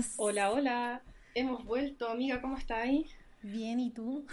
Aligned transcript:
Estás? 0.00 0.14
Hola, 0.18 0.50
hola. 0.52 1.02
Hemos 1.34 1.64
vuelto, 1.64 2.08
amiga, 2.08 2.40
¿cómo 2.40 2.56
estáis? 2.56 3.08
Bien, 3.42 3.78
¿y 3.80 3.90
tú? 3.90 4.26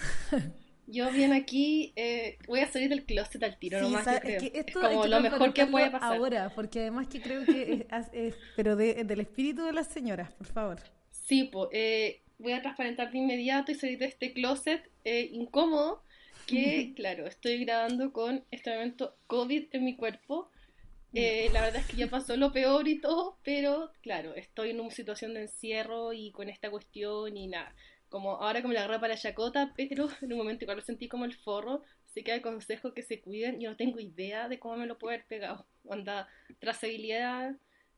Yo 0.88 1.12
bien 1.12 1.32
aquí, 1.34 1.94
eh, 1.96 2.38
voy 2.48 2.60
a 2.60 2.68
salir 2.72 2.90
del 2.90 3.06
closet 3.06 3.42
al 3.44 3.58
tiro 3.58 3.80
Sí, 3.80 3.86
nomás, 3.86 4.06
yo 4.06 4.20
creo. 4.20 4.38
es 4.38 4.52
que 4.52 4.60
Es 4.60 4.68
esto 4.68 4.82
como 4.82 5.06
lo 5.08 5.20
mejor 5.22 5.54
que 5.54 5.66
puede 5.66 5.90
pasar. 5.90 6.14
Ahora, 6.18 6.52
porque 6.54 6.82
además 6.82 7.08
que 7.08 7.22
creo 7.22 7.46
que 7.46 7.74
es, 7.74 7.86
as- 7.90 8.10
es- 8.14 8.36
pero 8.56 8.76
de- 8.76 9.04
del 9.04 9.22
espíritu 9.22 9.64
de 9.66 9.74
las 9.74 9.88
señoras, 9.88 10.32
por 10.34 10.48
favor. 10.48 10.80
Sí, 11.10 11.46
po, 11.46 11.70
eh, 11.72 12.22
voy 12.38 12.52
a 12.54 12.62
transparentar 12.62 13.12
de 13.12 13.18
inmediato 13.18 13.72
y 13.72 13.76
salir 13.76 13.98
de 14.00 14.06
este 14.06 14.34
closet 14.34 14.90
eh, 15.06 15.30
incómodo 15.32 16.04
que, 16.48 16.94
claro, 16.96 17.28
estoy 17.28 17.64
grabando 17.64 18.12
con 18.12 18.44
este 18.52 18.72
momento 18.72 19.16
COVID 19.28 19.68
en 19.72 19.86
mi 19.86 19.96
cuerpo. 19.96 20.50
Eh, 21.14 21.50
la 21.54 21.62
verdad 21.62 21.82
es 21.82 21.88
que 21.88 21.98
ya 21.98 22.08
pasó 22.10 22.36
lo 22.38 22.52
peor 22.52 22.88
y 22.88 23.00
todo, 23.00 23.38
pero 23.44 23.92
claro, 24.02 24.34
estoy 24.36 24.72
en 24.72 24.80
una 24.80 24.92
situación 24.92 25.34
de 25.34 25.42
encierro 25.44 26.12
y 26.14 26.32
con 26.32 26.50
esta 26.50 26.70
cuestión 26.72 27.38
y 27.38 27.48
nada. 27.48 27.74
Como 28.10 28.36
ahora 28.38 28.62
como 28.62 28.74
la 28.74 28.82
agarré 28.82 29.00
para 29.00 29.14
la 29.16 29.20
chacota, 29.20 29.74
pero 29.76 30.08
en 30.22 30.32
un 30.34 30.38
momento 30.40 30.66
igual 30.66 30.78
lo 30.78 30.84
sentí 30.84 31.08
como 31.08 31.26
el 31.26 31.34
forro, 31.36 31.82
así 32.08 32.24
que 32.24 32.34
aconsejo 32.34 32.94
que 32.94 33.02
se 33.04 33.22
cuiden. 33.22 33.60
Yo 33.60 33.70
no 33.72 33.78
tengo 33.78 34.00
idea 34.00 34.48
de 34.50 34.60
cómo 34.60 34.78
me 34.78 34.88
lo 34.88 34.98
puedo 34.98 35.14
haber 35.14 35.26
pegado. 35.28 35.66
Onda, 35.86 36.28
trazabilidad 36.60 37.56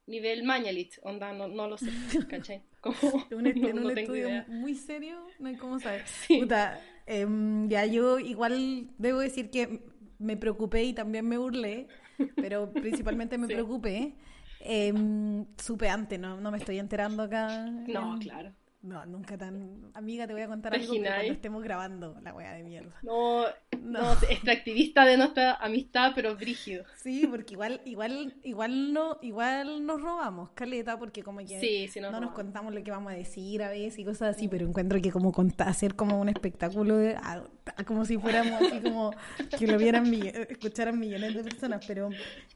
nivel 0.07 0.43
Mañalich, 0.43 0.99
onda, 1.01 1.33
no, 1.33 1.47
no 1.47 1.67
lo 1.67 1.77
sé, 1.77 1.89
¿cachai? 2.29 2.61
Como, 2.81 2.95
Un, 3.31 3.43
no- 3.43 3.49
en 3.49 3.79
un 3.79 3.83
no 3.83 3.89
estudio 3.89 4.27
idea. 4.29 4.45
muy 4.47 4.75
serio, 4.75 5.33
no 5.39 5.49
hay 5.49 5.55
cómo 5.57 5.79
saber. 5.79 6.03
Sí. 6.05 6.39
Puta, 6.41 6.79
em, 7.07 7.67
ya 7.69 7.85
yo 7.85 8.19
igual 8.19 8.87
debo 8.97 9.19
decir 9.19 9.49
que 9.49 9.79
me 10.19 10.37
preocupé 10.37 10.83
y 10.83 10.93
también 10.93 11.27
me 11.27 11.37
burlé, 11.37 11.87
pero 12.35 12.71
principalmente 12.73 13.37
me 13.37 13.47
Sí. 13.47 13.53
preocupé. 13.53 14.15
Em, 14.59 15.45
supe 15.57 15.89
antes, 15.89 16.19
no, 16.19 16.39
no 16.41 16.51
me 16.51 16.57
estoy 16.57 16.79
enterando 16.79 17.23
acá. 17.23 17.65
No, 17.69 18.17
claro. 18.19 18.51
No, 18.85 19.05
nunca 19.05 19.37
tan. 19.37 19.91
Amiga, 19.95 20.27
te 20.27 20.33
voy 20.33 20.43
a 20.43 20.47
contar 20.47 20.73
algo 20.73 20.93
cuando 20.93 21.09
estemos 21.09 21.63
grabando 21.63 22.17
la 22.21 22.33
wea 22.33 22.53
de 22.53 22.63
mierda. 22.63 22.93
No, 23.01 23.45
No. 23.81 23.99
no, 24.01 24.13
extractivista 24.29 25.05
de 25.05 25.17
nuestra 25.17 25.55
amistad, 25.55 26.11
pero 26.15 26.35
brígido. 26.35 26.83
Sí, 26.97 27.27
porque 27.29 27.53
igual, 27.53 27.81
igual, 27.85 28.33
igual 28.43 28.93
no, 28.93 29.17
igual 29.21 29.85
nos 29.85 30.01
robamos, 30.01 30.51
caleta, 30.51 30.97
porque 30.97 31.23
como 31.23 31.39
que 31.39 31.59
Sí, 31.59 31.87
sí 31.87 31.99
nos 31.99 32.11
no 32.11 32.19
nos 32.19 32.31
contamos 32.31 32.73
lo 32.73 32.83
que 32.83 32.91
vamos 32.91 33.11
a 33.11 33.15
decir 33.15 33.63
a 33.63 33.69
veces 33.69 33.99
y 33.99 34.05
cosas 34.05 34.35
así, 34.35 34.47
pero 34.47 34.67
encuentro 34.67 35.01
que 35.01 35.11
como 35.11 35.31
contar, 35.31 35.67
hacer 35.69 35.95
como 35.95 36.19
un 36.19 36.29
espectáculo 36.29 36.97
de, 36.97 37.15
ah, 37.15 37.43
como 37.85 38.05
si 38.05 38.17
fuéramos 38.17 38.53
así 38.61 38.81
como 38.81 39.11
que 39.57 39.67
lo 39.67 39.77
vieran 39.77 40.09
mill- 40.09 40.33
escucharan 40.49 40.99
millones 40.99 41.33
de 41.33 41.43
personas, 41.43 41.81
pero 41.87 42.09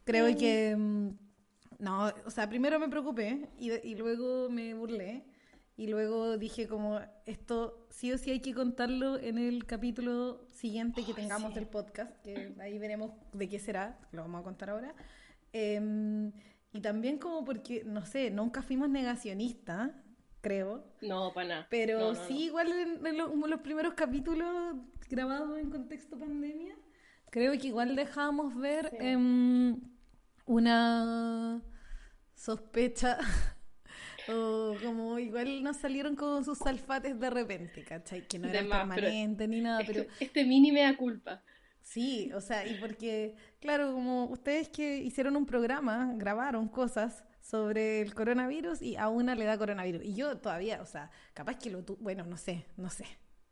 creo 0.03 0.35
que 0.37 0.75
mm, 0.77 1.09
no, 1.79 2.11
o 2.25 2.29
sea, 2.31 2.49
primero 2.49 2.79
me 2.79 2.89
preocupé 2.89 3.49
y, 3.59 3.71
y 3.87 3.95
luego 3.95 4.49
me 4.49 4.73
burlé. 4.73 5.23
Y 5.79 5.87
luego 5.87 6.37
dije 6.37 6.67
como 6.67 6.99
esto 7.25 7.87
sí 7.89 8.11
o 8.11 8.17
sí 8.17 8.31
hay 8.31 8.41
que 8.41 8.53
contarlo 8.53 9.17
en 9.17 9.37
el 9.37 9.65
capítulo 9.65 10.45
siguiente 10.51 11.05
que 11.05 11.13
tengamos 11.13 11.55
del 11.55 11.67
podcast, 11.67 12.11
que 12.21 12.53
ahí 12.59 12.77
veremos 12.77 13.11
de 13.31 13.47
qué 13.47 13.59
será, 13.59 13.97
lo 14.11 14.23
vamos 14.23 14.41
a 14.41 14.43
contar 14.43 14.71
ahora. 14.71 14.93
Em, 15.53 16.33
y 16.73 16.81
también 16.81 17.17
como 17.17 17.45
porque, 17.45 17.83
no 17.85 18.05
sé, 18.05 18.29
nunca 18.29 18.61
fuimos 18.61 18.89
negacionistas, 18.89 19.91
creo, 20.41 20.83
No, 21.01 21.31
para 21.33 21.47
nada. 21.47 21.67
pero 21.69 21.97
No, 21.97 22.13
no, 22.13 22.27
sí 22.27 22.33
no. 22.33 22.39
igual 22.41 22.71
en, 22.73 23.07
en 23.07 23.17
lo- 23.17 23.33
los 23.47 23.61
primeros 23.61 23.93
capítulos 23.93 24.75
grabados 25.09 25.57
en 25.59 25.69
contexto 25.69 26.19
pandemia, 26.19 26.75
creo 27.29 27.53
que 27.53 27.67
igual 27.67 27.95
dejábamos 27.95 28.53
ver 28.57 28.89
Sí. 28.89 28.97
em, 28.99 29.79
una 30.45 31.61
sospecha 32.35 33.17
o 34.33 34.75
como 34.83 35.19
igual 35.19 35.63
nos 35.63 35.77
salieron 35.77 36.15
con 36.15 36.43
sus 36.45 36.57
salfates 36.59 37.19
de 37.19 37.29
repente, 37.29 37.83
¿cachai? 37.83 38.27
Que 38.27 38.39
no 38.39 38.47
De 38.47 38.49
eran 38.49 38.67
más, 38.67 38.87
permanentes 38.87 39.47
ni 39.49 39.61
nada, 39.61 39.81
Este- 39.81 39.93
pero 39.93 40.07
Este 40.19 40.43
mini 40.45 40.71
me 40.71 40.81
da 40.81 40.95
culpa. 40.97 41.43
sí, 41.81 42.31
o 42.33 42.41
sea, 42.41 42.65
y 42.67 42.75
porque, 42.75 43.35
claro, 43.59 43.91
como 43.93 44.25
ustedes 44.25 44.69
que 44.69 44.97
hicieron 44.97 45.35
un 45.35 45.45
programa, 45.45 46.13
grabaron 46.15 46.67
cosas 46.69 47.23
sobre 47.41 48.01
el 48.01 48.13
coronavirus 48.13 48.81
y 48.81 48.95
a 48.97 49.09
una 49.09 49.35
le 49.35 49.45
da 49.45 49.57
coronavirus. 49.57 50.03
Y 50.03 50.13
yo 50.13 50.37
todavía, 50.37 50.81
o 50.81 50.85
sea, 50.85 51.09
capaz 51.33 51.57
que 51.57 51.69
lo 51.71 51.83
tu 51.83 51.95
bueno, 51.97 52.25
no 52.25 52.37
sé, 52.37 52.65
no 52.77 52.89
sé. 52.89 53.05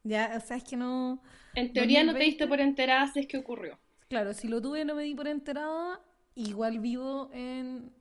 Ya, 0.04 0.34
o 0.38 0.40
sea, 0.40 0.58
es 0.58 0.64
que 0.64 0.78
no... 0.78 1.22
En 1.56 1.74
teoría 1.74 2.04
no 2.04 2.14
te 2.16 2.20
2020. 2.20 2.26
diste 2.26 2.48
por 2.48 2.60
enterada 2.60 3.08
si 3.12 3.20
es 3.22 3.28
que 3.28 3.38
ocurrió. 3.38 3.80
Claro, 4.10 4.34
si 4.34 4.48
lo 4.48 4.62
tuve 4.62 4.86
no 4.86 4.96
me 4.96 5.04
di 5.04 5.16
por 5.16 5.28
enterada, 5.28 6.00
igual 6.36 6.80
vivo 6.80 7.30
en 7.34 7.92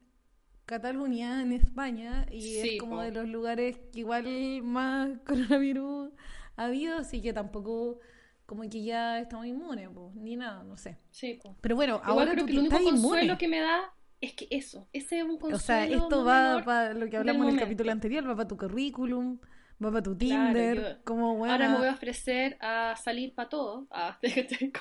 Cataluña, 0.66 1.42
en 1.42 1.52
España, 1.52 2.26
y 2.30 2.40
Sí, 2.42 2.58
es 2.74 2.80
como 2.80 2.96
po. 2.96 3.02
de 3.02 3.12
los 3.12 3.28
lugares 3.28 3.78
que 3.92 4.00
igual 4.00 4.26
más 4.62 5.10
coronavirus 5.26 6.10
ha 6.56 6.64
habido, 6.64 6.98
así 6.98 7.22
que 7.22 7.32
tampoco 7.32 8.00
como 8.46 8.62
que 8.62 8.82
ya 8.84 9.18
estamos 9.20 9.46
inmunes, 9.46 9.88
po, 9.90 10.12
ni 10.16 10.36
nada, 10.36 10.62
no 10.64 10.76
sé. 10.76 10.98
Sí, 11.10 11.34
po. 11.42 11.56
Pero 11.60 11.76
bueno, 11.76 12.00
Igual 12.06 12.18
ahora 12.18 12.32
creo 12.32 12.44
tú 12.44 12.46
que 12.46 12.52
el 12.52 12.58
único 12.60 12.76
consuelo 12.82 13.22
inmune. 13.22 13.38
que 13.38 13.48
me 13.48 13.60
da 13.60 13.92
es 14.20 14.32
que 14.34 14.48
eso, 14.50 14.88
ese 14.92 15.18
es 15.18 15.24
un 15.24 15.38
consuelo. 15.38 15.56
O 15.56 15.58
sea, 15.60 15.86
esto 15.86 16.24
va 16.24 16.62
para 16.64 16.94
lo 16.94 17.08
que 17.08 17.16
hablamos 17.16 17.46
en 17.48 17.54
el 17.54 17.60
capítulo 17.60 17.92
anterior, 17.92 18.28
va 18.28 18.34
para 18.36 18.48
tu 18.48 18.56
currículum, 18.56 19.38
va 19.84 19.90
para 19.90 20.02
tu 20.02 20.16
Claro, 20.16 20.52
Tinder, 20.54 20.76
yo- 20.98 21.04
como 21.04 21.36
bueno. 21.36 21.52
Ahora 21.54 21.68
me 21.70 21.78
voy 21.78 21.88
a 21.88 21.92
ofrecer 21.92 22.56
a 22.60 22.96
salir 22.96 23.34
para 23.34 23.48
todo, 23.48 23.86
a 23.90 24.18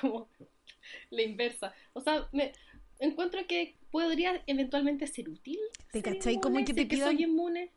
como 0.00 0.28
la 1.10 1.22
inversa. 1.22 1.72
O 1.92 2.00
sea, 2.00 2.28
me 2.32 2.52
encuentro 2.98 3.40
que 3.46 3.76
podría 3.90 4.42
eventualmente 4.46 5.06
ser 5.06 5.28
útil. 5.28 5.58
¿Te 5.92 6.00
ser 6.00 6.14
cachai? 6.14 6.40
Como 6.40 6.64
que 6.64 6.74
te 6.74 6.82
es 6.82 6.88
soy 6.88 7.16
pidan- 7.16 7.20
inmune. 7.20 7.72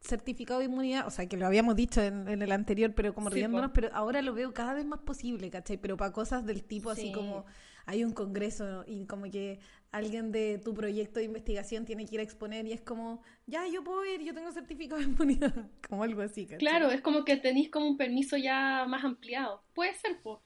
certificado 0.00 0.58
de 0.58 0.66
inmunidad, 0.66 1.06
o 1.06 1.10
sea, 1.10 1.26
que 1.28 1.36
lo 1.36 1.46
habíamos 1.46 1.76
dicho 1.76 2.02
en, 2.02 2.26
en 2.28 2.42
el 2.42 2.50
anterior, 2.50 2.92
pero 2.94 3.14
como 3.14 3.28
Sí, 3.30 3.36
riéndonos, 3.36 3.68
po. 3.70 3.74
pero 3.74 3.88
ahora 3.92 4.20
lo 4.20 4.34
veo 4.34 4.52
cada 4.52 4.74
vez 4.74 4.84
más 4.84 4.98
posible, 5.00 5.48
¿cachai? 5.48 5.76
Pero 5.78 5.96
para 5.96 6.12
cosas 6.12 6.44
del 6.44 6.64
tipo 6.64 6.90
así 6.90 7.02
Sí. 7.08 7.12
como 7.12 7.44
hay 7.86 8.02
un 8.04 8.12
congreso 8.12 8.84
y 8.86 9.06
como 9.06 9.30
que 9.30 9.60
alguien 9.92 10.32
de 10.32 10.58
tu 10.58 10.74
proyecto 10.74 11.20
de 11.20 11.26
investigación 11.26 11.84
tiene 11.84 12.04
que 12.06 12.14
ir 12.16 12.20
a 12.20 12.24
exponer 12.24 12.66
y 12.66 12.72
es 12.72 12.80
como, 12.80 13.22
ya, 13.46 13.66
yo 13.68 13.84
puedo 13.84 14.04
ir, 14.04 14.22
yo 14.22 14.34
tengo 14.34 14.50
certificado 14.50 15.00
de 15.00 15.06
inmunidad, 15.06 15.54
como 15.88 16.02
algo 16.02 16.22
así, 16.22 16.46
¿cachai? 16.46 16.58
Claro, 16.58 16.90
es 16.90 17.00
como 17.00 17.24
que 17.24 17.36
tenéis 17.36 17.70
como 17.70 17.86
un 17.86 17.96
permiso 17.96 18.36
ya 18.36 18.84
más 18.88 19.04
ampliado. 19.04 19.62
Puede 19.72 19.94
ser, 19.94 20.20
pues. 20.20 20.38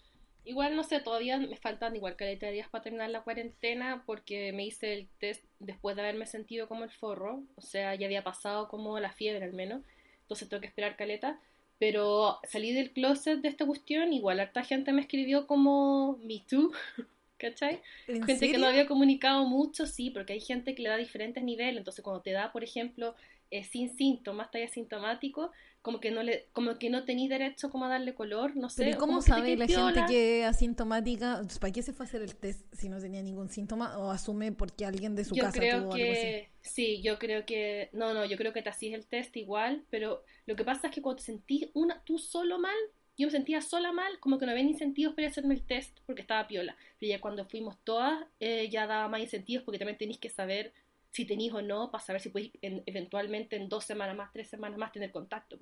Igual, 0.47 0.77
no 0.77 0.84
sé, 0.84 1.01
todavía 1.01 1.39
me 1.39 1.57
faltan 1.57 1.97
igual 1.97 2.15
caleta 2.15 2.47
de 2.47 2.53
días 2.53 2.69
para 2.69 2.84
terminar 2.84 3.11
la 3.11 3.23
cuarentena 3.23 4.05
porque 4.07 4.53
me 4.53 4.65
hice 4.65 4.95
el 4.95 5.09
test 5.19 5.45
después 5.59 5.97
de 5.97 6.03
haberme 6.03 6.25
sentido 6.25 6.69
como 6.69 6.84
el 6.84 6.91
forro. 6.91 7.43
O 7.57 7.61
sea, 7.61 7.97
ya 7.97 8.07
había 8.07 8.23
pasado 8.23 8.69
como 8.69 9.01
la 9.01 9.12
fiebre 9.12 9.45
al 9.45 9.53
menos. 9.53 9.83
Entonces 10.23 10.49
tengo 10.49 10.61
que 10.61 10.69
esperar 10.69 10.97
caleta. 10.97 11.41
Pero 11.79 12.38
salí 12.44 12.73
del 12.73 12.93
closet 12.93 13.41
de 13.41 13.49
esta 13.49 13.67
cuestión, 13.67 14.12
igual 14.12 14.41
harta 14.41 14.62
gente 14.65 14.93
me 14.93 15.03
escribió 15.03 15.47
como 15.47 16.17
Me 16.23 16.43
Too, 16.49 16.73
¿cachai? 17.38 17.82
¿En 18.06 18.25
Gente 18.25 18.50
que 18.50 18.56
no 18.56 18.67
había 18.67 18.87
comunicado 18.87 19.44
mucho, 19.47 19.85
sí, 19.85 20.11
porque 20.11 20.32
hay 20.32 20.41
gente 20.41 20.75
que 20.75 20.82
le 20.82 20.88
da 20.88 20.97
diferentes 20.97 21.43
niveles. 21.43 21.79
Entonces, 21.79 22.03
cuando 22.03 22.23
te 22.23 22.31
da, 22.31 22.53
por 22.53 22.65
ejemplo, 22.65 23.15
eh, 23.50 23.64
sin 23.64 23.96
síntomas, 23.96 24.46
está 24.46 24.58
asintomático, 24.64 25.52
como 25.82 26.00
que 26.00 26.10
no 26.10 26.22
le, 26.22 26.48
como 26.52 26.78
que 26.78 26.90
no 26.90 27.04
tenéis 27.04 27.31
derecho 27.31 27.70
como 27.70 27.84
a 27.84 27.88
darle 27.88 28.14
color, 28.14 28.56
no 28.56 28.69
sé. 28.69 28.82
Pero 28.82 28.90
¿y 28.90 28.94
o 28.94 28.98
cómo 28.98 29.19
que 29.19 29.22
sabe 29.22 29.56
la 29.56 29.69
gente 29.69 30.04
que 30.04 30.40
es 30.40 30.46
asintomática? 30.46 31.43
¿Para 31.60 31.72
qué 31.72 31.82
se 31.82 31.93
fue 31.93 32.06
a 32.06 32.08
hacer 32.08 32.22
el 32.22 32.34
test 32.37 32.66
si 32.75 32.88
no 32.88 32.98
tenía 33.00 33.22
ningún 33.22 33.48
síntoma? 33.48 33.96
¿O 33.98 34.10
asume 34.10 34.52
porque 34.52 34.84
alguien 34.84 35.14
de 35.14 35.25
su 35.25 35.34
Yo 35.34 35.44
casa 35.44 35.58
creo 35.60 35.78
tuvo 35.78 35.94
algo 35.94 36.12
así? 36.12 36.26
que, 36.28 36.50
sí, 36.60 37.02
yo 37.02 37.19
creo 37.19 37.46
que, 37.46 37.90
no, 37.93 38.14
no, 38.14 38.25
yo 38.25 38.37
creo 38.37 38.52
que 38.52 38.62
te 38.62 38.69
hacís 38.69 38.94
el 38.94 39.06
test 39.06 39.37
igual, 39.37 39.84
pero 39.90 40.25
lo 40.46 40.56
que 40.56 40.64
pasa 40.64 40.88
es 40.88 40.94
que 40.94 41.02
cuando 41.02 41.19
te 41.19 41.26
sentís 41.26 41.69
una, 41.75 42.02
tú 42.04 42.19
solo 42.19 42.58
mal, 42.58 42.76
yo 43.19 43.28
me 43.28 43.31
sentía 43.31 43.62
sola 43.62 43.93
mal, 43.93 44.19
como 44.20 44.38
que 44.38 44.44
no 44.44 44.52
había 44.52 44.64
ni 44.64 44.72
incentivos 44.72 45.14
para 45.14 45.28
hacerme 45.28 45.54
el 45.54 45.64
test 45.64 46.00
porque 46.04 46.22
estaba 46.22 46.46
piola. 46.46 46.76
Pero 46.98 47.10
ya 47.10 47.20
cuando 47.20 47.46
fuimos 47.46 47.78
todas, 47.82 48.26
eh, 48.40 48.69
ya 48.70 48.87
daba 48.87 49.08
más 49.08 49.20
incentivos 49.20 49.64
porque 49.64 49.78
también 49.78 49.96
tenéis 49.96 50.19
que 50.19 50.28
saber 50.28 50.72
si 51.17 51.25
tenís 51.25 51.53
o 51.53 51.63
no, 51.63 51.91
para 51.91 52.05
saber 52.05 52.21
si 52.21 52.29
podéis 52.29 52.53
en- 52.63 52.83
eventualmente 52.87 53.57
en 53.57 53.69
dos 53.69 53.85
semanas 53.85 54.17
más, 54.17 54.33
tres 54.33 54.49
semanas 54.49 54.79
más 54.79 54.93
tener 54.93 55.11
contacto. 55.11 55.59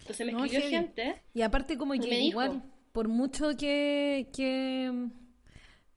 Entonces 0.00 0.26
me 0.26 0.32
No, 0.32 0.44
escribió 0.44 0.60
heavy. 0.68 0.76
gente, 0.86 1.22
Y 1.34 1.42
aparte 1.42 1.78
como 1.78 1.92
que 1.94 1.98
dijo. 2.00 2.30
igual, 2.30 2.62
por 2.92 3.08
mucho 3.08 3.56
que, 3.56 4.28
que 4.32 5.08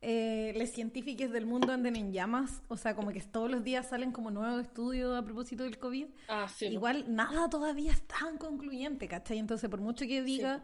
eh, 0.01 0.53
los 0.57 0.69
científicos 0.69 1.31
del 1.31 1.45
mundo 1.45 1.71
anden 1.71 1.95
en 1.95 2.11
llamas, 2.11 2.61
o 2.67 2.75
sea, 2.77 2.95
como 2.95 3.11
que 3.11 3.21
todos 3.21 3.49
los 3.49 3.63
días 3.63 3.87
salen 3.89 4.11
como 4.11 4.31
nuevos 4.31 4.61
estudios 4.61 5.17
a 5.17 5.23
propósito 5.23 5.63
del 5.63 5.77
COVID, 5.77 6.05
ah, 6.27 6.47
sí, 6.47 6.67
igual 6.67 7.05
nada 7.15 7.49
todavía 7.49 7.91
es 7.91 8.01
tan 8.07 8.37
concluyente, 8.37 9.07
¿cachai? 9.07 9.37
Entonces, 9.39 9.69
por 9.69 9.79
mucho 9.81 10.05
que 10.05 10.21
diga 10.21 10.61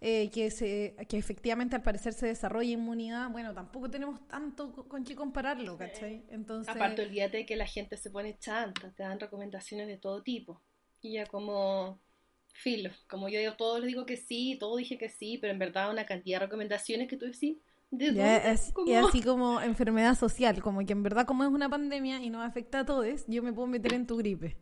eh, 0.00 0.30
que, 0.30 0.50
se, 0.50 0.96
que 1.08 1.18
efectivamente 1.18 1.76
al 1.76 1.82
parecer 1.82 2.12
se 2.14 2.26
desarrolla 2.26 2.70
inmunidad, 2.72 3.30
bueno, 3.30 3.54
tampoco 3.54 3.90
tenemos 3.90 4.26
tanto 4.28 4.72
co- 4.72 4.88
con 4.88 5.04
qué 5.04 5.14
compararlo, 5.16 5.76
¿cachai? 5.78 6.24
Entonces, 6.30 6.66
Aparte, 6.66 7.02
olvídate 7.02 7.46
que 7.46 7.56
la 7.56 7.66
gente 7.66 7.96
se 7.96 8.10
pone 8.10 8.38
chanta, 8.38 8.92
te 8.92 9.02
dan 9.02 9.18
recomendaciones 9.20 9.88
de 9.88 9.96
todo 9.98 10.22
tipo. 10.22 10.62
Y 11.00 11.14
ya 11.14 11.26
como 11.26 12.00
filo, 12.52 12.90
como 13.08 13.28
yo 13.28 13.38
digo, 13.40 13.54
todos 13.56 13.80
les 13.80 13.88
digo 13.88 14.06
que 14.06 14.16
sí, 14.16 14.56
todo 14.60 14.76
dije 14.76 14.98
que 14.98 15.08
sí, 15.08 15.38
pero 15.38 15.52
en 15.52 15.58
verdad 15.58 15.90
una 15.90 16.06
cantidad 16.06 16.40
de 16.40 16.46
recomendaciones 16.46 17.08
que 17.08 17.16
tú 17.16 17.26
decís, 17.26 17.58
¿de 17.90 18.12
dónde? 18.12 18.42
es, 18.44 18.74
y 18.84 18.94
así 18.94 19.22
como 19.22 19.60
enfermedad 19.60 20.14
social, 20.16 20.62
como 20.62 20.84
que 20.84 20.92
en 20.92 21.02
verdad 21.02 21.26
como 21.26 21.44
es 21.44 21.50
una 21.50 21.68
pandemia 21.68 22.20
y 22.22 22.30
nos 22.30 22.46
afecta 22.46 22.80
a 22.80 22.86
todos, 22.86 23.24
yo 23.26 23.42
me 23.42 23.52
puedo 23.52 23.66
meter 23.68 23.92
en 23.94 24.06
tu 24.06 24.16
gripe. 24.16 24.56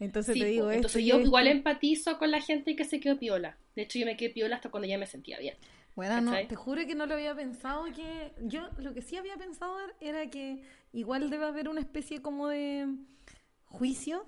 Entonces 0.00 0.34
Sí, 0.34 0.40
te 0.40 0.46
digo 0.46 0.70
esto 0.70 0.76
entonces 0.76 1.02
y 1.02 1.06
yo 1.06 1.16
esto. 1.16 1.26
igual 1.28 1.46
empatizo 1.46 2.18
con 2.18 2.30
la 2.30 2.40
gente 2.40 2.74
que 2.76 2.84
se 2.84 3.00
quedó 3.00 3.18
piola. 3.18 3.56
De 3.76 3.82
hecho, 3.82 3.98
yo 3.98 4.06
me 4.06 4.16
quedé 4.16 4.30
piola 4.30 4.56
hasta 4.56 4.70
cuando 4.70 4.88
ya 4.88 4.98
me 4.98 5.06
sentía 5.06 5.38
bien. 5.38 5.56
Bueno, 5.94 6.20
no, 6.22 6.32
te 6.46 6.56
juro 6.56 6.86
que 6.86 6.94
no 6.94 7.06
lo 7.06 7.14
había 7.14 7.34
pensado 7.34 7.84
que 7.94 8.32
yo 8.40 8.68
lo 8.78 8.94
que 8.94 9.02
sí 9.02 9.16
había 9.16 9.36
pensado 9.36 9.76
era 10.00 10.30
que 10.30 10.62
igual 10.92 11.28
debe 11.30 11.44
haber 11.44 11.68
una 11.68 11.80
especie 11.80 12.22
como 12.22 12.48
de 12.48 12.88
juicio 13.66 14.24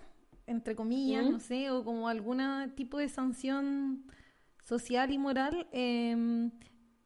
entre 0.46 0.76
comillas, 0.76 1.24
¿Mm? 1.24 1.30
no 1.30 1.40
sé, 1.40 1.70
o 1.70 1.82
como 1.84 2.08
algún 2.08 2.42
tipo 2.76 2.98
de 2.98 3.08
sanción 3.08 4.04
social 4.62 5.10
y 5.10 5.16
moral 5.18 5.66
eh, 5.72 6.50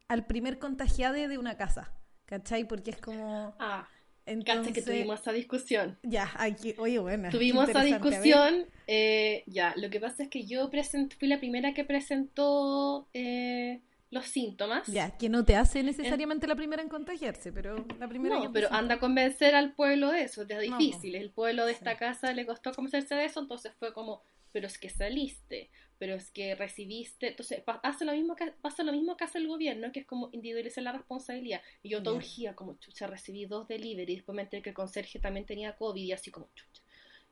al 0.08 0.26
primer 0.26 0.58
contagiado 0.58 1.14
de 1.14 1.38
una 1.38 1.56
casa, 1.56 1.92
¿cachai? 2.26 2.66
Porque 2.66 2.90
es 2.90 2.96
como 2.98 3.54
Ah, 3.60 3.86
entonces 4.28 4.72
que 4.72 4.82
tuvimos 4.82 5.20
esa 5.20 5.32
discusión. 5.32 5.98
ya, 6.02 6.30
hay 6.36 6.54
que, 6.54 6.74
oye, 6.78 6.98
bueno, 6.98 7.28
Tuvimos 7.30 7.68
esa 7.68 7.82
discusión, 7.82 8.66
eh, 8.86 9.42
ya, 9.46 9.74
lo 9.76 9.90
que 9.90 10.00
pasa 10.00 10.22
es 10.24 10.28
que 10.28 10.44
yo 10.44 10.70
present- 10.70 11.14
fui 11.18 11.28
la 11.28 11.38
primera 11.38 11.74
que 11.74 11.84
presentó 11.84 13.08
eh, 13.14 13.80
los 14.10 14.26
síntomas. 14.26 14.86
Ya, 14.86 15.10
que 15.18 15.28
no 15.28 15.44
te 15.44 15.56
hace 15.56 15.82
necesariamente 15.82 16.46
la 16.46 16.56
primera 16.56 16.80
en 16.82 16.88
contagiarse, 16.88 17.52
pero 17.52 17.84
la 17.98 18.08
primera 18.08 18.36
No, 18.38 18.52
pero 18.52 18.72
anda 18.72 18.94
a 18.94 18.98
convencer 18.98 19.54
al 19.54 19.72
pueblo 19.74 20.10
de 20.10 20.22
eso, 20.22 20.42
es 20.42 20.48
No, 20.48 20.78
difícil. 20.78 21.14
El 21.14 21.30
pueblo 21.30 21.66
de 21.66 21.72
Sí. 21.72 21.78
esta 21.78 21.96
casa 21.96 22.32
le 22.32 22.46
costó 22.46 22.72
convencerse 22.72 23.14
de 23.14 23.24
eso, 23.26 23.40
entonces 23.40 23.72
fue 23.78 23.92
como, 23.92 24.22
pero 24.52 24.66
es 24.66 24.78
que 24.78 24.88
saliste, 24.90 25.70
pero 25.98 26.14
es 26.14 26.30
que 26.30 26.54
recibiste. 26.54 27.28
Entonces 27.28 27.60
pa- 27.62 27.80
hace 27.82 28.04
lo 28.04 28.12
mismo 28.12 28.36
que, 28.36 28.52
pasa 28.62 28.82
lo 28.82 28.92
mismo 28.92 29.16
que 29.16 29.24
hace 29.24 29.38
el 29.38 29.48
gobierno, 29.48 29.92
que 29.92 30.00
es 30.00 30.06
como 30.06 30.30
individualizar 30.32 30.84
la 30.84 30.92
responsabilidad. 30.92 31.60
Y 31.82 31.90
yo 31.90 32.02
Ya. 32.02 32.10
urgía, 32.12 32.54
como 32.54 32.74
chucha, 32.78 33.06
recibí 33.06 33.46
dos 33.46 33.68
delivery, 33.68 34.16
después 34.16 34.34
me 34.36 34.42
enteré 34.42 34.62
que 34.62 34.70
el 34.70 34.74
conserje 34.76 35.18
también 35.18 35.46
tenía 35.46 35.76
COVID 35.76 36.02
y 36.02 36.12
así 36.12 36.30
como 36.30 36.48
chucha. 36.54 36.82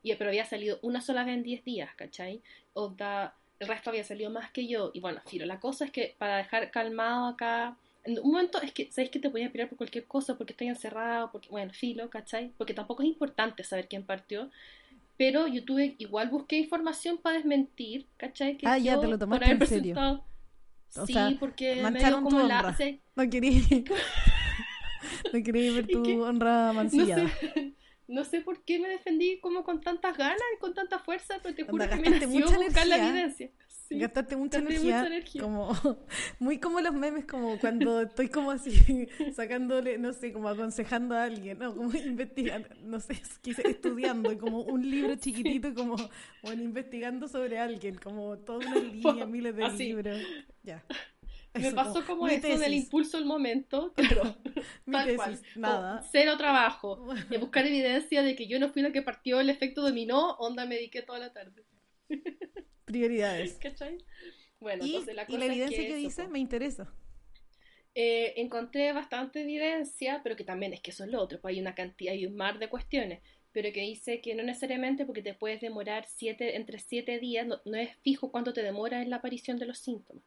Y, 0.03 0.13
pero 0.15 0.29
había 0.29 0.45
salido 0.45 0.79
una 0.83 1.01
sola 1.01 1.23
vez 1.23 1.35
en 1.35 1.43
10 1.43 1.63
días, 1.63 1.93
¿cachai? 1.95 2.41
Onda, 2.73 3.35
el 3.59 3.67
resto 3.67 3.89
había 3.89 4.03
salido 4.03 4.29
más 4.29 4.51
que 4.51 4.67
yo. 4.67 4.91
Y 4.93 4.99
bueno, 4.99 5.21
Filo, 5.25 5.45
la 5.45 5.59
cosa 5.59 5.85
es 5.85 5.91
que 5.91 6.15
para 6.17 6.37
dejar 6.37 6.69
calmado 6.71 7.27
acá, 7.27 7.75
en 8.03 8.19
un 8.19 8.31
momento 8.31 8.61
es 8.61 8.71
que, 8.71 8.89
¿sabéis 8.91 9.11
que 9.11 9.19
te 9.19 9.29
podías 9.29 9.51
pirar 9.51 9.67
por 9.67 9.77
cualquier 9.77 10.05
cosa? 10.05 10.37
Porque 10.37 10.53
estoy 10.53 10.67
encerrado, 10.67 11.31
porque, 11.31 11.49
bueno, 11.49 11.73
Filo, 11.73 12.09
¿cachai? 12.09 12.53
Porque 12.57 12.73
tampoco 12.73 13.01
es 13.03 13.09
importante 13.09 13.63
saber 13.63 13.87
quién 13.89 14.05
partió. 14.05 14.49
Pero 15.17 15.47
yo 15.47 15.65
tuve, 15.65 15.95
igual 15.99 16.29
busqué 16.29 16.57
información 16.59 17.17
para 17.17 17.37
desmentir, 17.37 18.07
¿cachai? 18.17 18.57
Que 18.57 18.67
Ah, 18.67 18.77
ya, 18.77 18.99
te 18.99 19.07
lo 19.07 19.17
por 19.17 19.19
tomaste 19.19 19.45
haber 19.45 19.61
en 19.63 19.67
serio. 19.67 19.95
O 20.95 21.05
sí, 21.05 21.13
sea, 21.13 21.29
porque 21.39 21.75
me 21.75 21.81
mancharon 21.83 22.23
tu 22.27 22.35
como 22.35 22.47
la... 22.47 22.73
sí, 22.77 23.01
No 23.15 23.29
quería, 23.29 23.61
no 25.33 25.43
quería 25.43 25.71
ver 25.73 25.85
¿Y 25.87 25.91
tu 25.91 26.03
qué? 26.03 26.13
honra 26.21 26.67
no 26.67 26.73
mancillada. 26.73 27.27
sé, 27.29 27.73
no 28.07 28.23
sé 28.25 28.41
por 28.41 28.63
qué 28.63 28.79
me 28.79 28.89
defendí 28.89 29.39
como 29.39 29.63
con 29.63 29.81
tantas 29.81 30.17
ganas 30.17 30.41
y 30.55 30.59
con 30.59 30.73
tanta 30.73 30.99
fuerza, 30.99 31.39
pero 31.43 31.55
te 31.55 31.63
juro 31.63 31.73
Onda, 31.83 31.89
que 31.89 31.99
me 31.99 32.09
nació 32.09 32.51
buscar 32.53 32.87
la 32.87 32.97
evidencia. 32.97 33.51
Sí. 33.87 33.99
Gastaste 33.99 34.35
mucha 34.35 34.59
energía, 34.59 34.97
mucha 34.97 35.07
energía. 35.07 35.41
como 35.41 35.71
muy 36.39 36.59
como 36.59 36.81
los 36.81 36.93
memes, 36.93 37.25
como 37.25 37.57
cuando 37.59 38.01
estoy 38.03 38.29
como 38.29 38.51
así 38.51 39.07
sacándole, 39.33 39.97
no 39.97 40.11
sé, 40.13 40.33
como 40.33 40.49
aconsejando 40.49 41.15
a 41.15 41.23
alguien, 41.23 41.57
no, 41.59 41.73
como 41.75 41.91
investigando, 41.97 42.67
no 42.81 42.99
sé, 42.99 43.21
estudiando, 43.65 44.37
como 44.37 44.61
un 44.63 44.89
libro 44.89 45.15
chiquitito, 45.15 45.73
como 45.73 45.95
bueno, 46.41 46.63
investigando 46.63 47.27
sobre 47.29 47.59
alguien, 47.59 47.95
como 47.97 48.37
toda 48.39 48.59
una 48.59 48.75
línea, 48.81 49.25
miles 49.25 49.55
de 49.55 49.63
Así. 49.65 49.85
libros, 49.85 50.19
ya. 50.63 50.83
Me 51.53 51.69
Eso, 51.69 51.75
pasó 51.75 52.05
como 52.05 52.27
eso 52.27 52.41
tesis, 52.41 52.67
impulso 52.73 53.17
del 53.17 53.25
momento, 53.25 53.93
pero 53.95 54.23
mi 54.85 54.91
tal 54.91 55.05
tesis, 55.05 55.39
cual. 55.39 55.45
nada. 55.55 55.97
Como 55.99 56.09
Cero 56.11 56.37
trabajo. 56.37 57.07
De 57.29 57.37
buscar 57.37 57.65
evidencia 57.65 58.21
de 58.21 58.35
que 58.35 58.47
yo 58.47 58.59
no 58.59 58.69
fui 58.69 58.81
la 58.83 58.91
que 58.91 59.01
partió 59.01 59.39
el 59.39 59.49
efecto 59.49 59.81
dominó, 59.81 60.33
onda 60.37 60.65
me 60.65 60.75
dediqué 60.75 61.01
toda 61.01 61.19
la 61.19 61.33
tarde. 61.33 61.65
Prioridades. 62.87 63.53
¿Cachai? 63.61 63.97
Bueno, 64.59 64.83
Y, 64.83 64.91
entonces 64.91 65.15
la 65.15 65.25
y 65.27 65.37
la 65.37 65.45
es 65.45 65.51
evidencia 65.51 65.77
que, 65.77 65.87
eso, 65.89 65.97
dice 65.97 66.27
me 66.29 66.39
interesa. 66.39 66.91
Eh, 67.93 68.33
encontré 68.37 68.93
bastante 68.93 69.41
evidencia, 69.41 70.21
pero 70.23 70.35
que 70.35 70.43
también 70.43 70.73
es 70.73 70.81
que 70.81 70.91
eso 70.91 71.03
es 71.03 71.11
lo 71.11 71.21
otro, 71.21 71.39
pues 71.39 71.53
hay 71.53 71.61
una 71.61 71.75
cantidad, 71.75 72.13
hay 72.13 72.25
un 72.25 72.35
mar 72.35 72.59
de 72.59 72.69
cuestiones, 72.69 73.21
pero 73.51 73.71
que 73.73 73.81
dice 73.81 74.21
que 74.21 74.35
no 74.35 74.43
necesariamente 74.43 75.05
porque 75.05 75.21
te 75.21 75.33
puedes 75.33 75.59
demorar 75.61 76.05
siete, 76.07 76.55
entre 76.55 76.79
siete 76.79 77.19
días, 77.19 77.45
no, 77.45 77.59
no 77.65 77.75
es 77.77 77.95
fijo 77.97 78.31
cuánto 78.31 78.53
te 78.53 78.63
demora 78.63 79.01
en 79.01 79.09
la 79.09 79.17
aparición 79.17 79.57
de 79.57 79.65
los 79.65 79.79
síntomas. 79.79 80.23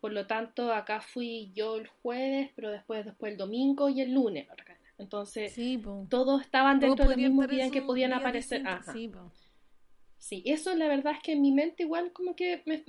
Por 0.00 0.12
lo 0.12 0.26
tanto, 0.26 0.72
acá 0.72 1.00
fui 1.00 1.52
yo 1.54 1.76
el 1.76 1.86
jueves, 1.86 2.50
pero 2.56 2.70
después, 2.70 3.06
después 3.06 3.32
el 3.32 3.38
domingo 3.38 3.88
y 3.88 4.02
el 4.02 4.12
lunes. 4.12 4.46
Entonces, 4.98 5.52
Sí, 5.52 5.82
todos 6.10 6.42
estaban 6.42 6.80
dentro 6.80 7.08
del 7.08 7.16
mismo 7.16 7.46
día 7.46 7.64
en 7.64 7.70
que 7.70 7.82
podían 7.82 8.12
aparecer. 8.12 8.66
Ajá. 8.66 8.92
Sí. 8.92 9.10
Sí, 10.24 10.42
eso 10.46 10.74
la 10.74 10.88
verdad 10.88 11.12
es 11.12 11.22
que 11.22 11.32
en 11.32 11.42
mi 11.42 11.52
mente 11.52 11.82
igual 11.82 12.10
como 12.14 12.34
que 12.34 12.62
me, 12.64 12.82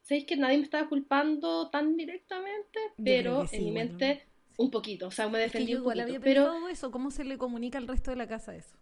sabéis 0.00 0.24
que 0.24 0.36
nadie 0.36 0.56
me 0.56 0.64
estaba 0.64 0.88
culpando 0.88 1.68
tan 1.68 1.98
directamente, 1.98 2.78
pero 3.04 3.46
sí, 3.46 3.56
en 3.56 3.64
mi 3.66 3.72
mente 3.72 4.22
un 4.56 4.70
poquito, 4.70 5.08
o 5.08 5.10
sea, 5.10 5.28
me 5.28 5.38
Es 5.44 5.52
que 5.52 5.58
defendí 5.58 5.74
un 5.74 5.84
poquito, 5.84 6.04
había 6.04 6.20
pero 6.20 6.44
pensado 6.44 6.68
eso, 6.70 6.90
¿cómo 6.90 7.10
se 7.10 7.24
le 7.24 7.36
comunica 7.36 7.76
al 7.76 7.86
resto 7.88 8.10
de 8.10 8.16
la 8.16 8.26
casa 8.26 8.56
eso? 8.56 8.74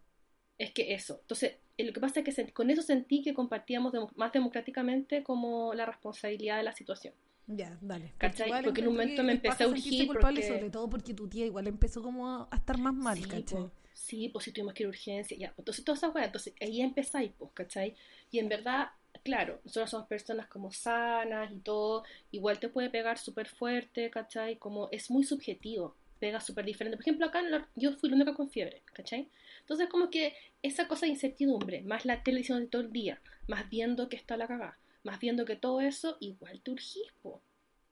es 0.56 0.70
que 0.70 0.94
eso, 0.94 1.18
entonces 1.22 1.56
eh, 1.76 1.84
lo 1.84 1.92
que 1.92 1.98
pasa 2.00 2.20
es 2.20 2.36
que 2.36 2.52
con 2.52 2.70
eso 2.70 2.80
sentí 2.80 3.22
que 3.22 3.34
compartíamos 3.34 3.92
más 4.14 4.32
democráticamente 4.32 5.24
como 5.24 5.74
la 5.74 5.84
responsabilidad 5.84 6.58
de 6.58 6.62
la 6.62 6.72
situación. 6.72 7.12
Ya, 7.48 7.76
dale. 7.80 8.12
¿Cachai? 8.18 8.46
igual 8.46 8.62
Porque 8.64 8.82
en 8.82 8.86
un 8.86 8.94
momento 8.94 9.24
me 9.24 9.32
empecé 9.32 9.64
a 9.64 9.68
urgir 9.68 10.06
culpable, 10.06 10.40
porque- 10.42 10.48
sobre 10.48 10.70
todo 10.70 10.88
porque 10.88 11.12
tu 11.12 11.26
tía 11.28 11.44
igual 11.44 11.66
empezó 11.66 12.02
como 12.02 12.28
a 12.28 12.48
a 12.52 12.56
estar 12.56 12.78
más 12.78 12.94
mal, 12.94 13.16
sí, 13.16 13.24
¿cachai? 13.24 13.62
po, 13.64 13.70
sí, 13.96 14.28
pues 14.28 14.44
si 14.44 14.52
tuvimos 14.52 14.74
que 14.74 14.82
ir 14.82 14.86
a 14.86 14.90
urgencia, 14.90 15.36
ya, 15.36 15.54
entonces 15.56 15.84
toda 15.84 15.96
esa 15.96 16.10
weá, 16.10 16.26
entonces 16.26 16.54
ahí 16.60 16.82
empezáis, 16.82 17.32
pues, 17.38 17.50
¿cachai? 17.54 17.96
Y 18.30 18.38
en 18.38 18.48
verdad, 18.48 18.90
claro, 19.24 19.60
nosotros 19.64 19.90
somos 19.90 20.06
personas 20.06 20.48
como 20.48 20.70
sanas 20.70 21.50
y 21.50 21.58
todo, 21.60 22.04
igual 22.30 22.60
te 22.60 22.68
puede 22.68 22.90
pegar 22.90 23.18
súper 23.18 23.48
fuerte, 23.48 24.10
¿cachai? 24.10 24.56
Como 24.56 24.88
es 24.92 25.10
muy 25.10 25.24
subjetivo, 25.24 25.96
pega 26.20 26.40
súper 26.40 26.66
diferente. 26.66 26.96
Por 26.96 27.04
ejemplo, 27.04 27.26
acá 27.26 27.42
yo 27.74 27.92
fui 27.94 28.10
la 28.10 28.16
única 28.16 28.34
con 28.34 28.50
fiebre, 28.50 28.82
¿cachai? 28.92 29.28
Entonces 29.60 29.88
como 29.88 30.10
que 30.10 30.34
esa 30.62 30.86
cosa 30.88 31.06
de 31.06 31.12
incertidumbre, 31.12 31.82
más 31.82 32.04
la 32.04 32.22
televisión 32.22 32.60
de 32.60 32.66
todo 32.68 32.82
el 32.82 32.92
día, 32.92 33.20
más 33.48 33.68
viendo 33.70 34.08
que 34.10 34.16
está 34.16 34.36
la 34.36 34.46
cagada, 34.46 34.78
más 35.04 35.18
viendo 35.20 35.46
que 35.46 35.56
todo 35.56 35.80
eso, 35.80 36.18
igual 36.20 36.60
te 36.60 36.70
urgís, 36.70 37.12
po. 37.22 37.40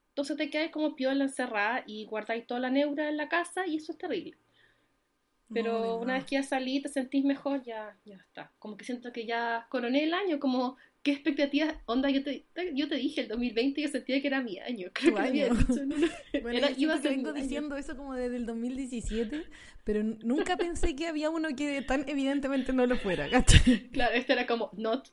Entonces 0.09 0.37
te 0.37 0.49
quedas 0.49 0.71
como 0.71 0.95
piola 0.95 1.23
encerrada 1.25 1.83
y 1.87 2.05
guardáis 2.05 2.47
toda 2.47 2.59
la 2.59 2.69
neura 2.69 3.09
en 3.09 3.17
la 3.17 3.27
casa 3.27 3.67
y 3.67 3.77
eso 3.77 3.91
es 3.91 3.97
terrible. 3.97 4.37
Pero 5.53 5.73
No, 5.73 5.97
una 5.99 6.13
vez 6.15 6.25
que 6.25 6.35
ya 6.35 6.43
salí, 6.43 6.81
te 6.81 6.89
sentís 6.89 7.23
mejor, 7.23 7.63
ya, 7.63 7.95
ya 8.03 8.15
está. 8.17 8.51
Como 8.59 8.77
que 8.77 8.85
siento 8.85 9.11
que 9.11 9.25
ya 9.27 9.67
coroné 9.69 10.03
el 10.03 10.13
año, 10.13 10.39
como, 10.39 10.75
¿qué 11.03 11.11
expectativas? 11.11 11.75
Onda, 11.85 12.09
yo 12.09 12.23
te, 12.23 12.45
yo 12.73 12.87
te 12.87 12.95
dije, 12.95 13.21
el 13.21 13.27
2020 13.27 13.79
yo 13.81 13.87
sentía 13.89 14.19
que 14.21 14.27
era 14.27 14.41
mi 14.41 14.57
año. 14.57 14.89
Creo 14.93 15.11
Tu 15.11 15.15
que 15.15 15.21
lo 15.21 15.27
había 15.27 15.45
año. 15.45 15.55
dicho 15.55 15.81
en 15.83 15.93
una- 15.93 16.07
Bueno, 16.41 16.57
era- 16.57 16.69
yo 16.71 16.75
iba 16.79 16.93
a 16.95 17.01
ser 17.01 17.11
vengo 17.11 17.31
mi 17.31 17.37
año. 17.39 17.43
diciendo 17.43 17.77
eso 17.77 17.95
como 17.95 18.15
desde 18.15 18.37
el 18.37 18.45
2017, 18.47 19.43
pero 19.83 20.03
nunca 20.03 20.57
pensé 20.57 20.95
que 20.95 21.07
había 21.07 21.29
uno 21.29 21.49
que 21.55 21.81
tan 21.83 22.09
evidentemente 22.09 22.73
no 22.73 22.85
lo 22.87 22.97
fuera, 22.97 23.29
¿cachai? 23.29 23.87
Claro, 23.91 24.15
este 24.15 24.33
era 24.33 24.47
como, 24.47 24.71
not. 24.77 25.07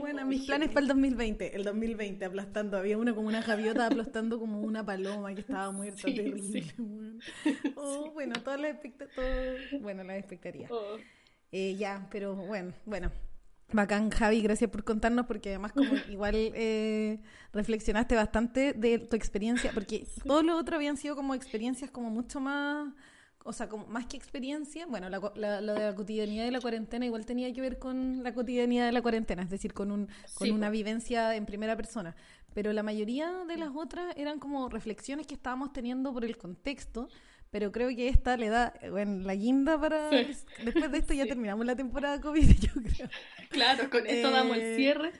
Bueno, 0.00 0.24
mis 0.26 0.46
planes 0.46 0.68
para 0.70 0.80
el 0.80 0.88
2020, 0.88 1.54
el 1.56 1.64
2020 1.64 2.24
aplastando, 2.24 2.76
había 2.76 2.98
uno 2.98 3.14
como 3.14 3.28
una 3.28 3.42
gaviota 3.42 3.86
aplastando 3.86 4.38
como 4.38 4.60
una 4.60 4.84
paloma 4.84 5.34
que 5.34 5.40
estaba 5.40 5.70
muerta, 5.70 6.08
Sí, 6.08 6.14
terrible. 6.16 6.62
sí. 6.62 6.72
Oh, 7.76 8.10
bueno, 8.12 8.34
todas 8.42 8.60
las 8.60 8.70
expectativas, 8.72 9.26
bueno, 9.80 10.02
las 10.04 10.18
expectaría. 10.18 10.68
Oh, 10.70 10.98
Eh, 11.52 11.76
ya, 11.76 12.08
pero 12.10 12.34
bueno, 12.34 12.72
bueno. 12.84 13.10
Bacán, 13.72 14.10
Javi, 14.10 14.42
gracias 14.42 14.70
por 14.70 14.84
contarnos, 14.84 15.26
porque 15.26 15.50
además 15.50 15.72
como 15.72 15.94
igual 16.08 16.34
eh, 16.36 17.18
reflexionaste 17.52 18.14
bastante 18.14 18.72
de 18.72 18.98
tu 18.98 19.16
experiencia, 19.16 19.72
porque 19.72 20.06
todo 20.24 20.42
lo 20.42 20.56
otro 20.56 20.76
habían 20.76 20.96
sido 20.96 21.16
como 21.16 21.34
experiencias 21.34 21.90
como 21.90 22.10
mucho 22.10 22.40
más 22.40 22.92
o 23.46 23.52
sea, 23.52 23.68
como 23.68 23.86
más 23.86 24.06
que 24.06 24.16
experiencia, 24.16 24.86
bueno, 24.86 25.08
la, 25.08 25.20
la- 25.36 25.60
lo 25.60 25.74
de 25.74 25.80
la 25.80 25.94
cotidianidad 25.94 26.44
de 26.44 26.50
la 26.50 26.60
cuarentena 26.60 27.06
igual 27.06 27.24
tenía 27.24 27.52
que 27.52 27.60
ver 27.60 27.78
con 27.78 28.22
la 28.22 28.34
cotidianidad 28.34 28.86
de 28.86 28.92
la 28.92 29.02
cuarentena, 29.02 29.42
es 29.42 29.50
decir, 29.50 29.72
con, 29.72 29.90
un, 29.90 30.06
con 30.34 30.46
Sí, 30.46 30.50
una 30.52 30.68
vivencia 30.70 31.34
en 31.36 31.46
primera 31.46 31.76
persona. 31.76 32.14
Pero 32.54 32.72
la 32.72 32.82
mayoría 32.82 33.30
de 33.46 33.56
las 33.56 33.70
otras 33.74 34.14
eran 34.16 34.38
como 34.38 34.68
reflexiones 34.68 35.26
que 35.26 35.34
estábamos 35.34 35.72
teniendo 35.72 36.12
por 36.12 36.24
el 36.24 36.36
contexto, 36.36 37.08
pero 37.50 37.70
creo 37.70 37.88
que 37.90 38.08
esta 38.08 38.36
le 38.36 38.48
da, 38.48 38.74
bueno, 38.90 39.22
la 39.24 39.34
guinda 39.34 39.80
para... 39.80 40.10
Sí. 40.10 40.26
Después 40.64 40.90
de 40.90 40.98
esto 40.98 41.14
ya 41.14 41.22
Sí. 41.24 41.28
terminamos 41.28 41.64
la 41.66 41.76
temporada 41.76 42.20
COVID, 42.20 42.48
yo 42.60 42.72
creo. 42.82 43.08
Claro, 43.50 43.88
con 43.90 44.06
esto 44.06 44.30
damos 44.30 44.56
el 44.56 44.62
Eh, 44.62 44.76
cierre. 44.76 45.12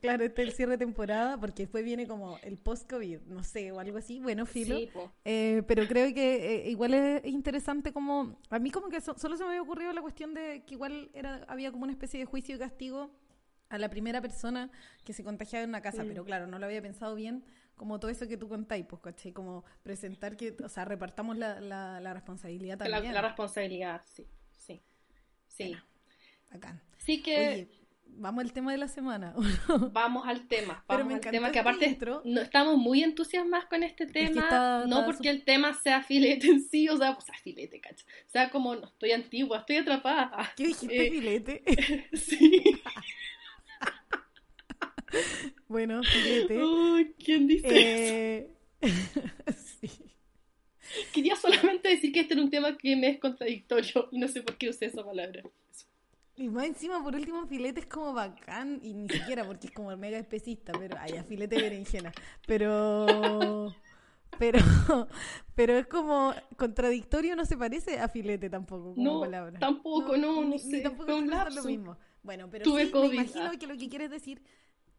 Claro, 0.00 0.24
este 0.24 0.42
es 0.42 0.48
el 0.48 0.54
cierre 0.54 0.72
de 0.72 0.78
temporada, 0.78 1.38
porque 1.38 1.62
después 1.62 1.84
viene 1.84 2.06
como 2.06 2.38
el 2.42 2.58
post-COVID, 2.58 3.20
no 3.26 3.44
sé, 3.44 3.70
o 3.72 3.78
algo 3.78 3.98
así. 3.98 4.20
Bueno, 4.20 4.44
filo. 4.46 4.76
Sí. 4.76 4.88
Eh, 5.24 5.62
pero 5.68 5.86
creo 5.86 6.12
que 6.12 6.66
eh, 6.66 6.70
igual 6.70 6.92
es 6.94 7.24
interesante 7.26 7.92
como... 7.92 8.38
A 8.50 8.58
mí 8.58 8.70
como 8.70 8.88
que 8.88 9.00
so- 9.00 9.16
solo 9.16 9.36
se 9.36 9.44
me 9.44 9.50
había 9.50 9.62
ocurrido 9.62 9.92
la 9.92 10.02
cuestión 10.02 10.34
de 10.34 10.64
que 10.66 10.74
igual 10.74 11.10
era 11.14 11.44
había 11.48 11.70
como 11.70 11.84
una 11.84 11.92
especie 11.92 12.18
de 12.18 12.26
juicio 12.26 12.56
y 12.56 12.58
castigo 12.58 13.10
a 13.68 13.78
la 13.78 13.88
primera 13.88 14.20
persona 14.20 14.70
que 15.04 15.12
se 15.12 15.22
contagiaba 15.24 15.62
en 15.62 15.70
una 15.70 15.80
casa, 15.80 16.04
Mm. 16.04 16.08
pero 16.08 16.24
claro, 16.24 16.46
no 16.46 16.58
lo 16.58 16.66
había 16.66 16.82
pensado 16.82 17.14
bien, 17.14 17.44
como 17.76 17.98
todo 18.00 18.10
eso 18.10 18.26
que 18.28 18.36
tú 18.36 18.48
contáis, 18.48 18.84
pues, 18.86 19.00
¿cachai? 19.00 19.32
Como 19.32 19.64
presentar 19.82 20.36
que, 20.36 20.54
o 20.62 20.68
sea, 20.68 20.84
repartamos 20.84 21.38
la, 21.38 21.60
la, 21.60 22.00
la 22.00 22.12
responsabilidad 22.12 22.76
también. 22.78 23.14
la 23.14 23.22
responsabilidad, 23.22 24.02
sí, 24.06 24.26
sí. 24.50 24.82
Sí. 25.46 25.68
Bueno. 25.68 25.82
Bacán. 26.50 26.82
Así 26.98 27.22
que 27.22 27.38
Oye, 27.38 27.68
vamos 28.14 28.44
al 28.44 28.52
tema 28.52 28.72
de 28.72 28.78
la 28.78 28.88
semana. 28.88 29.34
vamos 29.92 30.26
al 30.26 30.46
tema. 30.48 30.84
Pero 30.86 30.98
Vamos 31.00 31.06
me 31.06 31.12
al 31.14 31.18
encantó 31.20 31.36
tema 31.36 31.50
que 31.52 31.58
aparte 31.58 31.86
intro. 31.86 32.22
no, 32.24 32.40
estamos 32.40 32.76
muy 32.78 33.02
entusiasmadas 33.02 33.66
con 33.66 33.82
este 33.82 34.06
que 34.06 34.12
tema. 34.12 34.42
está- 34.42 34.86
no 34.86 35.00
está 35.00 35.06
porque 35.06 35.28
el 35.30 35.44
tema 35.44 35.74
sea 35.74 36.02
filete 36.02 36.46
en 36.48 36.62
sí, 36.62 36.88
o 36.88 36.96
sea, 36.96 37.14
pues 37.14 37.26
sea 37.26 37.34
filete, 37.42 37.80
cacha. 37.80 38.04
O 38.26 38.30
sea, 38.30 38.50
como 38.50 38.74
no 38.76 38.86
estoy 38.86 39.12
antigua, 39.12 39.58
estoy 39.58 39.76
atrapada. 39.76 40.52
¿Qué 40.56 40.66
dijiste, 40.68 41.06
Eh, 41.06 41.10
filete? 41.10 41.62
Sí. 42.14 42.62
bueno, 45.68 46.02
filete. 46.02 46.62
Uy, 46.62 47.14
¿Quién 47.22 47.46
dice 47.46 47.68
eso? 47.68 48.48
Eh, 48.82 48.94
sí. 49.80 49.90
Quería 51.12 51.36
solamente 51.36 51.88
decir 51.88 52.12
que 52.12 52.20
este 52.20 52.34
era 52.34 52.42
un 52.42 52.50
tema 52.50 52.76
que 52.76 52.96
me 52.96 53.08
es 53.08 53.18
contradictorio 53.18 54.08
y 54.12 54.18
no 54.18 54.28
sé 54.28 54.42
por 54.42 54.56
qué 54.58 54.68
usé 54.68 54.86
esa 54.86 55.04
palabra. 55.04 55.42
Y 56.36 56.48
más 56.48 56.64
encima, 56.64 57.02
por 57.02 57.14
último, 57.14 57.46
filete 57.46 57.80
es 57.80 57.86
como 57.86 58.14
bacán, 58.14 58.80
y 58.82 58.94
ni 58.94 59.08
siquiera 59.08 59.44
porque 59.44 59.66
es 59.66 59.72
como 59.72 59.94
mega 59.96 60.18
especista, 60.18 60.72
pero, 60.78 60.96
ay, 60.98 61.12
ya, 61.12 61.24
filete 61.24 61.56
de 61.56 61.60
berenjena. 61.60 62.12
Pero, 62.46 63.74
pero, 64.38 64.58
pero 65.54 65.74
es 65.74 65.86
como 65.86 66.32
contradictorio, 66.56 67.36
no 67.36 67.44
se 67.44 67.56
parece 67.56 68.00
a 68.00 68.08
filete 68.08 68.48
tampoco 68.48 68.94
como 68.94 69.02
No, 69.04 69.20
palabra. 69.20 69.60
tampoco, 69.60 70.16
no, 70.16 70.32
no 70.36 70.48
ni- 70.48 70.58
sé, 70.58 70.80
tampoco 70.80 71.16
un 71.16 71.28
usa 71.28 71.50
lo 71.50 71.62
mismo. 71.64 71.96
Bueno, 72.22 72.48
pero 72.50 72.64
Tuve 72.64 72.86
sí, 72.86 72.90
COVID, 72.90 73.08
me 73.10 73.16
imagino 73.16 73.50
que 73.58 73.66
lo 73.66 73.76
que 73.76 73.88
quieres 73.88 74.10
decir, 74.10 74.42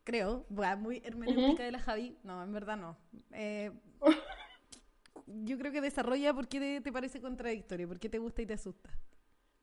creo, 0.04 0.46
muy 0.78 1.02
hermenéutica 1.04 1.64
de 1.64 1.72
la 1.72 1.80
Javi, 1.80 2.16
no, 2.24 2.44
en 2.44 2.52
verdad 2.54 2.78
no. 2.78 2.96
Eh, 3.32 3.72
yo 5.26 5.58
creo 5.58 5.72
que 5.72 5.82
desarrolla 5.82 6.34
por 6.34 6.48
qué 6.48 6.60
te, 6.60 6.82
te 6.82 6.92
parece 6.92 7.20
contradictorio, 7.22 7.88
por 7.88 8.00
qué 8.00 8.10
te 8.10 8.20
gusta 8.20 8.42
y 8.42 8.46
te 8.46 8.54
asusta. 8.54 8.90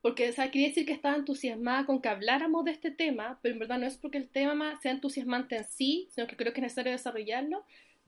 Porque, 0.02 0.30
o 0.30 0.32
sea, 0.32 0.50
quería 0.50 0.68
decir 0.68 0.86
que 0.86 0.92
estaba 0.92 1.16
entusiasmada 1.16 1.84
con 1.84 2.00
que 2.00 2.08
habláramos 2.08 2.64
de 2.64 2.70
este 2.70 2.90
tema, 2.90 3.38
pero 3.42 3.52
en 3.54 3.58
verdad 3.58 3.78
no 3.78 3.86
es 3.86 3.98
porque 3.98 4.18
el 4.18 4.28
tema 4.28 4.80
sea 4.80 4.92
entusiasmante 4.92 5.56
en 5.56 5.64
sí, 5.64 6.08
sino 6.10 6.26
que 6.26 6.36
creo 6.36 6.52
que 6.52 6.60
es 6.60 6.64
necesario 6.64 6.92
desarrollarlo, 6.92 7.64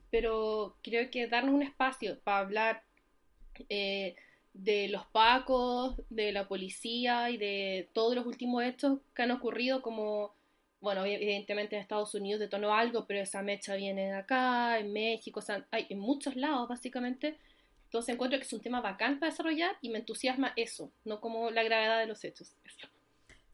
pero 0.09 0.77
creo 0.81 1.09
que 1.11 1.27
darnos 1.27 1.53
un 1.53 1.61
espacio 1.61 2.19
para 2.21 2.39
hablar 2.39 2.83
eh, 3.69 4.15
de 4.53 4.87
los 4.89 5.05
pacos, 5.07 5.95
de 6.09 6.31
la 6.31 6.47
policía 6.47 7.29
y 7.29 7.37
de 7.37 7.89
todos 7.93 8.15
los 8.15 8.25
últimos 8.25 8.63
hechos 8.63 8.99
que 9.15 9.23
han 9.23 9.31
ocurrido, 9.31 9.81
como, 9.81 10.35
bueno, 10.81 11.05
evidentemente 11.05 11.75
en 11.75 11.81
Estados 11.81 12.13
Unidos 12.15 12.39
detonó 12.39 12.73
algo, 12.73 13.05
pero 13.05 13.21
esa 13.21 13.41
mecha 13.43 13.75
viene 13.75 14.05
de 14.05 14.13
acá, 14.13 14.79
en 14.79 14.93
México, 14.93 15.39
o 15.39 15.43
sea, 15.43 15.65
hay 15.71 15.85
en 15.89 15.99
muchos 15.99 16.35
lados 16.35 16.67
básicamente. 16.67 17.37
Entonces 17.93 18.15
encuentro 18.15 18.39
que 18.39 18.45
es 18.45 18.53
un 18.53 18.59
tema 18.59 18.81
bacán 18.81 19.19
para 19.19 19.29
desarrollar 19.29 19.75
y 19.79 19.89
me 19.91 19.99
entusiasma 19.99 20.51
eso, 20.55 20.91
no 21.05 21.21
como 21.21 21.51
la 21.51 21.61
gravedad 21.61 21.99
de 21.99 22.07
los 22.07 22.23
hechos. 22.23 22.55
Eso. 22.63 22.87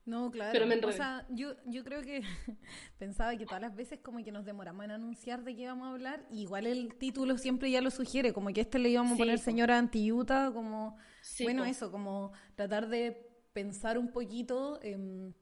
No, 0.05 0.31
claro. 0.31 0.53
Pero 0.53 0.65
me 0.65 0.77
o 0.77 0.91
sea, 0.93 1.27
yo, 1.29 1.57
yo 1.65 1.83
creo 1.83 2.01
que 2.01 2.21
pensaba 2.97 3.35
que 3.35 3.45
todas 3.45 3.61
las 3.61 3.75
veces 3.75 3.99
como 4.01 4.23
que 4.23 4.31
nos 4.31 4.45
demoramos 4.45 4.85
en 4.85 4.91
anunciar 4.91 5.43
de 5.43 5.57
qué 5.57 5.63
íbamos 5.63 5.87
a 5.87 5.91
hablar, 5.91 6.25
y 6.31 6.43
igual 6.43 6.67
el 6.67 6.95
título 6.95 7.37
siempre 7.37 7.69
ya 7.69 7.81
lo 7.81 7.91
sugiere, 7.91 8.31
como 8.31 8.47
que 8.53 8.61
este 8.61 8.79
le 8.79 8.87
íbamos 8.87 9.15
a 9.15 9.17
poner 9.17 9.39
po. 9.39 9.43
señora 9.43 9.77
Antiuta, 9.77 10.51
como, 10.53 10.95
Sí, 11.21 11.43
bueno, 11.43 11.65
eso, 11.65 11.91
como 11.91 12.31
tratar 12.55 12.87
de 12.87 13.29
pensar 13.51 13.97
un 13.97 14.13
poquito 14.13 14.79
em, 14.81 15.33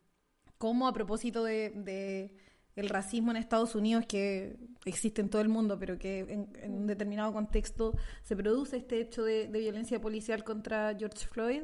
cómo 0.57 0.87
a 0.87 0.93
propósito 0.93 1.43
de, 1.43 1.69
de 1.69 2.35
el 2.77 2.89
racismo 2.89 3.31
en 3.31 3.37
Estados 3.37 3.75
Unidos 3.75 4.05
que 4.07 4.55
existe 4.85 5.19
en 5.21 5.29
todo 5.29 5.41
el 5.41 5.49
mundo, 5.49 5.77
pero 5.77 5.97
que 5.97 6.19
en, 6.19 6.47
en 6.61 6.71
un 6.73 6.87
determinado 6.87 7.33
contexto 7.33 7.93
se 8.23 8.35
produce 8.35 8.77
este 8.77 9.01
hecho 9.01 9.23
de, 9.23 9.47
de 9.47 9.59
violencia 9.59 9.99
policial 9.99 10.43
contra 10.43 10.95
George 10.97 11.27
Floyd 11.27 11.63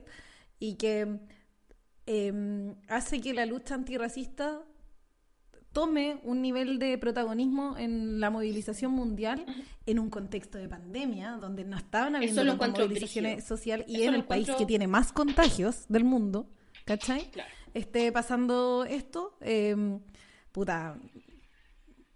y 0.60 0.75
que 0.75 1.20
eh, 2.05 2.74
hace 2.89 3.22
que 3.22 3.34
la 3.34 3.46
lucha 3.46 3.75
antirracista 3.75 4.62
tome 5.72 6.20
un 6.24 6.41
nivel 6.41 6.77
de 6.77 6.98
protagonismo 7.00 7.77
en 7.77 8.20
la 8.20 8.29
movilización 8.29 8.91
mundial 8.91 9.43
en 9.88 9.98
un 10.00 10.10
contexto 10.10 10.58
de 10.60 10.67
pandemia, 10.70 11.32
donde 11.38 11.63
no 11.63 11.77
estaban 11.77 12.15
habiendo 12.15 12.46
tantas 12.46 12.70
movilizaciones 12.86 13.32
brígido. 13.38 13.48
sociales 13.58 13.86
y 13.89 14.01
Eso 14.01 14.10
en 14.10 14.13
el 14.15 14.24
país 14.25 14.43
encuentro- 14.48 14.58
que 14.58 14.65
tiene 14.67 14.88
más 14.88 15.12
contagios 15.12 15.86
del 15.89 16.03
mundo, 16.03 16.48
¿cachai? 16.86 17.32
Claro. 17.32 17.50
Esté 17.74 18.12
pasando 18.12 18.86
esto, 18.88 19.36
eh, 19.41 19.75
puta, 20.54 20.98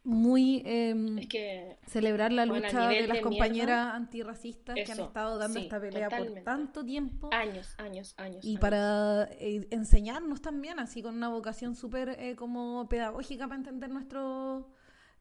muy... 0.04 0.62
eh, 0.66 0.96
Es 1.20 1.28
que 1.28 1.78
celebrar 1.86 2.32
la 2.32 2.46
Bueno, 2.46 2.66
lucha 2.66 2.88
de 2.88 3.08
las 3.08 3.18
de 3.18 3.22
compañeras 3.22 3.68
mierda, 3.86 3.96
antirracistas 3.96 4.76
que 4.76 4.90
han 4.92 5.00
estado 5.02 5.38
dando 5.38 5.60
sí, 5.60 5.66
esta 5.66 5.82
pelea 5.82 6.06
totalmente. 6.08 6.42
por 6.42 6.46
tanto 6.46 6.86
tiempo 6.86 7.30
años, 7.34 7.76
años, 7.78 8.14
años. 8.18 8.46
y 8.46 8.52
años. 8.52 8.62
para 8.62 9.24
eh, 9.34 9.68
enseñarnos 9.72 10.42
también, 10.42 10.80
así 10.80 11.02
con 11.02 11.16
una 11.16 11.28
vocación 11.28 11.76
súper 11.76 12.10
eh, 12.20 12.36
como 12.38 12.88
pedagógica 12.88 13.48
para 13.48 13.58
entender 13.58 13.90
nuestro 13.90 14.70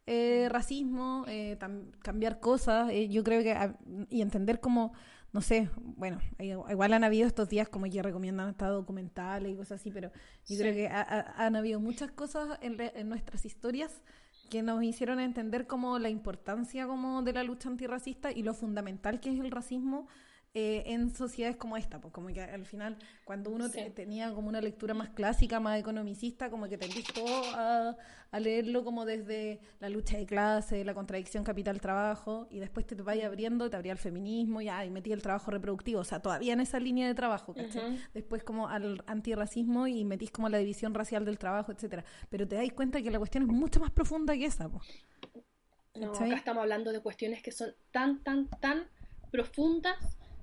eh, 0.07 0.47
racismo, 0.53 1.25
eh, 1.27 1.59
cambiar 2.01 2.39
cosas, 2.39 2.93
yo 3.11 3.25
creo 3.25 3.43
que, 3.43 3.53
ah, 3.53 3.77
y 4.09 4.23
entender 4.23 4.61
como, 4.61 4.93
no 5.37 5.43
sé, 5.43 5.69
bueno, 5.99 6.19
igual 6.39 6.95
han 6.95 7.05
habido 7.05 7.27
estos 7.27 7.51
días 7.51 7.69
como 7.69 7.85
que 7.91 8.03
recomiendan 8.03 8.49
hasta 8.49 8.69
documentales 8.69 9.53
y 9.53 9.55
cosas 9.55 9.81
así, 9.83 9.91
pero 9.91 10.09
yo 10.47 10.57
Sí. 10.57 10.59
creo 10.59 10.73
que 10.73 10.89
ha- 10.89 11.03
ha- 11.03 11.45
han 11.47 11.57
habido 11.57 11.79
muchas 11.79 12.11
cosas 12.11 12.59
en, 12.63 12.79
re- 12.79 12.93
en 12.99 13.11
nuestras 13.11 13.45
historias 13.45 14.03
que 14.49 14.63
nos 14.63 14.83
hicieron 14.83 15.21
entender 15.21 15.67
como 15.67 15.99
la 15.99 16.09
importancia 16.09 16.87
como 16.87 17.21
de 17.23 17.35
la 17.35 17.43
lucha 17.45 17.69
antirracista 17.69 18.33
y 18.33 18.43
lo 18.45 18.55
fundamental 18.55 19.21
que 19.21 19.31
es 19.31 19.39
el 19.39 19.51
racismo 19.51 20.09
eh, 20.59 20.85
en 20.87 21.15
sociedades 21.15 21.59
como 21.59 21.77
esta, 21.77 22.01
pues 22.01 22.15
como 22.15 22.29
que 22.29 22.41
al 22.41 22.65
final 22.65 22.97
cuando 23.27 23.51
uno 23.51 23.69
te- 23.69 23.91
tenía 23.91 24.33
como 24.33 24.49
una 24.49 24.63
lectura 24.63 24.95
más 24.95 25.11
clásica, 25.11 25.61
más 25.61 25.79
economicista, 25.79 26.49
como 26.49 26.67
que 26.67 26.79
tendís 26.79 27.05
todo 27.13 27.43
a, 27.55 27.95
a 28.31 28.41
leerlo 28.41 28.83
como 28.83 29.05
desde 29.05 29.61
la 29.81 29.91
lucha 29.91 30.17
de 30.17 30.25
clase, 30.25 30.83
la 30.83 30.95
contradicción 30.95 31.45
capital-trabajo, 31.45 32.47
y 32.51 32.59
después 32.59 32.87
te 32.87 32.95
vaya 32.95 33.27
abriendo, 33.27 33.69
te 33.69 33.77
abría 33.77 33.93
el 33.93 33.99
feminismo, 33.99 34.63
ya, 34.63 34.83
y 34.87 34.91
metí 34.91 35.13
el 35.13 35.21
trabajo 35.21 35.51
reproductivo, 35.51 36.01
o 36.01 36.05
sea, 36.05 36.21
todavía 36.21 36.55
en 36.55 36.61
esa 36.61 36.81
línea 36.81 37.07
de 37.07 37.15
trabajo, 37.15 37.53
¿cachai? 37.53 37.99
Después 38.15 38.43
como 38.43 38.69
al 38.69 39.05
antirracismo 39.07 39.87
y 39.89 40.07
metís 40.07 40.31
como 40.31 40.49
la 40.49 40.57
división 40.57 40.95
racial 40.95 41.27
del 41.27 41.37
trabajo, 41.39 41.71
etcétera. 41.71 42.03
Pero 42.31 42.49
te 42.49 42.55
dais 42.55 42.73
cuenta 42.73 43.03
que 43.03 43.11
la 43.11 43.19
cuestión 43.19 43.43
es 43.45 43.51
mucho 43.51 43.79
más 43.79 43.91
profunda 43.91 44.33
que 44.33 44.47
esa, 44.47 44.71
pues. 44.71 44.85
No, 45.95 46.13
acá 46.15 46.35
estamos 46.35 46.63
hablando 46.63 46.93
de 46.93 47.01
cuestiones 47.01 47.43
que 47.43 47.53
son 47.53 47.75
tan, 47.91 48.23
tan, 48.23 48.49
tan 48.61 48.85
profundas 49.31 49.97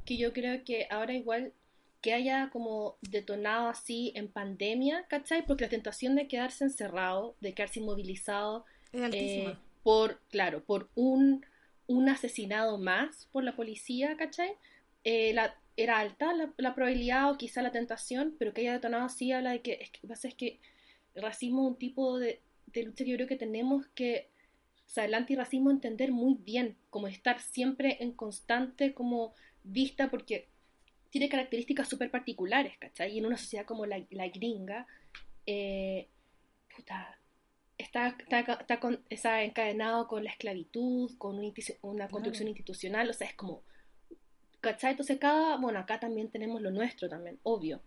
que 0.06 0.18
yo 0.18 0.34
creo 0.34 0.64
que 0.64 0.88
ahora 0.90 1.14
igual 1.14 1.54
que 2.02 2.14
haya 2.14 2.50
como 2.52 2.98
detonado 3.02 3.70
así 3.70 4.12
en 4.16 4.28
pandemia, 4.28 5.06
¿cachai? 5.08 5.46
Porque 5.46 5.64
la 5.64 5.70
tentación 5.70 6.16
de 6.16 6.28
quedarse 6.28 6.66
encerrado, 6.66 7.38
de 7.40 7.54
quedarse 7.54 7.80
inmovilizado, 7.80 8.66
eh, 8.92 9.56
por, 9.84 10.20
claro, 10.30 10.64
por 10.64 10.90
un, 10.96 11.46
un 11.88 12.10
asesinado 12.10 12.78
más 12.78 13.30
por 13.32 13.46
la 13.46 13.56
policía, 13.56 14.18
¿cachai? 14.18 14.52
Eh, 15.06 15.34
la, 15.34 15.56
era 15.78 16.00
alta 16.00 16.34
la, 16.34 16.54
la 16.58 16.76
probabilidad 16.76 17.32
o 17.32 17.38
quizá 17.38 17.62
la 17.62 17.72
tentación, 17.72 18.36
pero 18.38 18.54
que 18.54 18.62
haya 18.62 18.74
detonado 18.74 19.06
así 19.06 19.32
habla 19.32 19.52
de 19.52 19.62
que, 19.62 19.80
es 19.82 19.90
que 19.90 20.08
pasa 20.08 20.28
es 20.28 20.36
que 20.36 20.60
el 21.16 21.24
racismo 21.24 21.64
es 21.64 21.72
un 21.72 21.78
tipo 21.78 22.20
de, 22.20 22.42
de 22.68 22.84
lucha 22.84 23.04
que 23.04 23.12
yo 23.12 23.16
creo 23.16 23.28
que 23.28 23.36
tenemos 23.36 23.88
que, 23.96 24.30
o 24.86 24.90
sea, 24.90 25.06
el 25.06 25.14
antirracismo 25.14 25.72
entender 25.72 26.12
muy 26.12 26.36
bien, 26.36 26.76
como 26.90 27.08
estar 27.08 27.40
siempre 27.40 27.98
en 28.02 28.12
constante 28.12 28.94
como 28.94 29.34
vista, 29.64 30.10
porque 30.10 30.48
tiene 31.10 31.30
características 31.30 31.88
súper 31.88 32.10
particulares, 32.10 32.78
¿cachai? 32.80 33.14
Y 33.14 33.20
en 33.20 33.26
una 33.26 33.38
sociedad 33.38 33.66
como 33.66 33.86
la, 33.86 34.04
la 34.10 34.28
gringa, 34.30 34.88
eh, 35.46 36.08
puta, 36.76 37.18
está, 37.78 38.16
está, 38.20 38.40
está, 38.40 38.80
con- 38.80 39.04
está 39.10 39.44
encadenado 39.44 40.08
con 40.08 40.24
la 40.24 40.32
esclavitud, 40.32 41.12
con 41.18 41.40
una 41.82 42.08
construcción 42.10 42.48
institucional, 42.48 43.10
o 43.10 43.14
sea, 43.14 43.28
es 43.28 43.36
como 43.36 43.62
¿cachai? 44.62 44.92
Entonces 44.92 45.20
cada, 45.20 45.58
bueno, 45.58 45.78
acá 45.80 46.00
también 46.00 46.30
tenemos 46.30 46.62
lo 46.62 46.72
nuestro 46.72 47.10
también, 47.10 47.38
obvio, 47.44 47.82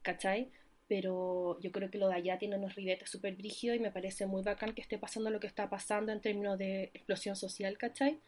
¿cachai? 0.00 0.50
Pero 0.88 1.60
yo 1.60 1.70
creo 1.72 1.90
que 1.90 1.98
lo 1.98 2.08
de 2.08 2.14
allá 2.14 2.38
tiene 2.38 2.56
unos 2.56 2.74
ribetes 2.74 3.10
súper 3.10 3.36
brígidos 3.36 3.76
y 3.76 3.80
me 3.80 3.90
parece 3.90 4.26
muy 4.26 4.42
bacán 4.42 4.74
que 4.74 4.80
esté 4.80 4.98
pasando 4.98 5.30
lo 5.30 5.40
que 5.40 5.46
está 5.46 5.68
pasando 5.68 6.10
en 6.10 6.20
términos 6.20 6.58
de 6.58 6.84
explosión 6.94 7.36
social, 7.36 7.76
¿cachai? 7.76 8.18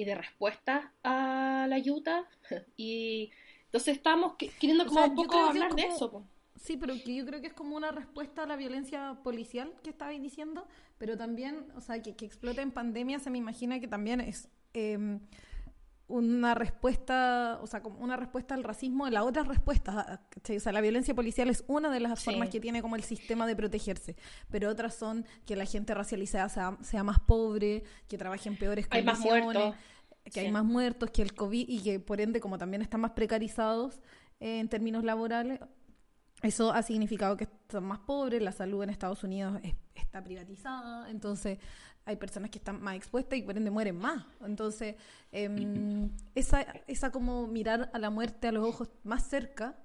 Y 0.00 0.04
de 0.04 0.14
respuesta 0.14 0.92
a 1.04 1.66
la 1.68 1.76
ayuda. 1.76 2.24
Y 2.76 3.30
entonces 3.66 3.96
estamos 3.98 4.34
que- 4.36 4.48
queriendo 4.48 4.84
O 4.84 4.86
como 4.86 5.00
sea, 5.00 5.08
un 5.10 5.14
poco 5.14 5.36
hablar 5.38 5.74
de 5.74 5.82
como- 5.82 5.94
eso. 5.94 6.10
po. 6.10 6.24
Sí, 6.56 6.76
pero 6.76 6.94
que 7.04 7.14
yo 7.14 7.24
creo 7.24 7.40
que 7.40 7.46
es 7.48 7.52
como 7.54 7.76
una 7.76 7.90
respuesta 7.90 8.42
a 8.42 8.46
la 8.46 8.56
violencia 8.56 9.18
policial 9.22 9.72
que 9.82 9.90
estabais 9.90 10.20
diciendo, 10.20 10.66
pero 10.98 11.16
también, 11.16 11.66
o 11.76 11.80
sea, 11.80 12.02
que, 12.02 12.14
que 12.14 12.26
explote 12.26 12.60
en 12.60 12.70
pandemia 12.70 13.18
se 13.18 13.30
me 13.30 13.38
imagina 13.38 13.80
que 13.80 13.88
también 13.88 14.20
es 14.20 14.48
eh, 14.74 15.18
una 16.10 16.54
respuesta, 16.54 17.58
o 17.62 17.66
sea, 17.66 17.82
como 17.82 17.98
una 18.00 18.16
respuesta 18.16 18.54
al 18.54 18.64
racismo, 18.64 19.08
la 19.08 19.24
otra 19.24 19.42
respuesta, 19.44 20.20
o 20.36 20.60
sea, 20.60 20.72
la 20.72 20.80
violencia 20.80 21.14
policial 21.14 21.48
es 21.48 21.64
una 21.68 21.90
de 21.90 22.00
las 22.00 22.18
Sí. 22.20 22.26
formas 22.26 22.50
que 22.50 22.60
tiene 22.60 22.82
como 22.82 22.96
el 22.96 23.02
sistema 23.02 23.46
de 23.46 23.56
protegerse, 23.56 24.16
pero 24.50 24.68
otras 24.68 24.94
son 24.94 25.24
que 25.46 25.56
la 25.56 25.64
gente 25.64 25.94
racializada 25.94 26.48
sea, 26.48 26.76
sea 26.82 27.02
más 27.04 27.18
pobre, 27.20 27.84
que 28.08 28.18
trabaje 28.18 28.48
en 28.48 28.56
peores 28.56 28.86
Hay 28.90 29.04
condiciones, 29.04 29.74
que 30.32 30.40
hay 30.40 30.50
más 30.52 30.64
muertos, 30.64 31.10
que 31.10 31.22
el 31.22 31.32
COVID 31.34 31.68
y 31.68 31.80
que 31.82 32.00
por 32.00 32.20
ende 32.20 32.40
como 32.40 32.58
también 32.58 32.82
están 32.82 33.00
más 33.00 33.12
precarizados 33.12 34.00
eh, 34.40 34.58
en 34.60 34.68
términos 34.68 35.04
laborales, 35.04 35.60
eso 36.42 36.72
ha 36.72 36.82
significado 36.82 37.36
que 37.36 37.48
son 37.70 37.84
más 37.84 37.98
pobres, 38.00 38.42
la 38.42 38.52
salud 38.52 38.82
en 38.82 38.90
Estados 38.90 39.22
Unidos 39.24 39.60
es- 39.62 39.74
está 39.94 40.22
privatizada, 40.24 41.10
entonces 41.10 41.58
hay 42.06 42.16
personas 42.16 42.50
que 42.50 42.58
están 42.58 42.80
más 42.82 42.96
expuestas 42.96 43.38
y 43.38 43.42
por 43.42 43.56
ende 43.56 43.70
mueren 43.70 43.96
más. 43.96 44.24
Entonces, 44.44 44.96
em, 45.32 46.10
esa, 46.34 46.62
esa 46.86 47.10
como 47.12 47.46
mirar 47.46 47.90
a 47.92 47.98
la 47.98 48.10
muerte 48.10 48.48
a 48.48 48.52
los 48.52 48.64
ojos 48.66 48.88
más 49.04 49.28
cerca, 49.28 49.78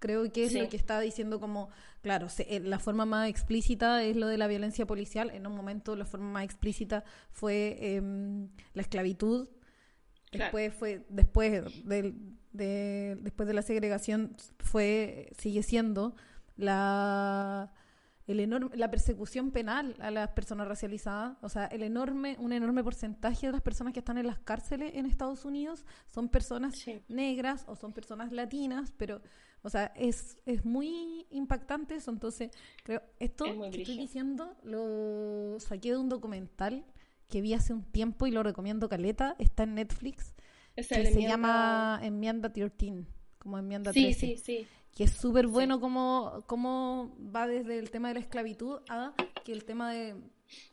creo 0.00 0.30
que 0.32 0.44
es 0.44 0.52
Sí. 0.52 0.58
lo 0.58 0.68
que 0.68 0.76
está 0.76 0.98
diciendo 1.00 1.38
como, 1.40 1.68
claro, 2.02 2.28
se- 2.28 2.56
eh, 2.56 2.60
la 2.60 2.78
forma 2.78 3.04
más 3.06 3.28
explícita 3.28 4.02
es 4.02 4.16
lo 4.16 4.26
de 4.26 4.38
la 4.38 4.46
violencia 4.48 4.86
policial, 4.86 5.30
en 5.30 5.46
un 5.46 5.54
momento 5.54 5.94
la 5.94 6.04
forma 6.06 6.30
más 6.30 6.44
explícita 6.44 7.04
fue 7.30 7.76
em, 7.96 8.48
la 8.74 8.82
esclavitud, 8.82 9.48
Claro. 10.32 10.44
Después 10.44 10.74
fue, 10.74 11.04
después 11.08 11.84
del, 11.84 12.38
de, 12.52 13.18
después 13.22 13.46
de 13.46 13.54
la 13.54 13.62
segregación 13.62 14.36
fue, 14.58 15.32
sigue 15.38 15.62
siendo 15.62 16.14
la 16.56 17.72
el 18.26 18.38
enorme, 18.38 18.76
la 18.76 18.90
persecución 18.90 19.50
penal 19.50 19.96
a 19.98 20.12
las 20.12 20.28
personas 20.30 20.68
racializadas, 20.68 21.36
o 21.42 21.48
sea, 21.48 21.64
el 21.66 21.82
enorme, 21.82 22.36
un 22.38 22.52
enorme 22.52 22.84
porcentaje 22.84 23.46
de 23.46 23.52
las 23.52 23.60
personas 23.60 23.92
que 23.92 23.98
están 23.98 24.18
en 24.18 24.26
las 24.28 24.38
cárceles 24.38 24.92
en 24.94 25.06
Estados 25.06 25.44
Unidos 25.44 25.84
son 26.06 26.28
personas 26.28 26.76
Sí. 26.78 27.02
negras 27.08 27.64
o 27.66 27.74
son 27.74 27.92
personas 27.92 28.30
latinas, 28.30 28.92
pero, 28.96 29.20
o 29.62 29.68
sea, 29.68 29.86
es, 29.96 30.36
es 30.46 30.64
muy 30.64 31.26
impactante 31.30 31.96
eso, 31.96 32.12
entonces, 32.12 32.52
creo, 32.84 33.02
esto 33.18 33.46
Es 33.46 33.54
que 33.72 33.82
estoy 33.82 33.98
diciendo 33.98 34.56
lo 34.62 35.56
saqué 35.58 35.90
de 35.90 35.96
un 35.96 36.08
documental 36.08 36.84
que 37.28 37.40
vi 37.40 37.54
hace 37.54 37.72
un 37.72 37.82
tiempo 37.82 38.28
y 38.28 38.30
lo 38.30 38.44
recomiendo 38.44 38.88
caleta, 38.88 39.34
está 39.40 39.64
en 39.64 39.74
Netflix, 39.74 40.34
Esa 40.80 40.96
que 40.96 41.02
se 41.06 41.08
enmienda- 41.12 41.28
llama 41.30 42.00
Enmienda 42.02 42.52
13, 42.52 43.04
como 43.38 43.58
Enmienda 43.58 43.92
Sí, 43.92 44.02
13, 44.04 44.26
sí, 44.26 44.36
sí. 44.36 44.66
que 44.96 45.04
es 45.04 45.12
súper 45.12 45.46
bueno 45.46 45.80
como, 45.80 46.42
como 46.46 47.14
va 47.34 47.46
desde 47.46 47.78
el 47.78 47.90
tema 47.90 48.08
de 48.08 48.14
la 48.14 48.20
esclavitud 48.20 48.80
a 48.88 49.12
que 49.44 49.52
el 49.52 49.64
tema 49.64 49.92
de, 49.92 50.16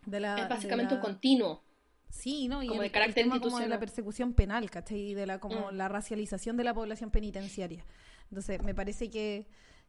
de 0.06 0.20
la... 0.20 0.38
Es 0.38 0.50
básicamente 0.50 0.96
la- 0.96 1.00
un 1.00 1.06
continuo. 1.06 1.64
Sí, 2.10 2.48
¿no? 2.48 2.64
Y 2.64 2.68
como 2.68 2.82
el, 2.82 2.84
de 2.84 2.86
el 2.88 2.92
carácter 2.94 3.24
tema 3.26 3.40
como 3.40 3.60
de 3.60 3.68
la 3.68 3.80
persecución 3.80 4.34
penal, 4.34 4.70
¿cachai? 4.72 5.10
Y 5.12 5.14
de 5.14 5.28
la, 5.28 5.40
como 5.40 5.72
Mm. 5.72 5.76
la 5.76 5.88
racialización 5.90 6.56
de 6.58 6.64
la 6.64 6.74
población 6.74 7.12
penitenciaria. 7.12 7.86
Entonces, 8.32 8.64
me 8.64 8.74
parece 8.74 9.10
que, 9.10 9.46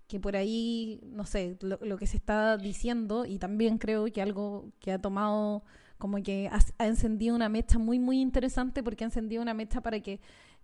que 0.09 0.19
por 0.21 0.37
ahí, 0.37 1.01
no 1.05 1.25
sé, 1.27 1.57
lo, 1.61 1.79
lo 1.81 1.97
que 1.97 2.07
se 2.07 2.17
está 2.17 2.57
diciendo, 2.59 3.25
y 3.25 3.39
también 3.39 3.79
creo 3.79 4.05
que 4.07 4.21
algo 4.21 4.73
que 4.81 4.93
ha 4.93 4.99
tomado, 5.01 5.63
como 5.99 6.23
que 6.23 6.49
ha, 6.51 6.59
ha 6.79 6.87
encendido 6.87 7.35
una 7.37 7.49
mecha 7.49 7.79
muy, 7.79 7.99
muy 7.99 8.21
interesante, 8.21 8.83
porque 8.83 9.05
ha 9.05 9.09
encendido 9.09 9.43
una 9.43 9.55
mecha 9.55 9.81
para 9.81 10.01
que 10.01 10.21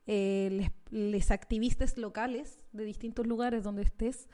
eh, 0.07 0.49
les, 0.53 0.71
les 0.91 1.31
activistas 1.31 1.97
locales 1.99 2.65
de 2.73 2.85
distintos 2.85 3.27
lugares 3.27 3.63
donde 3.65 3.83
estés 3.83 4.29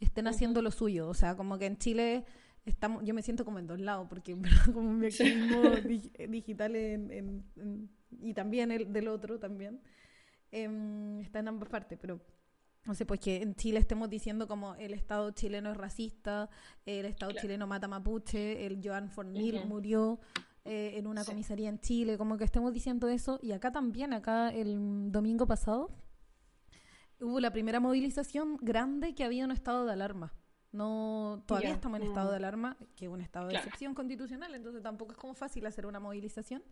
estén 0.00 0.26
haciendo 0.26 0.60
lo 0.62 0.70
suyo. 0.70 1.08
O 1.08 1.14
sea, 1.14 1.36
como 1.36 1.58
que 1.58 1.66
en 1.66 1.78
Chile 1.78 2.24
estamos, 2.64 3.02
yo 3.04 3.14
me 3.14 3.22
siento 3.22 3.44
como 3.44 3.58
en 3.58 3.66
dos 3.66 3.80
lados, 3.80 4.06
porque 4.08 4.32
en 4.32 4.42
verdad 4.42 4.72
como 4.72 4.92
mi 4.92 5.06
activismo 5.06 5.62
dig- 5.84 6.28
digital 6.28 6.76
en, 6.76 7.10
en- 7.10 7.44
en- 7.56 7.90
y 8.22 8.34
también 8.34 8.70
el 8.72 8.92
del 8.92 9.08
otro 9.08 9.38
también. 9.38 9.80
Em, 10.52 11.20
está 11.20 11.40
en 11.40 11.48
ambas 11.48 11.68
partes, 11.68 11.98
pero 12.00 12.20
no 12.86 12.94
sé, 12.94 13.04
pues 13.06 13.20
que 13.20 13.42
en 13.42 13.54
Chile 13.54 13.78
estemos 13.78 14.08
diciendo 14.08 14.46
como 14.46 14.74
el 14.76 14.94
Estado 14.94 15.30
chileno 15.32 15.70
es 15.70 15.76
racista, 15.76 16.48
el 16.84 17.06
Estado 17.06 17.32
Claro. 17.32 17.42
chileno 17.42 17.66
mata 17.66 17.88
mapuche, 17.88 18.66
el 18.66 18.80
Joan 18.82 19.10
Fornil 19.10 19.64
murió 19.66 20.20
eh, 20.64 20.98
en 20.98 21.06
una 21.06 21.22
Sí. 21.22 21.30
comisaría 21.30 21.68
en 21.68 21.78
Chile, 21.80 22.18
como 22.18 22.36
que 22.36 22.44
estemos 22.44 22.72
diciendo 22.72 23.08
eso, 23.08 23.38
y 23.40 23.52
acá 23.52 23.70
también, 23.70 24.12
acá 24.12 24.48
el 24.50 25.12
domingo 25.12 25.46
pasado, 25.46 25.90
hubo 27.20 27.38
la 27.40 27.52
primera 27.52 27.78
movilización 27.80 28.56
grande 28.60 29.14
que 29.14 29.24
había 29.24 29.44
un 29.44 29.52
estado 29.52 29.86
de 29.86 29.92
alarma. 29.92 30.32
No, 30.72 31.42
todavía 31.46 31.70
estamos 31.70 32.00
en 32.00 32.06
estado 32.08 32.26
Mm. 32.28 32.30
de 32.32 32.36
alarma, 32.36 32.76
que 32.96 33.06
es 33.06 33.10
un 33.10 33.20
estado 33.20 33.46
de 33.48 33.54
excepción 33.54 33.94
constitucional, 33.94 34.54
entonces 34.54 34.82
tampoco 34.82 35.12
es 35.12 35.18
como 35.18 35.34
fácil 35.34 35.64
hacer 35.66 35.86
una 35.86 36.00
movilización. 36.00 36.62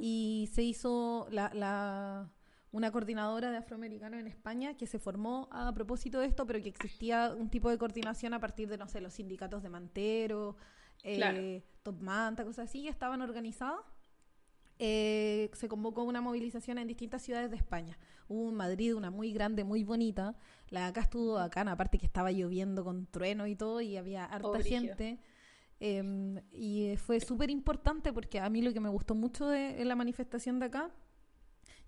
Y 0.00 0.48
se 0.52 0.62
hizo 0.62 1.26
la, 1.30 1.50
la- 1.54 2.30
una 2.74 2.90
coordinadora 2.90 3.52
de 3.52 3.56
afroamericanos 3.56 4.18
en 4.18 4.26
España 4.26 4.76
que 4.76 4.88
se 4.88 4.98
formó 4.98 5.48
a 5.52 5.72
propósito 5.72 6.18
de 6.18 6.26
esto, 6.26 6.44
pero 6.44 6.60
que 6.60 6.68
existía 6.68 7.32
un 7.32 7.48
tipo 7.48 7.70
de 7.70 7.78
coordinación 7.78 8.34
a 8.34 8.40
partir 8.40 8.68
de, 8.68 8.76
no 8.76 8.88
sé, 8.88 9.00
los 9.00 9.14
sindicatos 9.14 9.62
de 9.62 9.68
Mantero, 9.68 10.56
eh, 11.04 11.14
Claro. 11.14 11.40
Top 11.84 12.02
Manta, 12.02 12.44
cosas 12.44 12.68
así, 12.68 12.82
que 12.82 12.88
estaban 12.88 13.22
organizadas. 13.22 13.78
Eh, 14.80 15.50
se 15.52 15.68
convocó 15.68 16.02
una 16.02 16.20
movilización 16.20 16.78
en 16.78 16.88
distintas 16.88 17.22
ciudades 17.22 17.48
de 17.48 17.56
España. 17.56 17.96
Hubo 18.26 18.48
en 18.48 18.56
Madrid 18.56 18.96
una 18.96 19.12
muy 19.12 19.32
grande, 19.32 19.62
muy 19.62 19.84
bonita. 19.84 20.34
La 20.68 20.80
de 20.80 20.86
acá 20.86 21.02
estuvo 21.02 21.34
bacana, 21.34 21.72
aparte 21.72 21.96
que 21.96 22.06
estaba 22.06 22.32
lloviendo 22.32 22.82
con 22.82 23.06
trueno 23.06 23.46
y 23.46 23.54
todo, 23.54 23.82
y 23.82 23.96
había 23.96 24.24
harta 24.24 24.60
gente. 24.60 25.20
Eh, 25.78 26.42
y 26.50 26.96
fue 26.96 27.20
súper 27.20 27.50
importante 27.50 28.12
porque 28.12 28.40
a 28.40 28.50
mí 28.50 28.62
lo 28.62 28.72
que 28.72 28.80
me 28.80 28.88
gustó 28.88 29.14
mucho 29.14 29.46
de, 29.46 29.80
en 29.80 29.86
la 29.86 29.94
manifestación 29.94 30.58
de 30.58 30.66
acá, 30.66 30.90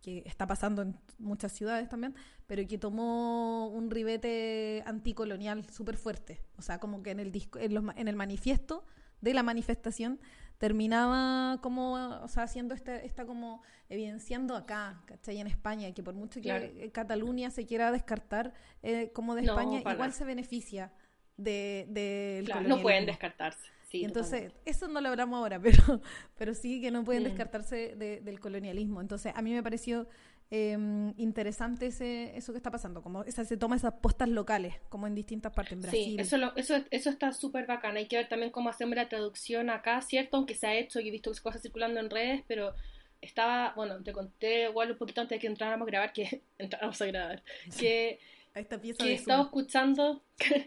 que 0.07 0.23
está 0.25 0.47
pasando 0.47 0.83
en 0.83 0.97
muchas 1.19 1.51
ciudades 1.51 1.89
también, 1.89 2.15
pero 2.47 2.65
que 2.65 2.79
tomó 2.79 3.67
un 3.67 3.91
ribete 3.91 4.85
anticolonial 4.87 5.69
súper 5.69 5.97
fuerte. 5.97 6.41
O 6.57 6.63
sea, 6.63 6.79
como 6.79 7.03
que 7.03 7.11
en 7.11 7.19
el, 7.19 7.33
disco, 7.33 7.59
en, 7.59 7.75
los 7.75 7.85
en 7.97 8.07
el 8.07 8.15
manifiesto 8.15 8.87
de 9.21 9.35
la 9.35 9.43
manifestación 9.43 10.21
terminaba 10.59 11.61
como, 11.61 11.95
o 12.23 12.29
sea, 12.29 12.45
haciendo 12.45 12.73
esta, 12.73 12.95
esta 13.03 13.27
como 13.27 13.63
evidenciando 13.89 14.55
acá, 14.55 15.03
¿cachai? 15.07 15.41
En 15.41 15.49
España, 15.49 15.93
que 15.93 16.05
por 16.05 16.15
mucho 16.15 16.41
que 16.41 16.51
Claro. 16.51 16.69
Cataluña 16.93 17.51
se 17.51 17.67
quiera 17.67 17.91
descartar 17.91 18.55
eh, 18.85 19.11
como 19.13 19.35
de 19.35 19.43
No, 19.43 19.59
España, 19.59 19.81
igual 19.93 20.13
se 20.13 20.25
beneficia 20.25 20.93
de, 21.37 21.87
del 21.89 22.45
Claro, 22.45 22.69
no 22.69 22.81
pueden 22.81 23.07
descartarse. 23.07 23.67
Sí, 23.89 23.99
Y 24.01 24.05
entonces, 24.05 24.43
totalmente. 24.43 24.71
eso 24.71 24.89
no 24.89 25.01
lo 25.01 25.09
hablamos 25.11 25.39
ahora, 25.39 25.61
pero, 25.63 26.01
pero 26.37 26.55
sí 26.55 26.81
que 26.81 26.91
no 26.91 27.05
pueden 27.05 27.25
descartarse 27.25 27.95
de- 27.97 28.21
del 28.21 28.41
colonialismo. 28.41 29.01
Entonces, 29.01 29.33
a 29.35 29.43
mí 29.43 29.53
me 29.53 29.63
pareció 29.63 30.09
eh, 30.51 30.77
interesante 31.17 31.87
ese, 31.87 32.37
eso 32.37 32.53
que 32.53 32.59
está 32.59 32.71
pasando, 32.71 33.03
como 33.03 33.23
esa, 33.25 33.45
se 33.45 33.57
toma 33.57 33.77
esas 33.77 33.95
postas 33.95 34.29
locales, 34.29 34.75
como 34.89 35.07
en 35.07 35.15
distintas 35.15 35.53
partes, 35.53 35.73
en 35.75 35.83
Brasil. 35.83 36.05
Sí, 36.05 36.17
eso, 36.19 36.37
lo- 36.37 36.55
eso, 36.57 36.75
eso 36.91 37.11
está 37.11 37.33
súper 37.33 37.67
bacán. 37.67 37.97
Hay 37.97 38.07
que 38.07 38.17
ver 38.17 38.29
también 38.29 38.51
cómo 38.51 38.71
hacemos 38.71 38.97
la 38.97 39.09
traducción 39.09 39.71
acá, 39.71 40.01
¿cierto? 40.03 40.37
Aunque 40.37 40.55
se 40.55 40.67
ha 40.67 40.75
hecho, 40.75 41.01
y 41.01 41.09
he 41.09 41.11
visto 41.11 41.31
cosas 41.43 41.63
circulando 41.63 42.01
en 42.01 42.11
redes, 42.11 42.43
pero 42.49 42.75
estaba, 43.21 43.73
bueno, 43.77 44.03
te 44.03 44.13
conté 44.13 44.65
igual 44.69 44.91
un 44.93 44.99
poquito 44.99 45.21
antes 45.21 45.37
de 45.37 45.41
que 45.41 45.47
entráramos 45.47 45.87
a 45.87 45.91
grabar, 45.91 46.13
que 46.13 46.43
entráramos 46.59 47.01
a 47.01 47.07
grabar, 47.07 47.43
que, 47.79 48.19
a 48.55 48.61
esta 48.61 48.81
pieza 48.81 49.03
que 49.05 49.11
he 49.11 49.15
estado 49.15 49.45
escuchando 49.45 50.23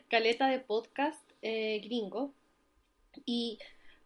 caleta 0.10 0.47
de 0.47 0.60
podcast 0.60 1.21
eh, 1.41 1.79
gringo 1.84 2.34
y 3.25 3.60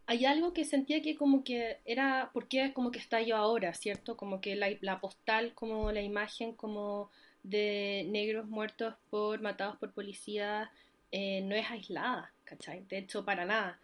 hay 0.06 0.26
algo 0.26 0.54
que 0.54 0.65
sentía 0.65 1.02
que 1.02 1.15
como 1.15 1.43
que 1.43 1.78
era, 1.86 2.32
porque 2.34 2.73
como 2.73 2.91
que 2.91 2.99
está 2.99 3.21
yo 3.21 3.38
ahora, 3.38 3.73
¿cierto? 3.73 4.17
Como 4.17 4.41
que 4.41 4.56
la, 4.56 4.99
postal, 4.99 5.54
como 5.54 5.91
la 5.91 6.02
imagen 6.02 6.54
como 6.54 7.10
de 7.43 8.06
negros 8.10 8.47
muertos 8.47 8.95
por, 9.10 9.41
matados 9.41 9.78
por 9.78 9.93
policías, 9.93 10.69
eh, 11.12 11.41
no 11.41 11.56
es 11.56 11.69
aislada, 11.69 12.34
¿cachai? 12.43 12.86
De 12.89 12.97
hecho, 12.99 13.23
para 13.23 13.45
nada. 13.45 13.80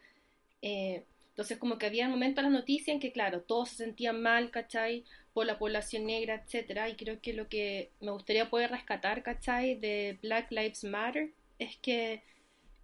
Eh, 0.62 1.04
entonces 1.30 1.58
como 1.58 1.78
que 1.78 1.86
había 1.86 2.10
momentos 2.10 2.44
en 2.44 2.52
las 2.52 2.62
noticias 2.62 2.94
en 2.94 3.00
que, 3.00 3.14
claro, 3.14 3.42
todos 3.42 3.70
se 3.70 3.78
sentían 3.78 4.22
mal, 4.22 4.52
¿cachai? 4.52 5.06
Por 5.34 5.46
la 5.46 5.58
población 5.58 6.06
negra, 6.06 6.44
etcétera, 6.44 6.90
y 6.90 6.96
creo 6.96 7.22
que 7.22 7.32
lo 7.34 7.48
que 7.48 7.92
me 8.02 8.12
gustaría 8.12 8.50
poder 8.50 8.72
rescatar, 8.72 9.24
¿cachai? 9.24 9.76
De 9.76 10.20
Black 10.22 10.52
Lives 10.52 10.84
Matter 10.84 11.32
es 11.58 11.78
que 11.78 12.24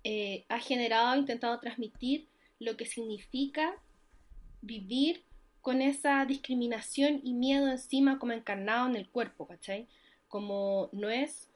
eh, 0.06 0.46
ha 0.48 0.60
generado, 0.60 1.10
ha 1.10 1.18
intentado 1.18 1.60
transmitir 1.60 2.28
lo 2.60 2.78
que 2.78 2.86
significa 2.86 3.76
vivir 4.62 5.24
con 5.62 5.82
esa 5.82 6.26
discriminación 6.26 7.22
y 7.24 7.34
miedo 7.34 7.68
encima 7.70 8.20
como 8.20 8.34
encarnado 8.34 8.88
en 8.88 8.96
el 8.96 9.08
cuerpo, 9.10 9.48
¿cachai? 9.48 9.88
como 10.36 10.90
no 10.92 11.10
es 11.10 11.50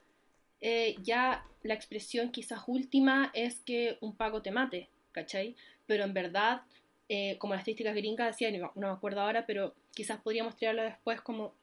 eh, 0.62 0.96
ya 1.02 1.44
la 1.62 1.74
expresión 1.74 2.30
quizás 2.30 2.62
última 2.66 3.30
es 3.34 3.60
que 3.60 3.98
un 4.00 4.16
pago 4.16 4.40
te 4.40 4.50
mate, 4.50 4.88
¿cachai? 5.12 5.54
Pero 5.86 6.04
en 6.04 6.14
verdad, 6.14 6.62
eh, 7.08 7.36
como 7.38 7.52
las 7.52 7.60
estadísticas 7.60 7.94
gringas 7.94 8.28
decían, 8.28 8.58
no, 8.58 8.72
me 8.74 8.86
acuerdo 8.86 9.20
ahora, 9.20 9.44
pero 9.44 9.74
quizás 9.94 10.20
podríamos 10.20 10.56
tirarlo 10.56 10.82
después 10.82 11.20
como 11.20 11.54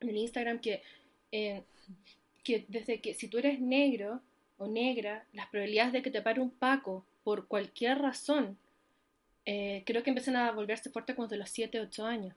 en 0.00 0.08
el 0.08 0.16
Instagram, 0.16 0.58
que, 0.60 0.82
eh, 1.30 1.62
que 2.42 2.64
desde 2.66 3.00
que 3.00 3.14
si 3.14 3.28
tú 3.28 3.38
eres 3.38 3.60
negro 3.60 4.20
o 4.58 4.66
negra, 4.66 5.24
las 5.32 5.46
probabilidades 5.48 5.92
de 5.92 6.02
que 6.02 6.10
te 6.10 6.22
pare 6.22 6.40
un 6.40 6.50
paco 6.50 7.04
por 7.22 7.46
cualquier 7.46 7.98
razón, 7.98 8.58
eh, 9.46 9.84
creo 9.86 10.02
que 10.02 10.10
empiezan 10.10 10.36
a 10.36 10.50
volverse 10.52 10.90
fuertes 10.90 11.16
cuando 11.16 11.32
de 11.32 11.38
los 11.38 11.50
7, 11.50 11.80
8 11.80 12.04
años. 12.04 12.34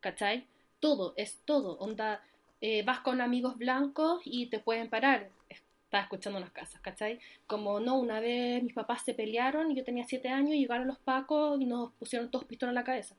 ¿Cachai? 0.00 0.46
Todo, 0.80 1.14
es 1.16 1.38
todo. 1.44 1.78
Onda, 1.78 2.22
eh, 2.60 2.82
vas 2.84 3.00
con 3.00 3.20
amigos 3.20 3.56
blancos 3.56 4.20
y 4.24 4.46
te 4.46 4.58
pueden 4.58 4.90
parar. 4.90 5.30
Estaba 5.48 6.04
escuchando 6.04 6.38
unas 6.38 6.52
casas, 6.52 6.80
¿cachai? 6.82 7.18
Como 7.46 7.80
no, 7.80 7.98
una 7.98 8.20
vez 8.20 8.62
mis 8.62 8.74
papás 8.74 9.02
se 9.04 9.14
pelearon 9.14 9.70
y 9.70 9.74
yo 9.74 9.84
tenía 9.84 10.04
7 10.06 10.28
años 10.28 10.54
y 10.54 10.60
llegaron 10.60 10.86
los 10.86 10.98
pacos 10.98 11.60
y 11.60 11.64
nos 11.64 11.92
pusieron 11.94 12.30
todos 12.30 12.44
pistolas 12.44 12.72
en 12.72 12.74
la 12.74 12.84
cabeza. 12.84 13.16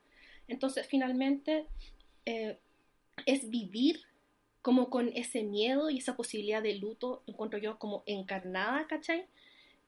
Entonces, 0.48 0.88
finalmente, 0.88 1.66
eh, 2.26 2.58
es 3.26 3.50
vivir 3.50 4.02
como 4.62 4.90
con 4.90 5.10
ese 5.16 5.44
miedo 5.44 5.90
y 5.90 5.98
esa 5.98 6.16
posibilidad 6.16 6.62
de 6.62 6.76
luto, 6.76 7.24
encuentro 7.28 7.60
yo 7.60 7.80
como 7.80 8.04
encarnada, 8.06 8.86
¿cachai? 8.88 9.26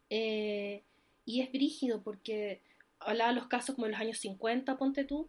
Eh, 0.09 0.81
y 1.25 1.41
es 1.41 1.51
brígido 1.51 2.01
porque 2.01 2.61
hablaba 3.01 3.29
de 3.31 3.35
los 3.39 3.47
casos 3.47 3.75
como 3.75 3.87
en 3.87 3.93
los 3.93 4.01
años 4.01 4.17
50, 4.19 4.77
ponte 4.77 5.03
tú, 5.05 5.27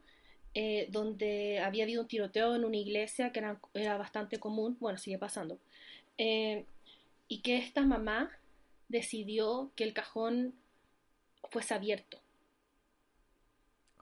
eh, 0.55 0.89
donde 0.91 1.61
había 1.61 1.85
habido 1.85 2.03
un 2.03 2.09
tiroteo 2.09 2.55
en 2.57 2.65
una 2.65 2.77
iglesia 2.77 3.33
que 3.33 3.41
era, 3.41 3.61
era 3.75 3.97
bastante 3.97 4.39
común, 4.39 4.77
bueno, 4.81 4.99
sigue 4.99 5.19
pasando, 5.19 5.59
eh, 6.19 6.65
y 7.29 7.41
que 7.41 7.57
esta 7.59 7.83
mamá 7.83 8.31
decidió 8.89 9.71
que 9.77 9.85
el 9.85 9.95
cajón 9.95 10.55
fuese 11.51 11.75
abierto. 11.75 12.19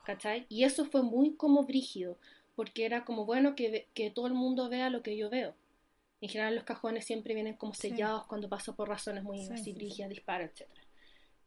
¿Cachai? 0.04 0.46
Y 0.48 0.64
eso 0.64 0.84
fue 0.86 1.02
muy 1.02 1.34
como 1.34 1.64
brígido, 1.64 2.16
porque 2.56 2.84
era 2.84 3.04
como 3.04 3.24
bueno 3.26 3.54
que, 3.54 3.86
que 3.94 4.10
todo 4.10 4.26
el 4.26 4.34
mundo 4.34 4.68
vea 4.68 4.90
lo 4.90 5.02
que 5.02 5.16
yo 5.16 5.30
veo. 5.30 5.54
En 6.20 6.28
general 6.28 6.54
los 6.54 6.64
cajones 6.64 7.04
siempre 7.04 7.34
vienen 7.34 7.54
como 7.56 7.74
Sí. 7.74 7.90
sellados 7.90 8.26
cuando 8.26 8.48
pasa 8.48 8.74
por 8.74 8.88
razones 8.88 9.22
muy 9.24 9.38
sí, 9.38 9.56
sí. 9.56 9.72
brígidas, 9.72 10.10
disparos, 10.10 10.50
etc. 10.50 10.68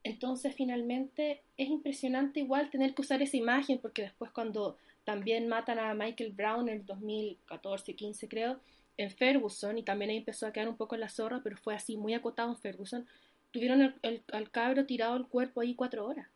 Entonces 0.03 0.53
finalmente 0.55 1.41
es 1.57 1.69
impresionante 1.69 2.41
igual 2.41 2.69
tener 2.69 2.93
que 2.93 3.01
usar 3.01 3.21
esa 3.21 3.37
imagen, 3.37 3.79
porque 3.79 4.01
después 4.01 4.31
cuando 4.31 4.77
también 5.05 5.47
matan 5.47 5.79
a 5.79 5.93
Michael 5.93 6.31
Brown 6.31 6.69
en 6.69 6.75
el 6.75 6.85
2014, 6.85 7.95
15 7.95 8.27
creo, 8.27 8.59
en 8.97 9.09
Ferguson, 9.11 9.77
y 9.77 9.83
también 9.83 10.11
ahí 10.11 10.17
empezó 10.17 10.45
a 10.45 10.53
quedar 10.53 10.67
un 10.67 10.77
poco 10.77 10.95
en 10.95 11.01
la 11.01 11.09
zorra, 11.09 11.41
pero 11.43 11.57
fue 11.57 11.73
así 11.75 11.97
muy 11.97 12.13
acotado 12.13 12.49
en 12.49 12.57
Ferguson, 12.57 13.07
tuvieron 13.51 13.95
al 14.31 14.51
cabro 14.51 14.85
tirado 14.85 15.15
el 15.15 15.27
cuerpo 15.27 15.61
ahí 15.61 15.75
cuatro 15.75 16.05
horas. 16.05 16.27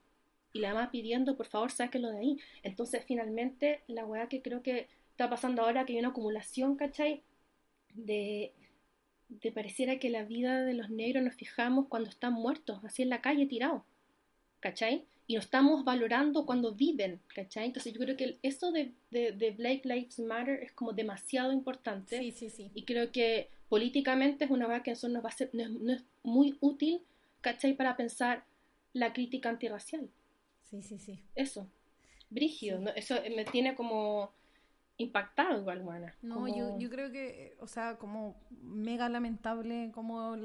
Y 0.53 0.59
la 0.59 0.73
mamá 0.73 0.91
pidiendo, 0.91 1.35
por 1.35 1.47
favor, 1.47 1.71
sáquenlo 1.71 2.09
de 2.09 2.19
ahí. 2.19 2.39
Entonces, 2.63 3.03
finalmente, 3.05 3.81
la 3.87 4.05
weá 4.05 4.27
que 4.27 4.41
creo 4.41 4.63
que 4.63 4.87
está 5.11 5.29
pasando 5.29 5.61
ahora, 5.61 5.85
que 5.85 5.93
hay 5.93 5.99
una 5.99 6.09
acumulación, 6.09 6.75
¿cachai? 6.75 7.21
De, 7.93 8.53
de 9.29 9.51
pareciera 9.51 9.99
que 9.99 10.09
la 10.09 10.23
vida 10.23 10.63
de 10.63 10.73
los 10.73 10.89
negros 10.89 11.23
nos 11.23 11.35
fijamos 11.35 11.87
cuando 11.87 12.09
están 12.09 12.33
muertos, 12.33 12.79
así 12.83 13.01
en 13.03 13.09
la 13.09 13.21
calle 13.21 13.45
tirados, 13.45 13.83
¿cachai? 14.59 15.05
Y 15.27 15.35
nos 15.35 15.45
estamos 15.45 15.83
valorando 15.83 16.45
cuando 16.45 16.73
viven, 16.73 17.19
¿cachai? 17.35 17.65
Entonces 17.65 17.93
yo 17.93 17.99
creo 17.99 18.15
que 18.15 18.37
eso 18.43 18.71
de, 18.71 18.93
de, 19.11 19.33
de 19.33 19.51
Black 19.51 19.83
Lives 19.85 20.19
Matter 20.19 20.63
es 20.63 20.71
como 20.71 20.93
demasiado 20.93 21.51
importante 21.51 22.17
Sí, 22.17 22.31
sí, 22.31 22.49
sí. 22.49 22.71
y 22.73 22.83
creo 22.83 23.11
que 23.11 23.49
políticamente 23.67 24.45
es 24.45 24.51
una 24.51 24.65
cosa 24.65 24.83
que 24.83 24.91
eso 24.91 25.09
nos 25.09 25.23
va 25.23 25.29
a 25.29 25.33
ser, 25.33 25.49
no 25.53 25.63
es, 25.63 25.69
no 25.71 25.93
es 25.93 26.03
muy 26.23 26.55
útil, 26.61 27.01
¿cachai? 27.41 27.73
Para 27.73 27.97
pensar 27.97 28.45
la 28.93 29.11
crítica 29.11 29.49
antirracial. 29.49 30.09
Sí, 30.69 30.81
sí, 30.81 30.97
sí. 30.97 31.19
Eso, 31.35 31.67
brígido, 32.29 32.77
Sí. 32.77 32.83
¿no? 32.85 32.89
Eso 32.91 33.15
me 33.35 33.43
tiene 33.43 33.75
como 33.75 34.31
impactado 34.97 35.59
igual, 35.59 35.81
buena. 35.81 36.15
No, 36.21 36.47
yo, 36.47 36.77
yo 36.79 36.89
creo 36.89 37.11
que, 37.11 37.55
o 37.59 37.67
sea, 37.67 37.97
como 37.97 38.35
mega 38.49 39.09
lamentable 39.09 39.91
como 39.93 40.35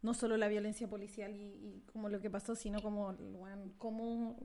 no 0.00 0.14
solo 0.14 0.36
la 0.36 0.48
violencia 0.48 0.88
policial 0.88 1.34
y, 1.34 1.42
y 1.42 1.82
como 1.92 2.08
lo 2.08 2.20
que 2.20 2.30
pasó, 2.30 2.54
sino 2.54 2.80
como, 2.80 3.16
cómo 3.78 4.36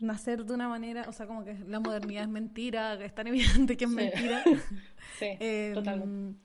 nacer 0.00 0.44
de 0.44 0.54
una 0.54 0.68
manera, 0.68 1.04
o 1.08 1.12
sea, 1.12 1.26
como 1.26 1.44
que 1.44 1.54
la 1.66 1.80
modernidad 1.80 2.22
es 2.22 2.28
mentira, 2.30 2.96
que 2.96 3.04
es 3.04 3.14
tan 3.14 3.26
evidente 3.26 3.76
que 3.76 3.84
es 3.84 3.90
Sí. 3.90 3.96
mentira. 3.96 4.42
Sí, 5.18 5.26
Em, 5.40 5.74
totalmente. 5.74 6.38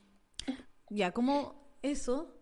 Ya, 0.90 1.12
como 1.12 1.78
eso 1.82 2.36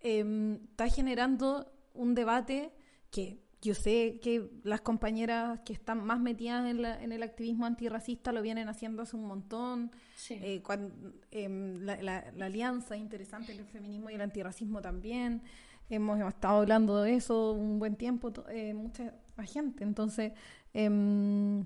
em, 0.00 0.54
está 0.70 0.88
generando 0.88 1.72
un 1.94 2.14
debate 2.14 2.72
que 3.10 3.42
yo 3.62 3.74
sé 3.74 4.18
que 4.20 4.50
las 4.64 4.80
compañeras 4.82 5.60
que 5.64 5.72
están 5.72 6.04
más 6.04 6.18
metidas 6.20 6.68
en, 6.68 6.82
la- 6.82 7.00
en 7.02 7.12
el 7.12 7.22
activismo 7.22 7.64
antirracista 7.64 8.32
lo 8.32 8.42
vienen 8.42 8.68
haciendo 8.68 9.02
hace 9.02 9.16
un 9.16 9.24
montón. 9.26 9.90
Sí. 10.16 10.34
Eh, 10.42 10.62
cuan- 10.62 10.92
em, 11.30 11.80
la, 11.82 12.02
la- 12.02 12.32
la 12.36 12.46
alianza 12.46 12.96
interesante 12.96 13.52
entre 13.52 13.64
el 13.66 13.70
feminismo 13.72 14.10
y 14.10 14.14
el 14.14 14.20
antirracismo 14.20 14.82
también. 14.82 15.42
Hemos, 15.88 16.18
hemos 16.20 16.34
estado 16.34 16.58
hablando 16.60 17.02
de 17.02 17.14
eso 17.14 17.52
un 17.52 17.78
buen 17.78 17.96
tiempo, 17.96 18.32
eh, 18.50 18.74
mucha 18.74 19.14
gente. 19.44 19.84
Entonces, 19.84 20.32
em, 20.74 21.64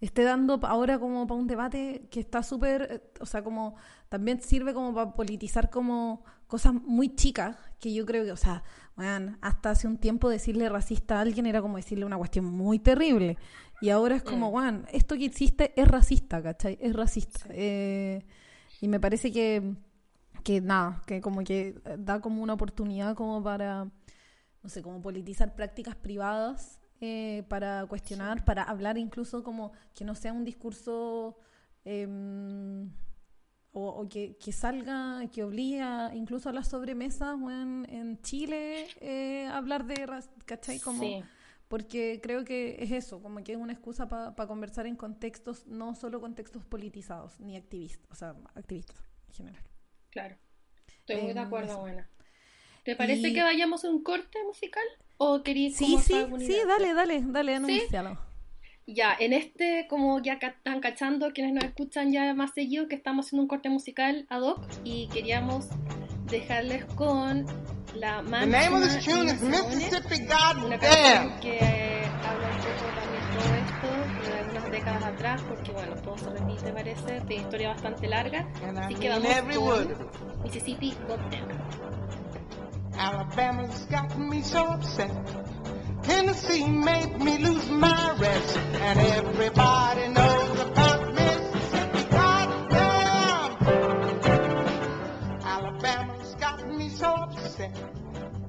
esté 0.00 0.22
dando 0.24 0.58
ahora 0.62 0.98
como 0.98 1.26
para 1.26 1.40
un 1.40 1.46
debate 1.46 2.06
que 2.10 2.20
está 2.20 2.42
súper, 2.42 2.88
eh, 2.90 3.00
o 3.20 3.26
sea, 3.26 3.42
como 3.42 3.76
también 4.08 4.40
sirve 4.40 4.74
como 4.74 4.94
para 4.94 5.12
politizar 5.14 5.70
como 5.70 6.22
cosas 6.46 6.74
muy 6.74 7.14
chicas, 7.14 7.56
que 7.80 7.92
yo 7.94 8.04
creo 8.04 8.24
que, 8.24 8.32
o 8.32 8.36
sea, 8.36 8.62
weón, 8.96 9.38
hasta 9.40 9.70
hace 9.70 9.86
un 9.86 9.98
tiempo 9.98 10.28
decirle 10.28 10.68
racista 10.68 11.18
a 11.18 11.20
alguien 11.22 11.46
era 11.46 11.62
como 11.62 11.76
decirle 11.76 12.04
una 12.04 12.18
cuestión 12.18 12.44
muy 12.44 12.78
terrible. 12.78 13.38
Y 13.80 13.90
ahora 13.90 14.16
es 14.16 14.22
como, 14.22 14.50
Mm. 14.50 14.54
weón, 14.54 14.86
esto 14.92 15.16
que 15.16 15.24
hiciste 15.24 15.72
es 15.80 15.88
racista, 15.88 16.42
¿cachai? 16.42 16.78
Es 16.80 16.94
racista. 16.94 17.40
Sí. 17.40 17.48
Eh, 17.52 18.24
y 18.80 18.88
me 18.88 19.00
parece 19.00 19.32
que, 19.32 19.74
que 20.44 20.60
nada, 20.60 21.02
que 21.06 21.20
como 21.20 21.42
que 21.42 21.80
da 21.98 22.20
como 22.20 22.42
una 22.42 22.52
oportunidad 22.54 23.14
como 23.16 23.42
para, 23.42 23.84
no 24.62 24.68
sé, 24.68 24.82
como 24.82 25.00
politizar 25.00 25.54
prácticas 25.54 25.96
privadas 25.96 26.80
eh, 27.00 27.44
para 27.48 27.84
cuestionar, 27.86 28.44
para 28.44 28.62
hablar 28.62 28.98
incluso 28.98 29.42
como 29.42 29.72
que 29.94 30.04
no 30.04 30.14
sea 30.14 30.32
un 30.32 30.44
discurso 30.44 31.36
em, 31.84 32.90
o, 33.72 33.88
o 33.88 34.08
que, 34.08 34.36
que 34.36 34.52
salga, 34.52 35.20
que 35.32 35.42
obliga 35.44 36.10
incluso 36.14 36.48
a 36.48 36.52
las 36.52 36.68
sobremesas 36.68 37.36
weón, 37.40 37.86
en 37.90 38.20
Chile 38.22 38.86
eh, 39.00 39.46
a 39.46 39.56
hablar 39.56 39.86
de, 39.86 40.06
¿cachai? 40.44 40.78
Como, 40.78 41.00
Sí. 41.02 41.22
porque 41.68 42.20
creo 42.22 42.44
que 42.44 42.76
es 42.80 42.90
eso, 42.92 43.22
como 43.22 43.42
que 43.42 43.52
es 43.52 43.58
una 43.58 43.72
excusa 43.72 44.08
para 44.08 44.46
conversar 44.46 44.86
en 44.86 44.94
contextos, 44.96 45.66
no 45.66 45.94
solo 45.94 46.20
contextos 46.20 46.64
politizados, 46.66 47.40
ni 47.40 47.56
activistas, 47.56 48.06
o 48.10 48.14
sea, 48.14 48.36
activistas 48.54 48.96
en 49.28 49.34
general. 49.34 49.64
Claro. 50.10 50.36
Estoy 50.98 51.16
muy 51.16 51.32
de 51.32 51.40
Em, 51.40 51.46
acuerdo, 51.46 51.80
buena. 51.80 52.08
¿Te 52.84 52.94
parece 52.94 53.28
Y- 53.28 53.32
que 53.32 53.42
vayamos 53.42 53.84
a 53.84 53.90
un 53.90 54.02
corte 54.02 54.38
musical? 54.44 54.84
¿O 55.16 55.42
querías 55.42 55.74
Sí, 55.74 55.96
sí, 55.98 56.14
sí, 56.40 56.56
dale, 56.66 56.92
dale, 56.94 57.22
dale, 57.26 57.58
¿Sí? 57.66 57.80
Ya, 58.86 59.14
en 59.18 59.32
este, 59.32 59.86
como 59.88 60.20
ya 60.20 60.34
están 60.34 60.80
cachando 60.80 61.30
quienes 61.32 61.54
nos 61.54 61.64
escuchan 61.64 62.10
ya 62.10 62.34
más 62.34 62.52
seguido, 62.52 62.88
que 62.88 62.96
estamos 62.96 63.26
haciendo 63.26 63.42
un 63.42 63.48
corte 63.48 63.68
musical 63.70 64.26
ad 64.28 64.42
hoc 64.42 64.60
y 64.82 65.06
queríamos 65.08 65.68
dejarles 66.26 66.84
con 66.96 67.46
la 67.94 68.22
The 68.22 68.46
name 68.46 68.68
of 68.74 68.82
this 68.82 69.04
tune 69.04 69.26
is 69.26 69.40
Mississippi 69.40 70.22
una 70.24 70.76
Goddamn. 70.76 70.78
canción 70.80 71.40
que 71.40 71.58
habla 72.24 72.48
un 72.48 72.58
poco 72.58 72.86
también 72.98 73.22
de 73.22 73.38
todo 73.38 73.54
esto, 73.54 74.30
de 74.30 74.38
algunas 74.38 74.70
décadas 74.70 75.04
atrás, 75.04 75.42
porque 75.42 75.72
bueno, 75.72 75.94
todo 76.02 76.18
se 76.18 76.30
repite 76.30 76.72
parece, 76.72 77.20
tiene 77.28 77.42
historia 77.42 77.68
bastante 77.68 78.08
larga, 78.08 78.48
así 78.78 78.94
que 78.96 79.08
vamos 79.08 79.28
con. 79.56 80.42
Mississippi 80.42 80.94
Goddamn. 81.06 81.48
Alabama's 82.98 83.86
got 83.90 84.16
me 84.16 84.42
so 84.42 84.74
upset. 84.74 85.10
Tennessee 86.02 86.66
made 86.66 87.18
me 87.20 87.38
lose 87.38 87.68
my 87.70 88.16
rest. 88.18 88.56
And 88.58 88.98
everybody 88.98 90.08
knows 90.08 90.60
about 90.60 91.14
Mississippi. 91.14 92.04
Goddamn! 92.10 93.56
Alabama's 95.44 96.34
got 96.36 96.68
me 96.68 96.88
so 96.88 97.06
upset. 97.06 97.76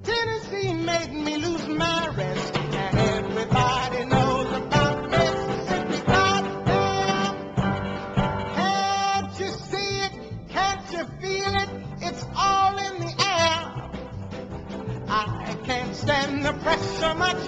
Tennessee 0.03 0.73
made 0.73 1.13
me 1.13 1.37
lose 1.37 1.67
my 1.67 2.07
rest. 2.15 2.55
And 2.57 2.97
everybody 2.97 4.05
knows 4.05 4.51
about 4.57 5.09
Mississippi. 5.11 6.01
Goddamn! 6.07 7.35
Can't 8.55 9.39
you 9.39 9.49
see 9.49 9.99
it? 10.05 10.11
Can't 10.49 10.91
you 10.91 11.05
feel 11.21 11.55
it? 11.63 11.69
It's 12.01 12.25
all 12.35 12.77
in 12.77 12.99
the 12.99 13.13
air. 13.19 13.89
I 15.07 15.55
can't 15.63 15.95
stand 15.95 16.43
the 16.45 16.53
pressure 16.53 17.13
much 17.15 17.42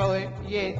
it 0.00 0.30
yet. 0.48 0.76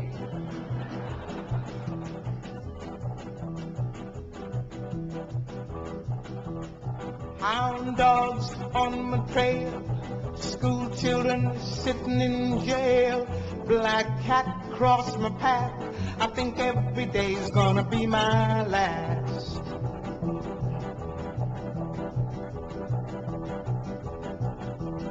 Hound 7.41 7.97
dogs 7.97 8.55
on 8.75 9.11
my 9.11 9.19
trail, 9.33 10.35
school 10.37 10.89
children 10.97 11.59
sitting 11.61 12.21
in 12.21 12.65
jail, 12.65 13.27
black 13.67 14.07
cat 14.23 14.47
cross 14.73 15.17
my 15.19 15.31
path. 15.39 15.73
I 16.19 16.27
think 16.29 16.59
every 16.59 17.07
day's 17.07 17.51
gonna 17.51 17.85
be 17.85 18.07
my 18.07 18.67
last. 18.67 19.61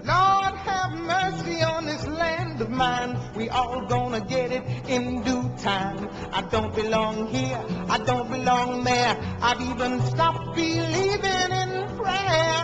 Lord 0.10 0.56
have 0.70 0.92
mercy 0.94 1.62
on 1.62 1.86
this 1.86 2.06
land 2.08 2.62
of 2.62 2.70
mine. 2.70 3.20
We 3.36 3.50
all 3.50 3.86
gonna 3.86 4.22
get 4.22 4.52
it 4.52 4.64
in 4.90 5.22
due 5.22 5.50
time. 5.58 6.10
I 6.32 6.42
don't 6.42 6.74
belong 6.74 7.28
here, 7.28 7.64
I 7.88 7.98
don't 8.00 8.30
belong 8.32 8.84
there. 8.84 9.16
I've 9.42 9.62
even 9.62 10.02
stopped 10.02 10.56
believing 10.56 11.52
in 11.62 11.72
prayer. 12.00 12.62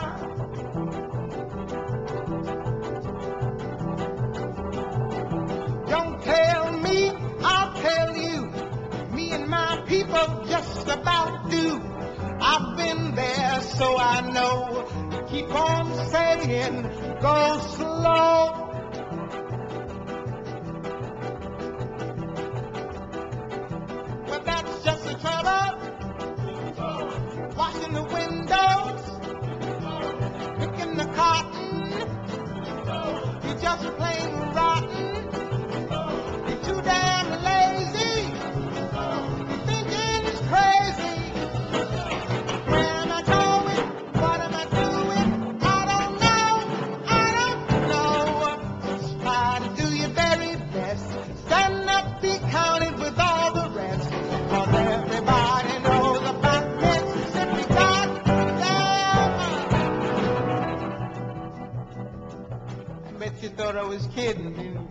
Don't 5.93 6.21
tell 6.23 6.71
me, 6.79 7.12
I'll 7.41 7.73
tell 7.88 8.17
you. 8.17 8.39
Me 9.15 9.31
and 9.34 9.47
my 9.47 9.84
people 9.88 10.25
just 10.47 10.88
about 10.88 11.49
do. 11.51 11.79
I've 12.41 12.75
been 12.77 13.15
there, 13.15 13.62
so 13.62 13.97
I 13.97 14.21
know. 14.31 14.88
Keep 15.29 15.53
on 15.53 16.10
saying, 16.10 17.05
go 17.21 17.60
slow. 17.75 18.62
But 24.28 24.45
that's 24.45 24.84
just 24.84 25.04
the 25.06 25.13
trouble. 25.15 25.65
Washing 27.56 27.93
the 27.93 28.04
windows, 28.04 29.04
picking 30.60 30.97
the 30.97 31.06
cotton. 31.15 31.91
You're 33.43 33.60
just 33.60 33.86
plain 33.97 34.44
thought 63.65 63.78
I 63.78 63.84
was 63.84 64.06
kidding 64.13 64.56
you. 64.62 64.88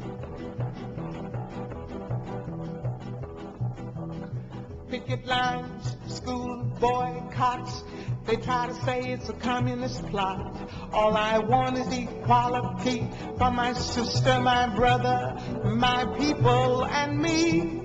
picket 4.88 5.24
lines, 5.26 5.96
school 6.08 6.64
boycotts. 6.80 7.84
They 8.26 8.34
try 8.34 8.66
to 8.66 8.74
say 8.74 9.12
it's 9.12 9.28
a 9.28 9.32
communist 9.34 10.04
plot. 10.06 10.56
All 10.92 11.16
I 11.16 11.38
want 11.38 11.78
is 11.78 11.86
equality 11.96 13.08
for 13.38 13.52
my 13.52 13.74
sister, 13.74 14.40
my 14.40 14.66
brother, 14.74 15.36
my 15.64 16.06
people, 16.18 16.84
and 16.84 17.18
me. 17.18 17.80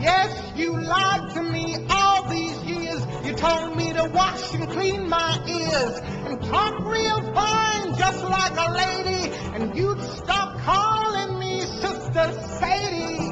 Yes, 0.00 0.52
you 0.56 0.80
lied 0.80 1.34
to 1.34 1.42
me 1.42 1.86
all 1.90 2.26
these 2.30 2.58
years. 2.64 3.06
You 3.22 3.34
told 3.34 3.71
wash 4.32 4.54
and 4.54 4.70
clean 4.70 5.08
my 5.08 5.38
ears 5.46 5.98
and 6.26 6.42
talk 6.44 6.78
real 6.84 7.20
fine, 7.34 7.96
just 7.98 8.24
like 8.24 8.56
a 8.56 8.72
lady. 8.72 9.32
And 9.54 9.76
you'd 9.76 10.00
stop 10.02 10.58
calling 10.60 11.38
me 11.38 11.60
Sister 11.60 12.32
Sadie. 12.58 13.31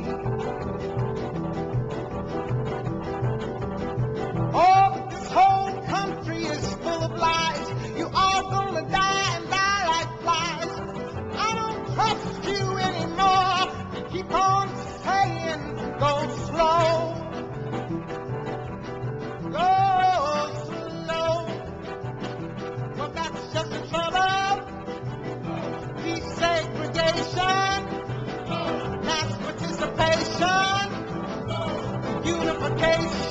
case. 32.81 33.30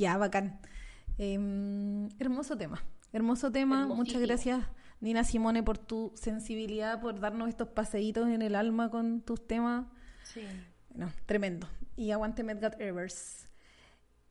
Ya, 0.00 0.16
bacán. 0.16 0.58
Em, 1.18 2.08
hermoso 2.18 2.56
tema. 2.56 2.82
Hermoso 3.12 3.52
tema. 3.52 3.86
Muchas 3.86 4.22
gracias, 4.22 4.64
Nina 4.98 5.24
Simone, 5.24 5.62
por 5.62 5.76
tu 5.76 6.10
sensibilidad, 6.14 7.02
por 7.02 7.20
darnos 7.20 7.50
estos 7.50 7.68
paseitos 7.68 8.26
en 8.30 8.40
el 8.40 8.54
alma 8.54 8.90
con 8.90 9.20
tus 9.20 9.46
temas. 9.46 9.84
Sí. 10.22 10.40
No, 10.94 11.12
tremendo. 11.26 11.68
Y 11.96 12.12
aguante 12.12 12.42
Medgar 12.42 12.80
Evers. 12.80 13.46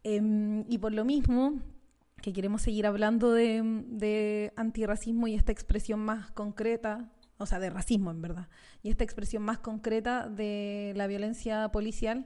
Em, 0.03 0.65
y 0.67 0.79
por 0.79 0.91
lo 0.91 1.05
mismo, 1.05 1.61
que 2.23 2.33
queremos 2.33 2.63
seguir 2.63 2.87
hablando 2.87 3.31
de, 3.31 3.61
de 3.89 4.51
antirracismo 4.55 5.27
y 5.27 5.35
esta 5.35 5.51
expresión 5.51 5.99
más 5.99 6.31
concreta, 6.31 7.11
o 7.37 7.45
sea, 7.45 7.59
de 7.59 7.69
racismo 7.69 8.09
en 8.09 8.23
verdad, 8.23 8.47
y 8.81 8.89
esta 8.89 9.03
expresión 9.03 9.43
más 9.43 9.59
concreta 9.59 10.27
de 10.27 10.93
la 10.95 11.05
violencia 11.05 11.69
policial, 11.69 12.25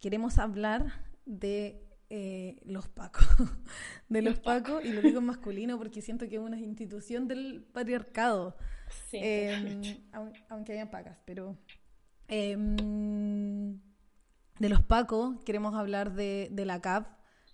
queremos 0.00 0.38
hablar 0.38 1.04
de 1.26 1.87
eh, 2.10 2.56
los 2.64 2.88
pacos. 2.88 3.24
de 4.08 4.22
los 4.22 4.38
pacos, 4.38 4.84
y 4.84 4.92
lo 4.92 5.02
digo 5.02 5.18
en 5.20 5.26
masculino 5.26 5.76
porque 5.78 6.00
siento 6.02 6.28
que 6.28 6.36
es 6.36 6.40
una 6.40 6.58
institución 6.58 7.28
del 7.28 7.62
patriarcado. 7.72 8.56
Sí. 9.10 9.18
Em, 9.20 9.82
aun- 10.12 10.32
aunque 10.48 10.72
hayan 10.72 10.90
pacas, 10.90 11.18
pero 11.26 11.56
em, 12.28 13.78
de 14.58 14.68
los 14.68 14.82
pacos 14.82 15.40
queremos 15.44 15.74
hablar 15.74 16.14
de, 16.14 16.48
de 16.50 16.64
la 16.64 16.80
CAP. 16.80 17.06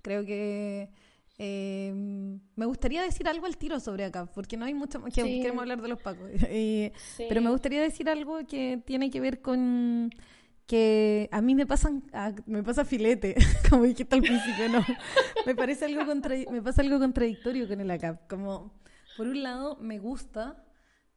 Creo 0.03 0.25
que 0.25 0.91
em, 1.39 2.41
me 2.57 2.67
gustaría 2.67 3.03
decir 3.03 3.27
algo 3.29 3.47
al 3.47 3.57
tiro 3.57 3.81
sobre 3.81 4.05
ACAP, 4.05 4.33
porque 4.35 4.57
no 4.57 4.65
hay 4.67 4.75
mucho 4.75 5.01
más 5.01 5.13
que 5.13 5.23
Sí. 5.23 5.41
queremos 5.41 5.63
hablar 5.63 5.83
de 5.83 5.89
los 5.89 6.01
pacos. 6.01 6.29
Y- 6.53 6.93
Sí. 7.17 7.25
Pero 7.29 7.41
me 7.43 7.51
gustaría 7.51 7.81
decir 7.83 8.09
algo 8.09 8.39
que 8.47 8.81
tiene 8.87 9.11
que 9.11 9.21
ver 9.21 9.41
con 9.43 10.11
que 10.67 11.29
a 11.31 11.41
mí 11.43 11.55
me 11.55 11.67
pasan 11.67 12.05
ah, 12.13 12.33
me 12.47 12.63
pasa 12.63 12.85
filete, 12.85 13.35
como 13.69 13.85
dijiste 13.85 14.15
al 14.15 14.23
principio, 14.23 14.69
no. 14.69 14.85
Me 15.47 15.55
parece 15.55 15.85
algo 15.85 16.07
contra- 16.07 16.37
me 16.51 16.63
pasa 16.63 16.83
algo 16.83 16.99
contradictorio 16.99 17.69
con 17.69 17.81
el 17.81 17.91
ACAP, 17.91 18.29
como 18.29 18.73
por 19.17 19.27
un 19.29 19.43
lado 19.43 19.77
me 19.81 19.99
gusta 19.99 20.65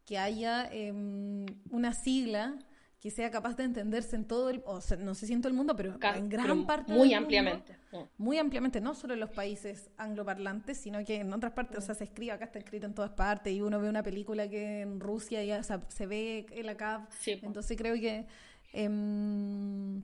que 0.06 0.18
haya 0.18 0.70
em, 0.72 1.46
una 1.70 1.94
sigla 1.94 2.58
que 3.00 3.12
sea 3.12 3.30
capaz 3.30 3.56
de 3.56 3.64
entenderse 3.64 4.16
en 4.16 4.26
todo 4.26 4.50
el, 4.50 4.64
o 4.66 4.82
sea, 4.82 4.98
no 4.98 5.14
sé 5.14 5.28
si 5.28 5.34
en 5.34 5.42
todo 5.42 5.50
el 5.50 5.54
mundo, 5.54 5.76
pero 5.76 5.98
en 6.16 6.30
gran 6.30 6.66
parte 6.66 6.92
muy 6.92 7.10
del 7.10 7.10
mundo, 7.10 7.18
ampliamente. 7.18 7.78
Mm. 7.92 7.98
muy 8.18 8.38
ampliamente, 8.40 8.82
no 8.82 8.96
solo 8.96 9.14
en 9.14 9.20
los 9.20 9.30
países 9.30 9.92
angloparlantes, 9.98 10.78
sino 10.78 11.04
que 11.06 11.18
en 11.18 11.32
otras 11.32 11.54
partes, 11.54 11.78
o 11.78 11.82
sea, 11.82 11.94
se 11.94 12.06
escribe, 12.06 12.32
acá 12.32 12.46
está 12.46 12.58
escrito 12.60 12.88
en 12.88 12.96
todas 12.96 13.12
partes, 13.12 13.54
y 13.54 13.62
uno 13.62 13.80
ve 13.80 13.88
una 13.88 14.02
película 14.02 14.50
que 14.50 14.82
en 14.82 15.00
Rusia 15.00 15.44
ya 15.44 15.60
o 15.60 15.64
sea, 15.64 15.82
se 15.90 16.08
ve 16.08 16.48
el 16.52 16.68
ACAB, 16.70 17.08
Sí, 17.12 17.40
entonces 17.44 17.78
creo 17.78 17.94
que 17.96 18.26
em, 18.74 20.04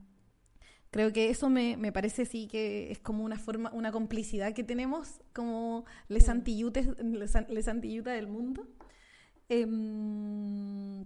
creo 0.91 1.11
que 1.13 1.29
eso 1.29 1.49
me, 1.49 1.77
me 1.77 1.91
parece 1.91 2.25
sí 2.25 2.47
que 2.47 2.91
es 2.91 2.99
como 2.99 3.23
una 3.23 3.37
forma, 3.39 3.71
una 3.73 3.91
complicidad 3.91 4.53
que 4.53 4.63
tenemos 4.63 5.21
como 5.33 5.85
les 6.07 6.29
antiyutes, 6.29 6.87
les, 6.99 7.33
les 7.49 7.67
antiyutas 7.67 8.13
del 8.15 8.27
mundo. 8.27 8.67
Em, 9.49 11.05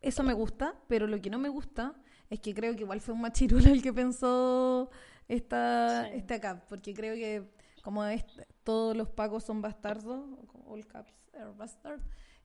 eso 0.00 0.22
me 0.22 0.32
gusta, 0.32 0.74
pero 0.88 1.06
lo 1.06 1.20
que 1.20 1.30
no 1.30 1.38
me 1.38 1.48
gusta 1.48 1.94
es 2.30 2.40
que 2.40 2.54
creo 2.54 2.74
que 2.76 2.82
igual 2.82 3.00
fue 3.00 3.14
un 3.14 3.20
machirulo 3.20 3.70
el 3.70 3.82
que 3.82 3.92
pensó 3.92 4.90
esta, 5.28 6.04
Sí. 6.04 6.10
este 6.18 6.34
acá, 6.34 6.64
porque 6.68 6.94
creo 6.94 7.14
que 7.14 7.48
como 7.82 8.04
es- 8.04 8.24
todos 8.64 8.96
los 8.96 9.08
pacos 9.08 9.44
son 9.44 9.60
bastardos, 9.62 10.24
all 10.66 10.86
caps 10.86 11.12
are 11.34 11.52
bastard, 11.56 12.00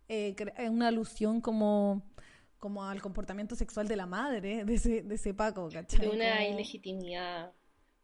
eh, 0.08 0.36
una 0.70 0.88
alusión 0.88 1.42
como, 1.42 2.04
como 2.64 2.86
al 2.86 3.02
comportamiento 3.02 3.58
sexual 3.58 3.90
de 3.90 3.98
la 3.98 4.06
madre 4.06 4.64
de 4.64 4.74
ese, 4.76 5.02
de 5.04 5.16
ese 5.16 5.34
paco, 5.34 5.68
¿cachai? 5.70 6.00
de 6.00 6.08
una 6.16 6.38
Como- 6.38 6.54
ilegitimidad 6.54 7.52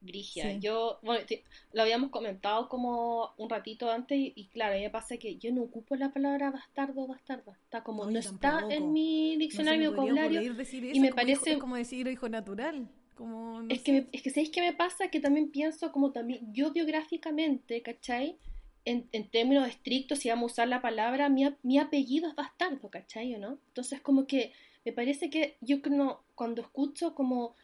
brigia. 0.01 0.43
Sí. 0.51 0.59
Yo, 0.59 0.99
bueno, 1.01 1.25
te- 1.25 1.45
lo 1.71 1.81
habíamos 1.83 2.09
comentado 2.09 2.67
como 2.67 3.31
un 3.37 3.49
ratito 3.49 3.89
antes 3.89 4.17
y, 4.17 4.33
y 4.35 4.47
claro, 4.47 4.73
a 4.73 4.77
mí 4.77 4.83
me 4.83 4.89
pasa 4.89 5.15
que 5.17 5.37
yo 5.37 5.53
no 5.53 5.61
ocupo 5.63 5.95
la 5.95 6.09
palabra 6.11 6.51
bastardo 6.51 7.07
bastarda. 7.07 7.53
Está 7.63 7.83
como, 7.83 8.03
No, 8.11 8.19
está 8.19 8.65
en 8.69 8.91
mi 8.91 9.37
diccionario, 9.37 9.91
vocabulario. 9.91 10.41
y 10.41 10.49
me 10.49 10.55
como 10.55 11.05
hijo- 11.05 11.15
parece- 11.15 11.57
como 11.59 11.75
decir 11.77 12.05
hijo 12.07 12.27
natural. 12.27 12.89
Como, 13.15 13.61
no 13.61 13.69
Es 13.73 13.77
sé. 13.79 13.83
que, 13.85 13.91
me- 13.93 14.07
es 14.11 14.21
que 14.23 14.29
¿sabéis 14.29 14.49
qué 14.51 14.59
me 14.61 14.73
pasa? 14.73 15.07
Que 15.09 15.21
también 15.21 15.49
pienso 15.51 15.91
como 15.93 16.11
también, 16.11 16.53
yo 16.53 16.71
biográficamente, 16.71 17.81
¿cachai? 17.81 18.37
En, 18.85 19.07
en 19.11 19.29
términos 19.29 19.67
estrictos, 19.67 20.19
si 20.19 20.29
vamos 20.29 20.51
a 20.51 20.53
usar 20.53 20.67
la 20.67 20.81
palabra, 20.81 21.29
mi, 21.29 21.43
mi 21.63 21.77
apellido 21.77 22.27
es 22.29 22.35
bastardo, 22.35 22.89
¿cachai? 22.89 23.35
¿o 23.35 23.39
no? 23.39 23.59
Entonces 23.67 24.01
como 24.01 24.25
que 24.25 24.51
me 24.85 24.93
parece 24.93 25.29
que 25.29 25.57
yo 25.61 25.81
creo, 25.81 26.23
cuando 26.35 26.61
escucho 26.61 27.13
como, 27.13 27.55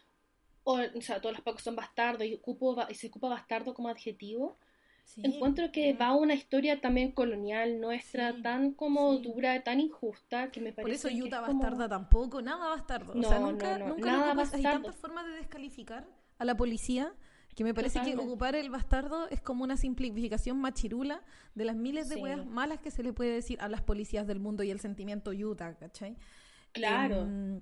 o, 0.64 0.80
o 0.80 1.02
sea, 1.02 1.22
todos 1.22 1.36
los 1.36 1.44
pacos 1.44 1.64
son 1.64 1.76
bastardos 1.76 2.28
y, 2.28 2.36
ocupo, 2.36 2.76
y 2.90 2.94
se 2.96 3.08
ocupa 3.08 3.30
bastardo 3.30 3.74
como 3.74 3.90
adjetivo, 3.90 4.58
Sí, 5.06 5.22
encuentro 5.24 5.72
que 5.72 5.94
va 5.94 6.08
a 6.08 6.16
una 6.16 6.34
historia 6.34 6.82
también 6.82 7.12
colonial 7.12 7.80
nuestra, 7.80 8.34
Sí, 8.34 8.42
tan 8.42 8.72
como 8.72 9.14
sí. 9.14 9.22
dura, 9.22 9.64
tan 9.64 9.80
injusta, 9.80 10.50
que 10.52 10.60
me 10.60 10.74
Por 10.74 10.84
parece 10.86 10.96
eso 10.96 11.10
que 11.10 11.16
Yuta 11.18 11.38
es 11.42 11.46
como- 11.46 11.62
bastarda 11.62 11.88
tampoco, 11.88 12.42
nada 12.42 12.70
bastardo. 12.70 13.14
o 13.14 13.22
sea, 13.24 13.40
No, 13.40 13.52
nunca, 13.52 13.78
no, 13.78 13.86
no, 13.86 13.94
nunca 13.94 14.12
lo 14.12 14.18
nada 14.18 14.32
ocupes. 14.34 14.54
Hay 14.56 14.64
bastardo. 14.64 14.84
tantas 14.88 15.00
formas 15.00 15.26
de 15.28 15.32
descalificar 15.34 16.08
a 16.40 16.44
la 16.46 16.58
policía 16.58 17.14
que 17.56 17.64
me 17.64 17.74
parece 17.74 18.00
que 18.00 18.06
Totalmente. 18.12 18.32
ocupar 18.32 18.56
el 18.56 18.70
bastardo 18.70 19.30
es 19.30 19.42
como 19.42 19.64
una 19.64 19.78
simplificación 19.78 20.58
machirula 20.58 21.22
de 21.56 21.66
las 21.66 21.76
miles 21.76 22.10
de 22.10 22.16
Sí. 22.16 22.22
weas 22.22 22.46
malas 22.46 22.80
que 22.82 22.92
se 22.92 23.02
le 23.02 23.14
puede 23.14 23.32
decir 23.32 23.60
a 23.62 23.70
las 23.70 23.82
policías 23.82 24.28
del 24.28 24.40
mundo 24.40 24.62
y 24.64 24.72
el 24.72 24.80
sentimiento 24.80 25.32
Utah, 25.32 25.74
¿cachai? 25.78 26.18
Claro. 26.74 27.22
Em, 27.22 27.62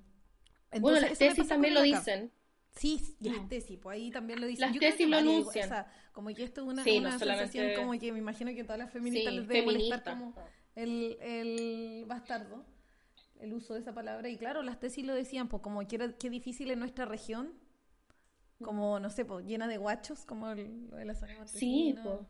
entonces 0.98 1.02
las 1.10 1.18
tesis 1.18 1.48
también 1.48 1.74
lo 1.74 1.80
ACAP. 1.80 1.98
dicen. 1.98 2.32
Sí, 2.72 3.00
y 3.20 3.28
las 3.30 3.42
Mm. 3.44 3.48
tesis, 3.48 3.78
pues 3.80 3.94
ahí 3.94 4.10
también 4.10 4.40
lo 4.40 4.46
dicen. 4.48 4.62
Las 4.62 4.72
Yo 4.74 4.80
tesis 4.80 4.96
que 4.96 5.06
lo 5.06 5.16
anuncian. 5.18 5.86
Como 6.12 6.28
que 6.34 6.42
esto 6.42 6.62
es 6.62 6.66
una, 6.66 6.82
Sí, 6.82 6.98
una 6.98 7.10
no 7.10 7.18
sensación 7.20 7.48
solamente- 7.48 7.76
como 7.80 7.98
que 8.00 8.12
me 8.12 8.18
imagino 8.18 8.50
que 8.52 8.64
todas 8.64 8.78
las 8.80 8.90
feministas 8.92 9.32
Sí, 9.32 9.38
les 9.38 9.48
debe 9.48 9.62
molestar 9.66 10.02
feminista. 10.02 10.10
como 10.10 10.34
el, 10.74 11.16
el 11.20 12.04
bastardo, 12.06 12.64
el 13.38 13.52
uso 13.52 13.74
de 13.74 13.80
esa 13.80 13.94
palabra. 13.94 14.28
Y 14.28 14.36
claro, 14.36 14.62
las 14.64 14.80
tesis 14.80 15.04
lo 15.06 15.14
decían, 15.14 15.46
pues 15.48 15.62
como 15.62 15.86
que 15.86 15.94
era, 15.94 16.12
qué 16.18 16.30
difícil 16.30 16.72
en 16.72 16.80
nuestra 16.80 17.04
región, 17.04 17.52
como, 18.62 18.98
no 19.00 19.10
sé, 19.10 19.24
pues 19.24 19.44
llena 19.46 19.66
de 19.68 19.76
guachos, 19.78 20.24
como 20.24 20.48
el, 20.50 20.88
lo 20.88 20.96
de 20.96 21.04
la 21.04 21.14
Sara 21.14 21.46
Sí, 21.46 21.94
po. 22.02 22.26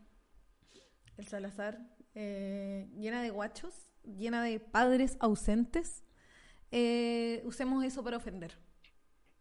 el 1.16 1.26
Salazar, 1.26 1.78
eh, 2.14 2.88
llena 2.96 3.22
de 3.22 3.30
guachos, 3.30 3.88
llena 4.04 4.42
de 4.42 4.60
padres 4.60 5.16
ausentes. 5.20 6.02
Eh, 6.70 7.42
usemos 7.44 7.84
eso 7.84 8.02
para 8.02 8.16
ofender. 8.16 8.58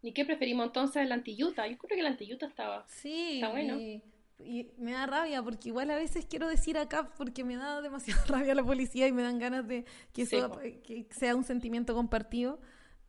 ¿Y 0.01 0.11
qué 0.13 0.25
preferimos 0.25 0.67
entonces 0.67 1.03
el 1.03 1.11
antiyuta? 1.11 1.65
Yo 1.67 1.77
creo 1.77 1.95
que 1.95 2.01
el 2.01 2.05
antiyuta 2.05 2.45
estaba. 2.45 2.85
Sí, 2.87 3.35
Está 3.35 3.49
bueno. 3.49 3.79
y, 3.79 4.03
y 4.39 4.71
me 4.77 4.91
da 4.91 5.05
rabia 5.07 5.41
porque 5.41 5.69
igual 5.69 5.89
a 5.89 5.95
veces 5.95 6.25
quiero 6.25 6.47
decir 6.47 6.77
acá 6.77 7.13
porque 7.17 7.43
me 7.45 7.55
da 7.55 7.81
demasiada 7.81 8.23
rabia 8.27 8.53
la 8.53 8.63
policía 8.63 9.07
y 9.07 9.13
me 9.13 9.23
dan 9.23 9.39
ganas 9.39 9.67
de 9.67 9.85
que 10.11 10.23
eso 10.23 10.51
po. 10.51 10.59
que 10.59 11.07
sea 11.11 11.35
un 11.35 11.45
sentimiento 11.45 11.95
compartido. 11.95 12.59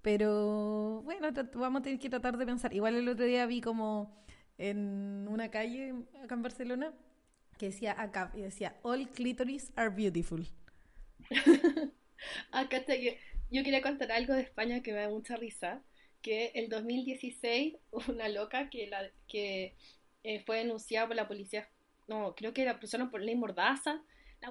Pero 0.04 1.00
bueno, 1.02 1.30
vamos 1.54 1.80
a 1.80 1.82
tener 1.82 1.98
que 1.98 2.10
tratar 2.10 2.36
de 2.36 2.44
pensar. 2.44 2.74
Igual 2.74 2.94
el 2.94 3.08
otro 3.08 3.24
día 3.24 3.46
vi 3.46 3.62
como 3.62 4.22
en 4.58 5.26
una 5.30 5.50
calle 5.50 5.94
acá 6.22 6.34
en 6.34 6.42
Barcelona 6.42 6.92
que 7.58 7.66
decía 7.66 7.98
acá 7.98 8.30
y 8.34 8.42
decía 8.42 8.76
All 8.82 9.08
clitoris 9.08 9.72
are 9.76 9.88
beautiful. 9.88 10.46
Ah, 12.52 12.68
cacha, 12.70 12.94
que 12.94 13.18
yo 13.50 13.62
quería 13.62 13.82
contar 13.82 14.10
algo 14.10 14.32
de 14.32 14.40
España 14.40 14.82
que 14.82 14.92
me 14.92 15.00
da 15.00 15.10
mucha 15.10 15.36
risa. 15.36 15.82
Que 16.22 16.52
el 16.54 16.70
2016, 16.70 17.76
una 18.08 18.28
loca 18.28 18.70
que, 18.70 18.86
la, 18.86 19.10
que 19.28 19.74
eh, 20.22 20.42
fue 20.46 20.58
denunciada 20.58 21.06
por 21.06 21.16
la 21.16 21.28
policía, 21.28 21.68
no, 22.08 22.34
creo 22.34 22.54
que 22.54 22.64
la 22.64 22.80
persona 22.80 23.10
por 23.10 23.20
ley 23.20 23.36
Mordaza. 23.36 24.02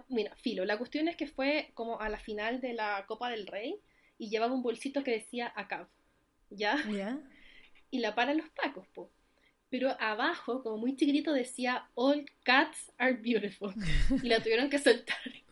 Mira, 0.10 0.36
filo, 0.36 0.66
la 0.66 0.78
cuestión 0.78 1.08
es 1.08 1.16
que 1.16 1.26
fue 1.26 1.72
como 1.74 2.00
a 2.00 2.10
la 2.10 2.20
final 2.20 2.62
de 2.62 2.74
la 2.74 3.06
Copa 3.08 3.30
del 3.30 3.48
Rey 3.48 3.80
y 4.24 4.30
llevaba 4.30 4.54
un 4.54 4.64
bolsito 4.64 5.04
que 5.04 5.12
decía 5.12 5.52
ACAB, 5.56 5.88
¿ya? 6.50 6.78
¿Ya? 6.90 7.20
y 7.94 8.00
la 8.00 8.16
paran 8.16 8.38
los 8.38 8.50
pacos, 8.50 8.88
po. 8.88 9.12
Pero 9.70 9.96
abajo, 10.00 10.64
como 10.64 10.78
muy 10.78 10.96
chiquitito, 10.96 11.32
decía 11.32 11.90
All 11.94 12.26
cats 12.44 12.92
are 12.98 13.14
beautiful. 13.14 13.72
Y 14.24 14.28
la 14.30 14.42
tuvieron 14.42 14.70
que 14.70 14.80
soltar. 14.80 15.18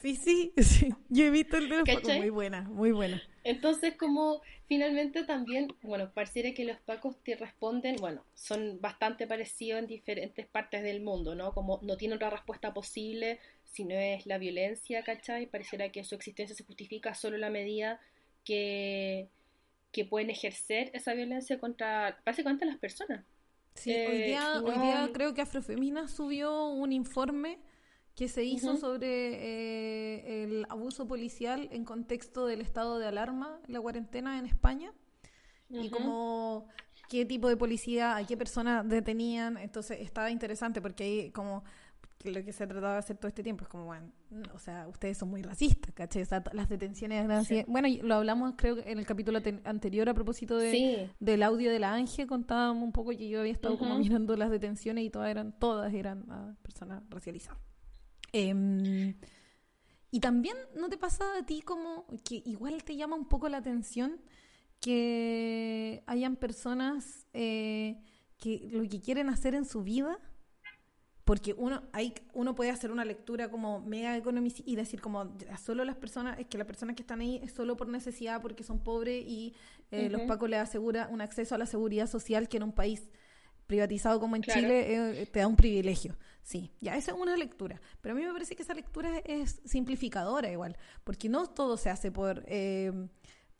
Sí, 0.00 0.16
sí, 0.16 0.54
sí. 0.56 0.88
Yo 1.10 1.26
he 1.26 1.30
visto 1.30 1.58
el 1.58 1.68
de 1.68 1.76
los 1.76 1.86
Pacos. 1.86 2.16
Muy 2.16 2.30
buena, 2.30 2.62
muy 2.62 2.90
buena. 2.90 3.22
Entonces, 3.44 3.96
como 3.96 4.40
finalmente 4.66 5.24
también, 5.24 5.68
bueno, 5.82 6.10
pareciera 6.14 6.54
que 6.54 6.64
los 6.64 6.78
pacos 6.80 7.22
te 7.22 7.36
responden, 7.36 7.96
bueno, 7.96 8.24
son 8.32 8.80
bastante 8.80 9.26
parecidos 9.26 9.78
en 9.78 9.86
diferentes 9.86 10.46
partes 10.46 10.82
del 10.82 11.02
mundo, 11.02 11.34
¿no? 11.34 11.52
Como 11.52 11.80
no 11.82 11.98
tiene 11.98 12.14
otra 12.14 12.30
respuesta 12.30 12.72
posible 12.72 13.40
si 13.64 13.84
no 13.84 13.94
es 13.94 14.24
la 14.24 14.38
violencia, 14.38 15.02
¿cachai? 15.02 15.44
Pareciera 15.44 15.92
que 15.92 16.02
su 16.02 16.14
existencia 16.14 16.56
se 16.56 16.64
justifica 16.64 17.12
solo 17.12 17.34
en 17.34 17.42
la 17.42 17.50
medida 17.50 18.00
que, 18.44 19.30
que 19.92 20.04
pueden 20.06 20.30
ejercer 20.30 20.90
esa 20.94 21.14
violencia 21.14 21.58
contra 21.60 22.20
básicamente 22.26 22.66
las 22.66 22.78
personas. 22.78 23.26
Sí, 23.74 23.92
Eh, 23.92 24.04
hoy 24.04 24.20
día, 24.20 24.44
y 24.52 24.62
hoy 24.64 24.78
día 24.78 25.10
creo 25.12 25.32
que 25.34 25.40
Afrofemina 25.42 26.08
subió 26.08 26.68
un 26.68 26.92
informe 26.92 27.58
que 28.14 28.28
se 28.28 28.44
hizo 28.44 28.74
Ujú. 28.74 28.76
sobre 28.76 29.06
eh, 29.08 30.44
el 30.44 30.66
abuso 30.68 31.06
policial 31.06 31.68
en 31.72 31.84
contexto 31.84 32.46
del 32.46 32.60
estado 32.60 32.98
de 32.98 33.06
alarma, 33.06 33.60
la 33.68 33.80
cuarentena 33.80 34.38
en 34.38 34.46
España, 34.46 34.92
y 35.78 35.90
Ujú. 35.90 35.90
como 35.90 36.68
qué 37.08 37.24
tipo 37.26 37.48
de 37.48 37.56
policía, 37.56 38.16
a 38.16 38.26
qué 38.26 38.36
personas 38.36 38.88
detenían. 38.88 39.58
Entonces 39.58 40.00
estaba 40.00 40.30
interesante 40.30 40.82
porque 40.82 41.04
ahí 41.04 41.30
como 41.32 41.64
lo 42.24 42.44
que 42.44 42.52
se 42.52 42.66
trataba 42.66 42.92
de 42.94 42.98
hacer 42.98 43.16
todo 43.16 43.28
este 43.28 43.42
tiempo 43.42 43.64
es 43.64 43.68
como, 43.68 43.86
bueno, 43.86 44.10
o 44.54 44.58
sea, 44.58 44.86
ustedes 44.88 45.16
son 45.16 45.30
muy 45.30 45.40
racistas, 45.42 45.92
¿cachai? 45.94 46.22
O 46.22 46.26
sea, 46.26 46.42
las 46.52 46.68
detenciones. 46.68 47.46
Sí. 47.48 47.64
Bueno, 47.66 47.88
lo 48.02 48.14
hablamos 48.16 48.54
creo 48.56 48.76
que 48.76 48.90
en 48.90 48.98
el 48.98 49.06
capítulo 49.06 49.40
te- 49.40 49.60
anterior 49.64 50.08
a 50.08 50.14
propósito 50.14 50.58
de, 50.58 50.70
Sí. 50.70 51.10
del 51.18 51.42
audio 51.42 51.70
de 51.70 51.78
la 51.78 51.94
Ángel 51.94 52.26
contábamos 52.26 52.82
un 52.82 52.92
poco 52.92 53.10
que 53.10 53.28
yo 53.28 53.40
había 53.40 53.52
estado 53.52 53.78
como 53.78 53.98
mirando 53.98 54.36
las 54.36 54.50
detenciones 54.50 55.04
y 55.04 55.10
todas 55.10 55.30
eran 55.30 55.58
todas 55.58 55.94
eran 55.94 56.30
a 56.30 56.56
personas 56.62 57.02
racializadas 57.08 57.58
Em, 58.32 59.14
y 60.12 60.20
también 60.20 60.56
no 60.76 60.88
te 60.88 60.96
pasa 60.98 61.24
a 61.38 61.44
ti 61.46 61.62
como 61.62 62.06
que 62.24 62.42
igual 62.44 62.84
te 62.84 62.96
llama 62.96 63.16
un 63.16 63.26
poco 63.26 63.48
la 63.48 63.56
atención 63.56 64.20
que 65.00 66.02
hayan 66.06 66.36
personas 66.36 67.26
eh, 67.32 68.00
que 68.38 68.68
lo 68.72 68.82
que 68.88 69.00
quieren 69.00 69.28
hacer 69.28 69.54
en 69.54 69.64
su 69.64 69.82
vida 69.82 70.18
porque 71.30 71.54
uno 71.56 71.84
hay 71.92 72.12
uno 72.32 72.56
puede 72.56 72.70
hacer 72.70 72.90
una 72.90 73.04
lectura 73.04 73.48
como 73.52 73.80
mega 73.82 74.16
economicista 74.16 74.68
y 74.68 74.74
decir 74.74 75.00
como 75.00 75.32
solo 75.64 75.84
las 75.84 75.94
personas 75.94 76.40
es 76.40 76.48
que 76.48 76.58
las 76.58 76.66
personas 76.66 76.96
que 76.96 77.02
están 77.02 77.20
ahí 77.20 77.38
es 77.44 77.52
solo 77.52 77.76
por 77.76 77.86
necesidad 77.86 78.42
porque 78.42 78.64
son 78.64 78.80
pobres 78.80 79.22
y 79.24 79.54
eh, 79.92 80.10
los 80.10 80.22
pacos 80.22 80.50
les 80.50 80.58
asegura 80.58 81.06
un 81.08 81.20
acceso 81.20 81.54
a 81.54 81.58
la 81.58 81.66
seguridad 81.66 82.08
social 82.08 82.48
que 82.48 82.56
en 82.56 82.64
un 82.64 82.72
país 82.72 83.08
privatizado 83.68 84.18
como 84.18 84.34
en 84.34 84.42
Claro. 84.42 84.60
Chile 84.60 85.20
eh, 85.20 85.26
te 85.26 85.38
da 85.38 85.46
un 85.46 85.54
privilegio 85.54 86.18
sí 86.42 86.72
ya 86.80 86.96
esa 86.96 87.12
es 87.12 87.16
una 87.16 87.36
lectura. 87.36 87.80
Pero 88.00 88.16
a 88.16 88.18
mí 88.18 88.24
me 88.24 88.32
parece 88.32 88.56
que 88.56 88.64
esa 88.64 88.74
lectura 88.74 89.18
es 89.18 89.60
simplificadora 89.64 90.50
igual 90.50 90.76
porque 91.04 91.28
no 91.28 91.46
todo 91.46 91.76
se 91.76 91.90
hace 91.90 92.10
por 92.10 92.42
eh, 92.48 92.90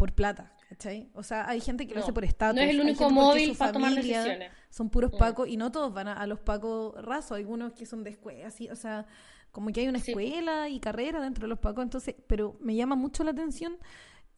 por 0.01 0.13
plata 0.15 0.45
¿cachai? 0.71 1.11
o 1.15 1.23
sea 1.23 1.47
hay 1.49 1.61
gente 1.61 1.87
que 1.87 1.95
lo 1.95 2.01
hace 2.01 2.13
por 2.13 2.25
estatus 2.25 2.57
no 2.57 2.63
es 2.63 2.71
el 2.71 2.81
único 2.81 3.11
móvil 3.11 3.55
para 3.57 3.73
tomar 3.73 3.93
decisiones. 3.95 4.51
son 4.71 4.89
puros 4.89 5.13
Mm. 5.13 5.19
pacos 5.19 5.47
y 5.49 5.57
no 5.57 5.71
todos 5.71 5.93
van 5.93 6.09
a, 6.09 6.15
a 6.15 6.27
los 6.27 6.41
pacos 6.41 6.95
rasos, 7.05 7.33
algunos 7.37 7.73
que 7.75 7.85
son 7.87 8.03
de 8.05 8.11
escuela, 8.11 8.47
así, 8.49 8.69
o 8.71 8.77
sea, 8.77 9.07
como 9.53 9.71
que 9.73 9.81
hay 9.81 9.89
una 9.89 9.99
Sí. 9.99 10.11
escuela 10.13 10.69
y 10.69 10.81
carrera 10.81 11.21
dentro 11.21 11.43
de 11.43 11.49
los 11.49 11.59
pacos, 11.59 11.83
entonces, 11.85 12.15
pero 12.27 12.57
me 12.61 12.75
llama 12.75 12.95
mucho 12.97 13.25
la 13.25 13.33
atención 13.33 13.77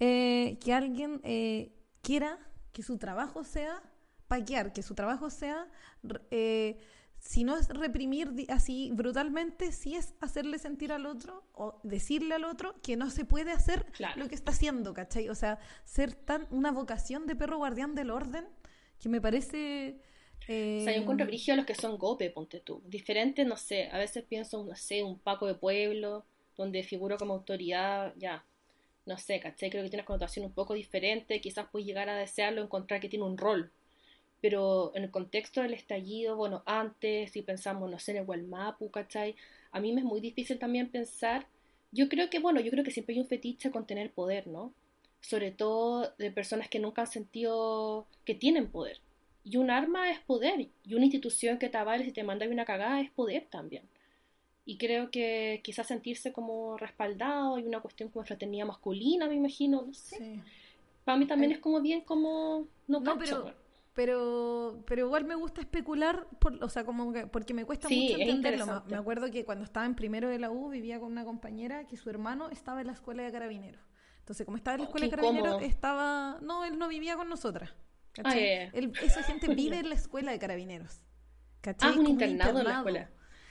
eh, 0.00 0.58
que 0.64 0.72
alguien 0.74 1.20
eh, 1.22 1.70
quiera 2.02 2.38
que 2.72 2.82
su 2.82 2.96
trabajo 2.98 3.44
sea 3.44 3.80
paquear, 4.26 4.72
que 4.72 4.82
su 4.82 4.94
trabajo 4.94 5.30
sea, 5.30 5.68
eh, 6.30 6.76
si 7.24 7.44
no 7.44 7.56
es 7.56 7.68
reprimir 7.68 8.32
así 8.48 8.90
brutalmente, 8.92 9.70
si 9.70 9.94
es 9.94 10.14
hacerle 10.20 10.58
sentir 10.58 10.92
al 10.92 11.06
otro 11.06 11.44
o 11.54 11.78
decirle 11.84 12.34
al 12.34 12.44
otro 12.44 12.74
que 12.82 12.96
no 12.96 13.10
se 13.10 13.24
puede 13.24 13.52
hacer 13.52 13.86
Claro. 13.92 14.20
lo 14.20 14.28
que 14.28 14.34
está 14.34 14.50
haciendo, 14.50 14.92
¿cachai? 14.92 15.28
O 15.28 15.34
sea, 15.36 15.58
ser 15.84 16.14
tan 16.14 16.48
una 16.50 16.72
vocación 16.72 17.26
de 17.26 17.36
perro 17.36 17.58
guardián 17.58 17.94
del 17.94 18.10
orden 18.10 18.44
que 18.98 19.08
me 19.08 19.20
parece... 19.20 20.00
eh, 20.48 20.78
O 20.80 20.84
sea, 20.84 20.94
yo 20.94 21.02
encuentro 21.02 21.26
brígido 21.26 21.54
a 21.54 21.56
los 21.58 21.66
que 21.66 21.76
son 21.76 21.96
gope, 21.96 22.28
ponte 22.30 22.58
tú. 22.60 22.82
Diferente, 22.86 23.44
no 23.44 23.56
sé, 23.56 23.88
a 23.92 23.98
veces 23.98 24.24
pienso, 24.24 24.64
no 24.64 24.74
sé, 24.74 25.04
un 25.04 25.18
Paco 25.18 25.46
de 25.46 25.54
pueblo, 25.54 26.24
donde 26.56 26.82
figuro 26.82 27.16
como 27.18 27.34
autoridad, 27.34 28.14
ya, 28.18 28.44
no 29.06 29.16
sé, 29.16 29.38
¿cachai? 29.40 29.70
Creo 29.70 29.84
que 29.84 29.90
tiene 29.90 30.02
una 30.02 30.06
connotación 30.06 30.44
un 30.46 30.52
poco 30.52 30.74
diferente, 30.74 31.40
quizás 31.40 31.66
puedes 31.70 31.86
llegar 31.86 32.08
a 32.08 32.16
desearlo, 32.16 32.62
encontrar 32.62 33.00
que 33.00 33.08
tiene 33.08 33.24
un 33.24 33.38
rol. 33.38 33.70
Pero 34.42 34.92
en 34.94 35.04
el 35.04 35.10
contexto 35.10 35.62
del 35.62 35.72
estallido, 35.72 36.36
bueno, 36.36 36.62
antes, 36.66 37.30
si 37.30 37.42
pensamos, 37.42 37.90
no 37.90 37.98
sé, 37.98 38.10
en 38.12 38.18
el 38.18 38.24
Gualmapu, 38.26 38.90
¿cachai? 38.90 39.36
A 39.70 39.80
mí 39.80 39.92
me 39.92 40.00
es 40.00 40.04
muy 40.04 40.20
difícil 40.20 40.58
también 40.58 40.90
pensar, 40.90 41.46
yo 41.92 42.08
creo 42.08 42.28
que, 42.28 42.40
bueno, 42.40 42.60
yo 42.60 42.70
creo 42.72 42.84
que 42.84 42.90
siempre 42.90 43.14
hay 43.14 43.20
un 43.20 43.28
fetiche 43.28 43.70
con 43.70 43.86
tener 43.86 44.10
poder, 44.10 44.48
¿no? 44.48 44.74
Sobre 45.20 45.52
todo 45.52 46.12
de 46.18 46.30
personas 46.32 46.68
que 46.68 46.80
nunca 46.80 47.02
han 47.02 47.06
sentido 47.06 48.06
que 48.26 48.34
tienen 48.34 48.66
poder. 48.68 48.98
Y 49.44 49.56
un 49.56 49.70
arma 49.70 50.10
es 50.10 50.18
poder, 50.20 50.68
y 50.84 50.94
una 50.94 51.04
institución 51.04 51.58
que 51.58 51.68
te 51.68 51.78
avale 51.78 52.04
si 52.04 52.12
te 52.12 52.24
manda 52.24 52.46
una 52.46 52.64
cagada 52.64 53.00
es 53.00 53.10
poder 53.12 53.46
también. 53.48 53.84
Y 54.64 54.76
creo 54.76 55.10
que 55.10 55.60
quizás 55.62 55.86
sentirse 55.86 56.32
como 56.32 56.76
respaldado 56.76 57.58
y 57.58 57.64
una 57.64 57.80
cuestión 57.80 58.08
como 58.10 58.24
fraternidad 58.24 58.66
masculina, 58.66 59.28
me 59.28 59.36
imagino, 59.36 59.82
no 59.82 59.94
sé. 59.94 60.16
sí. 60.18 60.40
Para 61.04 61.18
mí 61.18 61.26
también 61.26 61.50
Eh, 61.50 61.54
es 61.54 61.60
como 61.60 61.80
bien 61.80 62.02
como... 62.02 62.66
No, 62.86 63.00
No, 63.00 63.18
pero. 63.18 63.61
Pero, 63.94 64.82
pero 64.86 65.06
igual 65.06 65.24
me 65.24 65.34
gusta 65.34 65.60
especular, 65.60 66.26
por, 66.38 66.62
o 66.62 66.68
sea, 66.68 66.84
como 66.84 67.12
que- 67.12 67.26
porque 67.26 67.52
me 67.54 67.64
cuesta 67.64 67.88
Sí, 67.88 68.08
mucho 68.10 68.22
entenderlo. 68.22 68.82
Me, 68.86 68.96
acuerdo 68.96 69.30
que 69.30 69.44
cuando 69.44 69.64
estaba 69.64 69.84
en 69.86 69.94
primero 69.94 70.28
de 70.28 70.38
la 70.38 70.50
U 70.50 70.70
vivía 70.70 70.98
con 70.98 71.12
una 71.12 71.24
compañera 71.24 71.86
que 71.86 71.96
su 71.96 72.08
hermano 72.10 72.48
estaba 72.50 72.80
en 72.80 72.86
la 72.86 72.92
escuela 72.94 73.22
de 73.22 73.30
carabineros. 73.32 73.82
Entonces, 74.20 74.44
como 74.46 74.56
estaba 74.56 74.76
en 74.76 74.80
la 74.80 74.84
Oh, 74.84 74.88
escuela 74.88 75.06
de 75.06 75.10
qué 75.10 75.16
carabineros, 75.16 75.62
estaba... 75.62 76.38
No, 76.42 76.64
él 76.64 76.78
no 76.78 76.88
vivía 76.88 77.16
con 77.16 77.28
nosotras. 77.28 77.70
Ah. 78.24 78.34
Él- 78.36 78.92
esa 79.02 79.22
gente 79.24 79.48
vive 79.54 79.78
en 79.78 79.88
la 79.88 79.94
escuela 79.94 80.32
de 80.32 80.38
carabineros. 80.38 81.02
¿cachai? 81.60 81.92
Ah, 81.94 81.98
un 82.00 82.06
internado 82.06 82.58
en 82.60 82.64
la 82.64 82.76
escuela. 82.78 83.10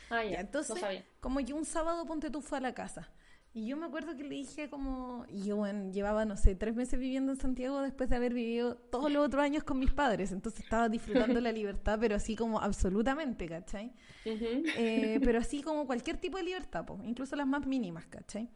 Ah, 0.09 0.23
Ya, 0.25 0.39
entonces, 0.41 0.75
no 0.75 0.81
sabía. 0.81 1.05
como 1.21 1.39
que 1.45 1.53
un 1.53 1.63
sábado 1.65 2.05
ponte 2.05 2.29
tú 2.29 2.41
fue 2.41 2.57
a 2.57 2.61
la 2.61 2.73
casa. 2.73 3.09
Y 3.53 3.67
yo 3.67 3.75
me 3.75 3.85
acuerdo 3.85 4.15
que 4.15 4.23
le 4.23 4.29
dije 4.35 4.69
como, 4.69 5.25
y 5.27 5.43
yo 5.43 5.57
bueno, 5.57 5.91
llevaba, 5.91 6.23
no 6.23 6.37
sé, 6.37 6.55
tres 6.55 6.73
meses 6.73 6.97
viviendo 6.97 7.33
en 7.33 7.37
Santiago 7.37 7.81
después 7.81 8.09
de 8.09 8.15
haber 8.15 8.33
vivido 8.33 8.75
todos 8.75 9.11
los 9.11 9.25
otros 9.25 9.43
años 9.43 9.63
con 9.65 9.77
mis 9.77 9.91
padres. 9.91 10.31
Entonces 10.31 10.61
estaba 10.63 10.87
disfrutando 10.87 11.41
la 11.41 11.51
libertad, 11.51 11.97
pero 11.99 12.15
así 12.15 12.35
como 12.37 12.61
absolutamente, 12.61 13.47
¿cachai? 13.49 13.91
Ujú. 14.25 14.63
Eh, 14.77 15.19
pero 15.23 15.39
así 15.39 15.61
como 15.61 15.85
cualquier 15.85 16.15
tipo 16.17 16.37
de 16.37 16.43
libertad, 16.43 16.85
po, 16.85 16.97
incluso 17.03 17.35
las 17.35 17.45
más 17.45 17.67
mínimas, 17.67 18.05
¿cachai? 18.07 18.49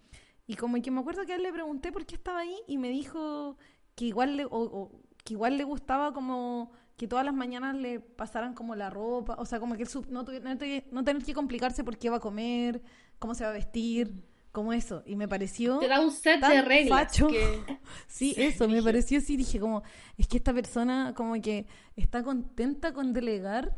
Y 0.47 0.55
como 0.55 0.81
que 0.81 0.91
me 0.91 1.01
acuerdo 1.01 1.25
que 1.25 1.33
a 1.33 1.35
él 1.35 1.43
le 1.43 1.51
pregunté 1.51 1.91
por 1.91 2.05
qué 2.05 2.15
estaba 2.15 2.39
ahí 2.39 2.55
y 2.67 2.77
me 2.77 2.87
dijo 2.89 3.57
que 3.95 4.05
igual 4.05 4.37
le, 4.37 4.45
o- 4.45 4.49
o 4.51 4.91
que 5.25 5.33
igual 5.33 5.57
le 5.57 5.63
gustaba 5.65 6.13
como 6.13 6.71
que 6.95 7.07
todas 7.07 7.25
las 7.25 7.33
mañanas 7.33 7.75
le 7.75 7.99
pasaran 7.99 8.53
como 8.53 8.75
la 8.75 8.89
ropa, 8.89 9.35
o 9.39 9.45
sea, 9.45 9.59
como 9.59 9.75
que 9.75 9.81
él 9.83 9.89
su- 9.89 10.05
no, 10.09 10.23
no, 10.23 10.55
no 10.91 11.03
tener 11.03 11.23
que 11.25 11.33
complicarse 11.33 11.83
por 11.83 11.97
qué 11.97 12.09
va 12.09 12.17
a 12.17 12.19
comer, 12.21 12.81
cómo 13.19 13.35
se 13.35 13.43
va 13.43 13.49
a 13.49 13.53
vestir, 13.53 14.13
como 14.55 14.73
eso. 14.73 15.03
Y 15.05 15.15
me 15.15 15.27
pareció... 15.27 15.77
Te 15.77 15.87
da 15.87 15.99
un 16.01 16.09
set 16.11 16.39
tan 16.39 16.51
de 16.51 16.61
reglas 16.63 16.99
facho. 17.07 17.27
que... 17.27 17.61
Sí, 18.07 18.33
Sí, 18.33 18.41
eso, 18.41 18.67
me 18.67 18.81
pareció 18.81 19.19
así, 19.19 19.37
dije 19.37 19.59
como, 19.59 19.83
es 20.17 20.27
que 20.27 20.37
esta 20.37 20.53
persona 20.53 21.13
como 21.15 21.39
que 21.41 21.67
está 21.95 22.23
contenta 22.23 22.93
con 22.93 23.13
delegar 23.13 23.77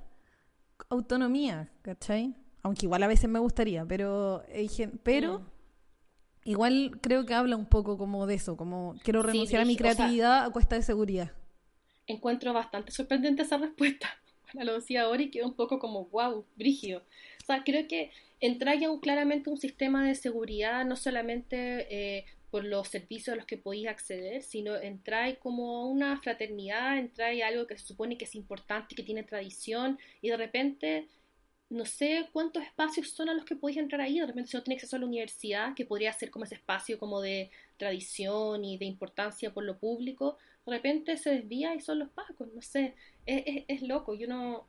autonomía, 0.89 1.69
¿cachai? 1.81 2.35
Aunque 2.63 2.85
igual 2.85 3.03
a 3.03 3.07
veces 3.07 3.29
me 3.29 3.39
gustaría, 3.39 3.85
pero, 3.85 4.43
eh, 4.47 4.61
dije, 4.61 4.89
pero 5.03 5.39
Mm. 5.39 5.45
igual 6.45 6.91
creo 7.01 7.25
que 7.25 7.33
habla 7.33 7.55
un 7.55 7.65
poco 7.65 7.97
como 7.97 8.25
de 8.27 8.35
eso, 8.35 8.55
como 8.57 8.95
quiero 9.03 9.21
Sí, 9.21 9.27
renunciar 9.27 9.61
a 9.61 9.65
mi 9.65 9.73
brígido, 9.73 9.89
o 9.89 9.91
sea- 9.91 9.95
creatividad 9.97 10.45
a 10.45 10.49
cuesta 10.51 10.75
de 10.75 10.83
seguridad. 10.83 11.31
encuentro 12.07 12.53
bastante 12.53 12.91
sorprendente 12.91 13.41
esa 13.43 13.57
respuesta. 13.57 14.07
Bueno, 14.53 14.71
lo 14.71 14.77
decía 14.79 15.01
ahora 15.03 15.21
y 15.23 15.29
quedó 15.29 15.45
un 15.47 15.55
poco 15.55 15.77
como, 15.77 16.05
wow, 16.05 16.45
brígido. 16.55 16.99
O 17.43 17.45
sea, 17.45 17.63
creo 17.65 17.85
que 17.87 18.11
entra 18.39 18.75
ya 18.75 18.89
un, 18.89 18.99
claramente 18.99 19.49
un 19.49 19.57
sistema 19.57 20.07
de 20.07 20.15
seguridad, 20.15 20.85
no 20.85 20.95
solamente 20.95 21.87
eh, 21.89 22.25
por 22.51 22.63
los 22.63 22.87
servicios 22.87 23.33
a 23.33 23.35
los 23.35 23.45
que 23.45 23.57
podéis 23.57 23.87
acceder, 23.87 24.43
sino 24.43 24.75
entra 24.75 25.35
como 25.35 25.87
una 25.89 26.19
fraternidad, 26.21 26.97
entra 26.97 27.27
algo 27.45 27.67
que 27.67 27.77
se 27.77 27.85
supone 27.85 28.17
que 28.17 28.25
es 28.25 28.35
importante, 28.35 28.95
que 28.95 29.03
tiene 29.03 29.23
tradición, 29.23 29.99
y 30.21 30.29
de 30.29 30.37
repente 30.37 31.07
no 31.69 31.85
sé 31.85 32.29
cuántos 32.31 32.63
espacios 32.63 33.09
son 33.09 33.27
a 33.29 33.33
los 33.33 33.43
que 33.43 33.55
podéis 33.55 33.79
entrar 33.79 33.99
ahí, 33.99 34.19
de 34.19 34.25
repente 34.25 34.51
si 34.51 34.57
no 34.57 34.63
tiene 34.63 34.75
acceso 34.75 34.95
a 34.95 34.99
la 34.99 35.05
universidad, 35.05 35.73
que 35.75 35.85
podría 35.85 36.13
ser 36.13 36.31
como 36.31 36.45
ese 36.45 36.55
espacio 36.55 36.97
como 36.97 37.19
de 37.21 37.51
tradición 37.77 38.63
y 38.63 38.77
de 38.77 38.85
importancia 38.85 39.53
por 39.53 39.65
lo 39.65 39.77
público, 39.77 40.37
de 40.65 40.73
repente 40.73 41.17
se 41.17 41.31
desvía 41.31 41.75
y 41.75 41.81
son 41.81 41.99
los 41.99 42.09
pacos, 42.09 42.47
no 42.53 42.61
sé, 42.61 42.93
es, 43.25 43.43
es, 43.45 43.65
es 43.67 43.81
loco, 43.81 44.15
yo 44.15 44.27
no, 44.27 44.67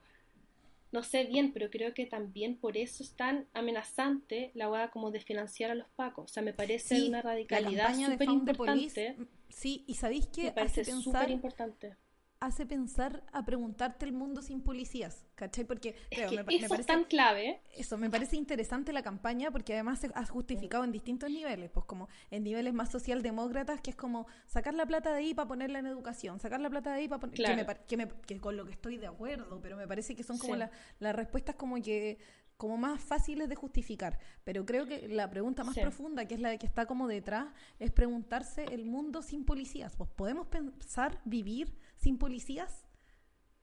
no 0.90 1.02
sé 1.02 1.24
bien, 1.24 1.52
pero 1.52 1.70
creo 1.70 1.92
que 1.94 2.06
también 2.06 2.56
por 2.56 2.76
eso 2.76 3.02
es 3.02 3.12
tan 3.14 3.46
amenazante 3.52 4.50
la 4.54 4.70
hueá 4.70 4.90
como 4.90 5.10
de 5.10 5.20
financiar 5.20 5.70
a 5.70 5.74
los 5.74 5.88
pacos, 5.90 6.30
o 6.30 6.34
sea, 6.34 6.42
me 6.42 6.52
parece 6.54 6.96
Sí, 6.96 7.08
una 7.08 7.22
radicalidad 7.22 7.94
súper 7.94 8.28
importante, 8.30 9.16
sí, 9.48 9.84
y 9.86 9.94
¿sabéis 9.94 10.26
qué? 10.28 10.44
me 10.44 10.52
parece 10.52 10.84
súper 10.84 11.30
importante. 11.30 11.96
Hace 12.40 12.66
pensar 12.66 13.24
a 13.32 13.44
preguntarte 13.44 14.04
el 14.04 14.12
mundo 14.12 14.42
sin 14.42 14.60
policías, 14.62 15.26
¿cachai? 15.34 15.64
Porque 15.64 15.96
Es 16.10 16.18
creo, 16.18 16.30
que 16.30 16.36
me, 16.36 16.44
pa- 16.44 16.50
me 16.52 16.56
eso 16.56 16.64
es 16.66 16.70
parece... 16.70 16.86
tan 16.86 17.04
clave, 17.04 17.60
Eso, 17.74 17.98
me 17.98 18.08
parece 18.10 18.36
interesante 18.36 18.92
la 18.92 19.02
campaña 19.02 19.50
porque 19.50 19.74
además 19.74 19.98
se 19.98 20.10
ha 20.14 20.24
justificado 20.24 20.84
en 20.84 20.92
distintos 20.92 21.30
niveles, 21.30 21.68
pues 21.70 21.84
como 21.86 22.08
en 22.30 22.44
niveles 22.44 22.74
más 22.74 22.90
socialdemócratas, 22.92 23.80
que 23.80 23.90
es 23.90 23.96
como 23.96 24.26
sacar 24.46 24.74
la 24.74 24.86
plata 24.86 25.10
de 25.10 25.18
ahí 25.18 25.34
para 25.34 25.48
ponerla 25.48 25.80
en 25.80 25.86
educación, 25.86 26.38
sacar 26.38 26.60
la 26.60 26.70
plata 26.70 26.92
de 26.92 26.98
ahí 27.00 27.08
para 27.08 27.20
poner... 27.20 27.34
Claro. 27.36 27.66
Que, 27.88 27.96
que, 27.96 28.08
que 28.26 28.40
con 28.40 28.56
lo 28.56 28.64
que 28.64 28.72
estoy 28.72 28.98
de 28.98 29.08
acuerdo, 29.08 29.60
pero 29.60 29.76
me 29.76 29.88
parece 29.88 30.14
que 30.14 30.22
son 30.22 30.38
como 30.38 30.54
Sí. 30.54 30.60
la- 30.60 30.70
las 31.00 31.14
respuestas 31.16 31.56
como 31.56 31.80
que 31.82 32.18
como 32.56 32.76
más 32.76 33.00
fáciles 33.00 33.48
de 33.48 33.54
justificar. 33.54 34.18
Pero 34.42 34.64
creo 34.66 34.84
que 34.84 35.06
la 35.06 35.30
pregunta 35.30 35.62
más 35.62 35.74
Sí. 35.76 35.80
profunda, 35.80 36.24
que 36.26 36.34
es 36.34 36.40
la 36.40 36.56
que 36.58 36.66
está 36.66 36.86
como 36.86 37.06
detrás, 37.06 37.46
es 37.78 37.92
preguntarse 37.92 38.64
el 38.72 38.84
mundo 38.84 39.22
sin 39.22 39.44
policías. 39.44 39.94
Pues, 39.94 40.10
¿Podemos 40.10 40.48
pensar 40.48 41.20
vivir 41.24 41.72
sin 41.98 42.18
policías? 42.18 42.84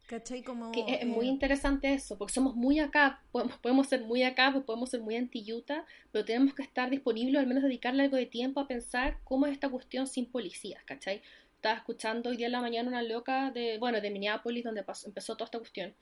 ¿Cachai? 0.07 0.43
Como, 0.43 0.71
que 0.71 0.85
es, 0.87 1.07
muy 1.07 1.27
interesante 1.27 1.91
eso, 1.91 2.15
porque 2.17 2.33
somos 2.33 2.55
muy 2.55 2.79
acá, 2.79 3.23
podemos, 3.31 3.57
podemos 3.57 3.87
ser 3.87 4.03
muy 4.03 4.21
acá, 4.21 4.51
pues 4.51 4.63
podemos 4.63 4.91
ser 4.91 5.01
muy 5.01 5.15
anti-Utah, 5.15 5.83
pero 6.11 6.23
tenemos 6.23 6.53
que 6.53 6.61
estar 6.61 6.91
disponibles, 6.91 7.39
al 7.39 7.47
menos 7.47 7.63
dedicarle 7.63 8.03
algo 8.03 8.15
de 8.15 8.27
tiempo 8.27 8.59
a 8.59 8.67
pensar 8.67 9.17
cómo 9.23 9.47
es 9.47 9.53
esta 9.53 9.67
cuestión 9.69 10.05
sin 10.05 10.27
policías, 10.27 10.83
¿cachai? 10.83 11.23
Estaba 11.55 11.77
escuchando 11.77 12.29
hoy 12.29 12.37
día 12.37 12.45
en 12.45 12.51
la 12.51 12.61
mañana 12.61 12.87
una 12.87 13.01
loca 13.01 13.49
de, 13.49 13.79
bueno, 13.79 13.99
de 13.99 14.11
Minneapolis, 14.11 14.63
donde 14.63 14.83
pasó- 14.83 15.07
empezó 15.07 15.35
toda 15.35 15.45
esta 15.45 15.57
cuestión. 15.57 15.95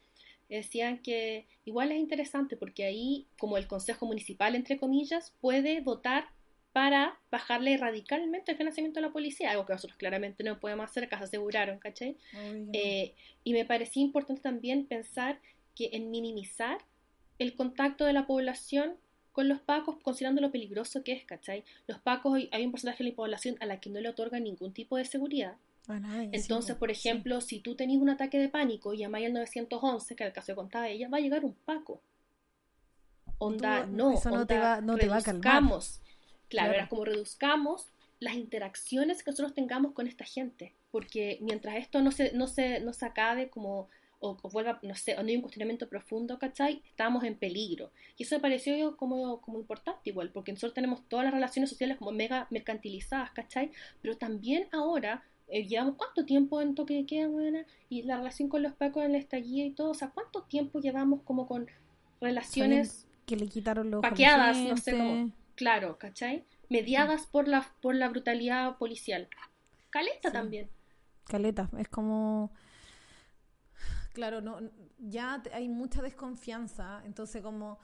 Decían 0.49 1.01
que 1.01 1.47
igual 1.63 1.93
es 1.93 1.99
interesante 1.99 2.57
porque 2.57 2.83
ahí, 2.83 3.27
como 3.39 3.57
el 3.57 3.67
Consejo 3.67 4.05
Municipal, 4.05 4.55
entre 4.55 4.77
comillas, 4.77 5.33
puede 5.39 5.79
votar 5.79 6.27
para 6.73 7.17
bajarle 7.31 7.77
radicalmente 7.77 8.51
el 8.51 8.57
financiamiento 8.57 8.99
a 8.99 9.03
la 9.03 9.11
policía, 9.11 9.51
algo 9.51 9.65
que 9.65 9.73
nosotros 9.73 9.95
claramente 9.97 10.43
no 10.43 10.59
podemos 10.59 10.89
hacer, 10.89 11.03
acá 11.03 11.19
se 11.19 11.25
aseguraron, 11.25 11.77
¿cachai? 11.79 12.17
Eh, 12.73 13.13
y 13.43 13.53
me 13.53 13.63
parecía 13.63 14.01
importante 14.03 14.41
también 14.41 14.85
pensar 14.85 15.39
que 15.75 15.91
en 15.93 16.09
minimizar 16.11 16.79
el 17.39 17.53
contacto 17.55 18.05
de 18.05 18.13
la 18.13 18.25
población 18.25 18.95
con 19.33 19.47
los 19.47 19.59
pacos, 19.61 19.97
considerando 20.01 20.41
lo 20.41 20.51
peligroso 20.51 21.03
que 21.03 21.11
es, 21.13 21.23
¿cachai? 21.25 21.63
Los 21.87 21.99
pacos, 21.99 22.39
hay- 22.51 22.65
un 22.65 22.71
porcentaje 22.71 23.03
de 23.03 23.09
la 23.11 23.15
población 23.15 23.55
a 23.59 23.65
la 23.65 23.79
que 23.79 23.89
no 23.89 23.99
le 23.99 24.09
otorgan 24.09 24.43
ningún 24.43 24.73
tipo 24.73 24.97
de 24.97 25.05
seguridad. 25.05 25.55
Entonces, 26.31 26.75
po, 26.75 26.79
por 26.79 26.95
sí. 26.95 27.07
ejemplo, 27.07 27.41
si 27.41 27.59
tú 27.59 27.75
tenés 27.75 27.97
un 27.97 28.09
ataque 28.09 28.39
de 28.39 28.49
pánico 28.49 28.93
y 28.93 28.99
llamáis 28.99 29.25
al 29.27 29.33
911, 29.33 30.15
que 30.15 30.23
era 30.23 30.29
el 30.29 30.33
caso 30.33 30.47
que 30.47 30.55
contaba 30.55 30.87
ella, 30.87 31.09
va 31.09 31.17
a 31.17 31.21
llegar 31.21 31.43
un 31.45 31.53
paco. 31.53 32.01
Onda, 33.39 33.85
Tú- 33.85 33.91
no, 33.91 34.11
eso 34.11 34.29
no 34.31 34.45
te 34.45 34.57
va- 34.57 34.81
no 34.81 34.97
te 34.97 35.07
va 35.07 35.17
a 35.17 35.21
calmar. 35.21 35.43
Claro, 36.53 36.69
Claro. 36.69 36.79
era 36.79 36.89
como 36.89 37.05
reduzcamos 37.05 37.87
las 38.19 38.35
interacciones 38.35 39.21
que 39.21 39.31
nosotros 39.31 39.53
tengamos 39.53 39.91
con 39.91 40.07
esta 40.07 40.23
gente, 40.23 40.73
porque 40.91 41.39
mientras 41.41 41.75
esto 41.75 42.01
no 42.01 42.11
se, 42.11 42.31
no 42.33 42.47
se, 42.47 42.79
no 42.79 42.93
se 42.93 43.05
acabe 43.05 43.49
como, 43.49 43.89
o, 44.19 44.37
o 44.41 44.49
vuelva, 44.49 44.79
no 44.81 44.95
sé, 44.95 45.15
o 45.17 45.23
no 45.23 45.27
hay 45.29 45.35
un 45.35 45.41
cuestionamiento 45.41 45.89
profundo, 45.89 46.39
¿cachai? 46.39 46.81
Estamos 46.87 47.23
en 47.25 47.35
peligro. 47.35 47.91
Y 48.17 48.23
eso 48.23 48.35
me 48.35 48.41
pareció 48.41 48.95
como, 48.95 49.41
como 49.41 49.59
importante 49.59 50.09
igual, 50.09 50.29
porque 50.29 50.53
nosotros 50.53 50.73
tenemos 50.73 51.01
todas 51.09 51.25
las 51.25 51.33
relaciones 51.33 51.69
sociales 51.69 51.97
como 51.97 52.11
mega 52.11 52.47
mercantilizadas, 52.49 53.31
¿cachai? 53.31 53.71
Pero 54.01 54.15
también 54.15 54.67
ahora, 54.71 55.23
eh, 55.49 55.67
llevamos 55.67 55.95
cuánto 55.97 56.23
tiempo 56.23 56.61
en 56.61 56.75
toque 56.75 56.93
de 56.93 57.05
queda, 57.05 57.27
buena, 57.27 57.65
y 57.89 58.03
la 58.03 58.15
relación 58.17 58.47
con 58.47 58.63
los 58.63 58.73
pacos 58.73 59.03
en 59.03 59.15
el 59.15 59.17
estallido 59.17 59.67
y 59.67 59.71
todo, 59.71 59.89
o 59.89 59.95
sea, 59.95 60.11
¿cuánto 60.11 60.43
tiempo 60.43 60.79
llevamos 60.79 61.21
como 61.23 61.45
con 61.45 61.67
relaciones 62.21 63.05
que 63.25 63.35
le 63.35 63.47
quitaron 63.47 63.91
los 63.91 64.01
la 64.01 64.09
paqueadas, 64.09 64.57
no 64.57 64.77
sé 64.77 64.91
cómo, 64.91 65.31
claro, 65.55 65.97
¿cachai? 65.97 66.45
Mediadas 66.69 67.25
por 67.27 67.47
la, 67.47 67.65
por 67.81 67.95
la 67.95 68.09
brutalidad 68.09 68.77
policial. 68.77 69.27
Caleta 69.89 70.29
Sí. 70.29 70.33
también. 70.33 70.69
caleta. 71.25 71.69
Es 71.77 71.87
como. 71.87 72.51
Claro, 74.13 74.41
no, 74.41 74.59
ya 74.99 75.41
hay 75.53 75.69
mucha 75.69 76.01
desconfianza, 76.03 77.01
entonces 77.05 77.41
como 77.41 77.79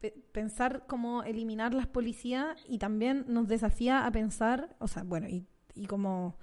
pe- 0.00 0.14
pensar 0.32 0.84
cómo 0.86 1.24
eliminar 1.24 1.74
las 1.74 1.88
policías 1.88 2.56
y 2.68 2.78
también 2.78 3.24
nos 3.26 3.48
desafía 3.48 4.06
a 4.06 4.12
pensar, 4.12 4.76
o 4.78 4.86
sea, 4.86 5.02
bueno, 5.02 5.28
y, 5.28 5.44
y 5.74 5.86
como 5.86 6.36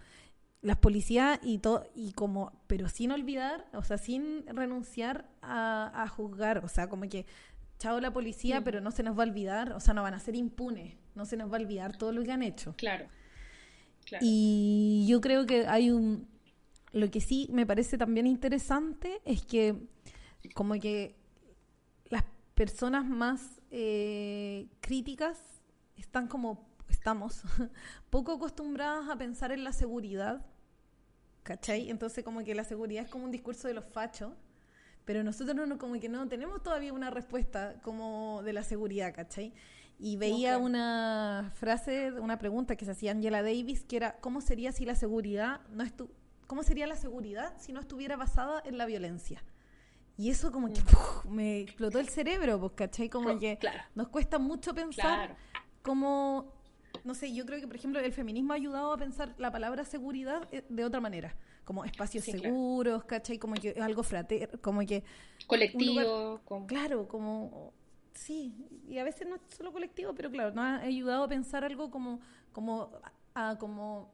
las 0.61 0.77
policías 0.77 1.39
y 1.43 1.59
todo, 1.59 1.89
y 1.95 2.11
como, 2.11 2.51
pero 2.67 2.89
sin 2.89 3.11
olvidar, 3.13 3.65
o 3.73 3.83
sea, 3.83 3.97
sin 3.97 4.45
renunciar 4.47 5.29
a, 5.41 6.03
a 6.03 6.07
juzgar, 6.09 6.63
o 6.65 6.67
sea, 6.67 6.89
como 6.89 7.07
que 7.07 7.25
chao 7.81 7.99
la 7.99 8.13
policía, 8.13 8.61
Mm. 8.61 8.63
pero 8.63 8.79
no 8.79 8.91
se 8.91 9.01
nos 9.01 9.17
va 9.17 9.23
a 9.23 9.27
olvidar, 9.27 9.73
o 9.73 9.79
sea, 9.79 9.93
no 9.95 10.03
van 10.03 10.13
a 10.13 10.19
ser 10.19 10.35
impunes, 10.35 10.95
no 11.15 11.25
se 11.25 11.35
nos 11.35 11.51
va 11.51 11.57
a 11.57 11.61
olvidar 11.61 11.97
todo 11.97 12.11
lo 12.11 12.23
que 12.23 12.31
han 12.31 12.43
hecho. 12.43 12.75
Claro. 12.77 13.07
Claro. 14.05 14.23
Y 14.25 15.05
yo 15.09 15.19
creo 15.19 15.45
que 15.45 15.65
hay 15.67 15.89
un... 15.91 16.27
Lo 16.91 17.09
que 17.09 17.21
sí 17.21 17.47
me 17.51 17.65
parece 17.65 17.97
también 17.97 18.27
interesante 18.27 19.21
es 19.25 19.43
que 19.43 19.75
como 20.53 20.73
que 20.75 21.15
las 22.09 22.23
personas 22.53 23.05
más 23.05 23.61
eh, 23.71 24.67
críticas 24.81 25.39
están 25.97 26.27
como, 26.27 26.67
estamos, 26.89 27.41
poco 28.11 28.33
acostumbradas 28.33 29.09
a 29.09 29.15
pensar 29.17 29.51
en 29.51 29.63
la 29.63 29.71
seguridad, 29.71 30.45
¿cachai? 31.43 31.89
Entonces 31.89 32.23
como 32.23 32.43
que 32.43 32.53
la 32.53 32.63
seguridad 32.63 33.05
es 33.05 33.09
como 33.09 33.25
un 33.25 33.31
discurso 33.31 33.67
de 33.67 33.73
los 33.73 33.85
fachos, 33.85 34.33
pero 35.11 35.25
nosotros 35.25 35.67
no, 35.67 35.77
como 35.77 35.99
que 35.99 36.07
no 36.07 36.25
tenemos 36.29 36.63
todavía 36.63 36.93
una 36.93 37.09
respuesta 37.09 37.75
como 37.81 38.41
de 38.43 38.53
la 38.53 38.63
seguridad, 38.63 39.13
¿cachai? 39.13 39.53
Y 39.99 40.15
veía 40.15 40.51
claro. 40.51 40.63
una 40.63 41.51
frase, 41.55 42.13
una 42.13 42.39
pregunta 42.39 42.77
que 42.77 42.85
se 42.85 42.91
hacía 42.91 43.11
Angela 43.11 43.43
Davis, 43.43 43.83
que 43.83 43.97
era, 43.97 44.15
¿cómo 44.21 44.39
sería 44.39 44.71
si 44.71 44.85
la 44.85 44.95
seguridad 44.95 45.59
no 45.69 45.83
estu 45.83 46.09
¿Cómo 46.47 46.63
sería 46.63 46.87
la 46.87 46.95
seguridad 46.95 47.53
si 47.57 47.73
no 47.73 47.81
estuviera 47.81 48.15
basada 48.15 48.61
en 48.63 48.77
la 48.77 48.85
violencia? 48.85 49.43
Y 50.15 50.29
eso 50.29 50.49
como 50.49 50.71
que 50.71 50.79
¡puf! 50.79 51.25
me 51.25 51.59
explotó 51.59 51.99
el 51.99 52.07
cerebro, 52.07 52.57
pues, 52.57 52.71
¿cachai? 52.77 53.09
Como 53.09 53.37
que 53.37 53.57
claro. 53.57 53.83
nos 53.95 54.07
cuesta 54.07 54.39
mucho 54.39 54.73
pensar 54.73 55.27
Claro. 55.27 55.35
como, 55.81 56.53
no 57.03 57.15
sé, 57.15 57.33
yo 57.33 57.45
creo 57.45 57.59
que, 57.59 57.67
por 57.67 57.75
ejemplo, 57.75 57.99
el 57.99 58.13
feminismo 58.13 58.53
ha 58.53 58.55
ayudado 58.55 58.93
a 58.93 58.97
pensar 58.97 59.35
la 59.37 59.51
palabra 59.51 59.83
seguridad 59.83 60.47
eh, 60.53 60.63
de 60.69 60.85
otra 60.85 61.01
manera, 61.01 61.35
como 61.65 61.85
espacios 61.85 62.25
Sí, 62.25 62.31
claro. 62.31 62.45
seguros, 62.45 63.03
¿cachai? 63.05 63.37
Como 63.37 63.55
que 63.55 63.71
algo 63.81 64.03
fraterno, 64.03 64.59
como 64.61 64.81
que, 64.85 65.03
Colectivo. 65.47 66.41
con- 66.45 66.65
claro, 66.67 67.07
como, 67.07 67.73
sí, 68.13 68.55
y 68.87 68.97
a 68.97 69.03
veces 69.03 69.27
no 69.27 69.35
es 69.35 69.41
solo 69.55 69.71
colectivo, 69.71 70.13
pero 70.15 70.29
claro, 70.31 70.51
nos 70.53 70.63
ha 70.65 70.81
ayudado 70.81 71.23
a 71.23 71.27
pensar 71.27 71.63
algo 71.63 71.91
como, 71.91 72.19
como, 72.51 72.91
a, 73.33 73.57
como 73.57 74.11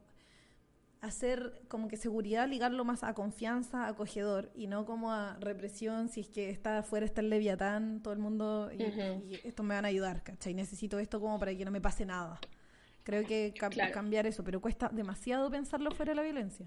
hacer 1.02 1.62
como 1.68 1.88
que 1.88 1.98
seguridad, 1.98 2.48
ligarlo 2.48 2.84
más 2.84 3.04
a 3.04 3.14
confianza, 3.14 3.88
acogedor, 3.88 4.52
y 4.56 4.68
no 4.68 4.86
como 4.86 5.12
a 5.12 5.38
represión, 5.40 6.10
si 6.10 6.22
es 6.22 6.28
que 6.30 6.50
está 6.50 6.80
afuera 6.80 7.06
está 7.06 7.22
el 7.22 7.30
leviatán, 7.30 8.02
todo 8.02 8.14
el 8.14 8.20
mundo, 8.20 8.72
y, 8.74 9.40
estos 9.44 9.66
me 9.66 9.76
van 9.76 9.86
a 9.86 9.90
ayudar, 9.90 10.24
¿cachai? 10.24 10.54
Necesito 10.54 11.00
esto 11.00 11.20
como 11.22 11.40
para 11.40 11.56
que 11.56 11.66
no 11.66 11.72
me 11.72 11.82
pase 11.82 12.06
nada. 12.06 12.40
Creo 13.04 13.26
que 13.26 13.54
Claro. 13.58 13.94
cambiar 13.94 14.26
eso, 14.26 14.44
pero 14.44 14.60
cuesta 14.60 14.90
demasiado 14.90 15.50
pensarlo 15.50 15.92
fuera 15.92 16.12
de 16.12 16.16
la 16.16 16.24
violencia. 16.24 16.66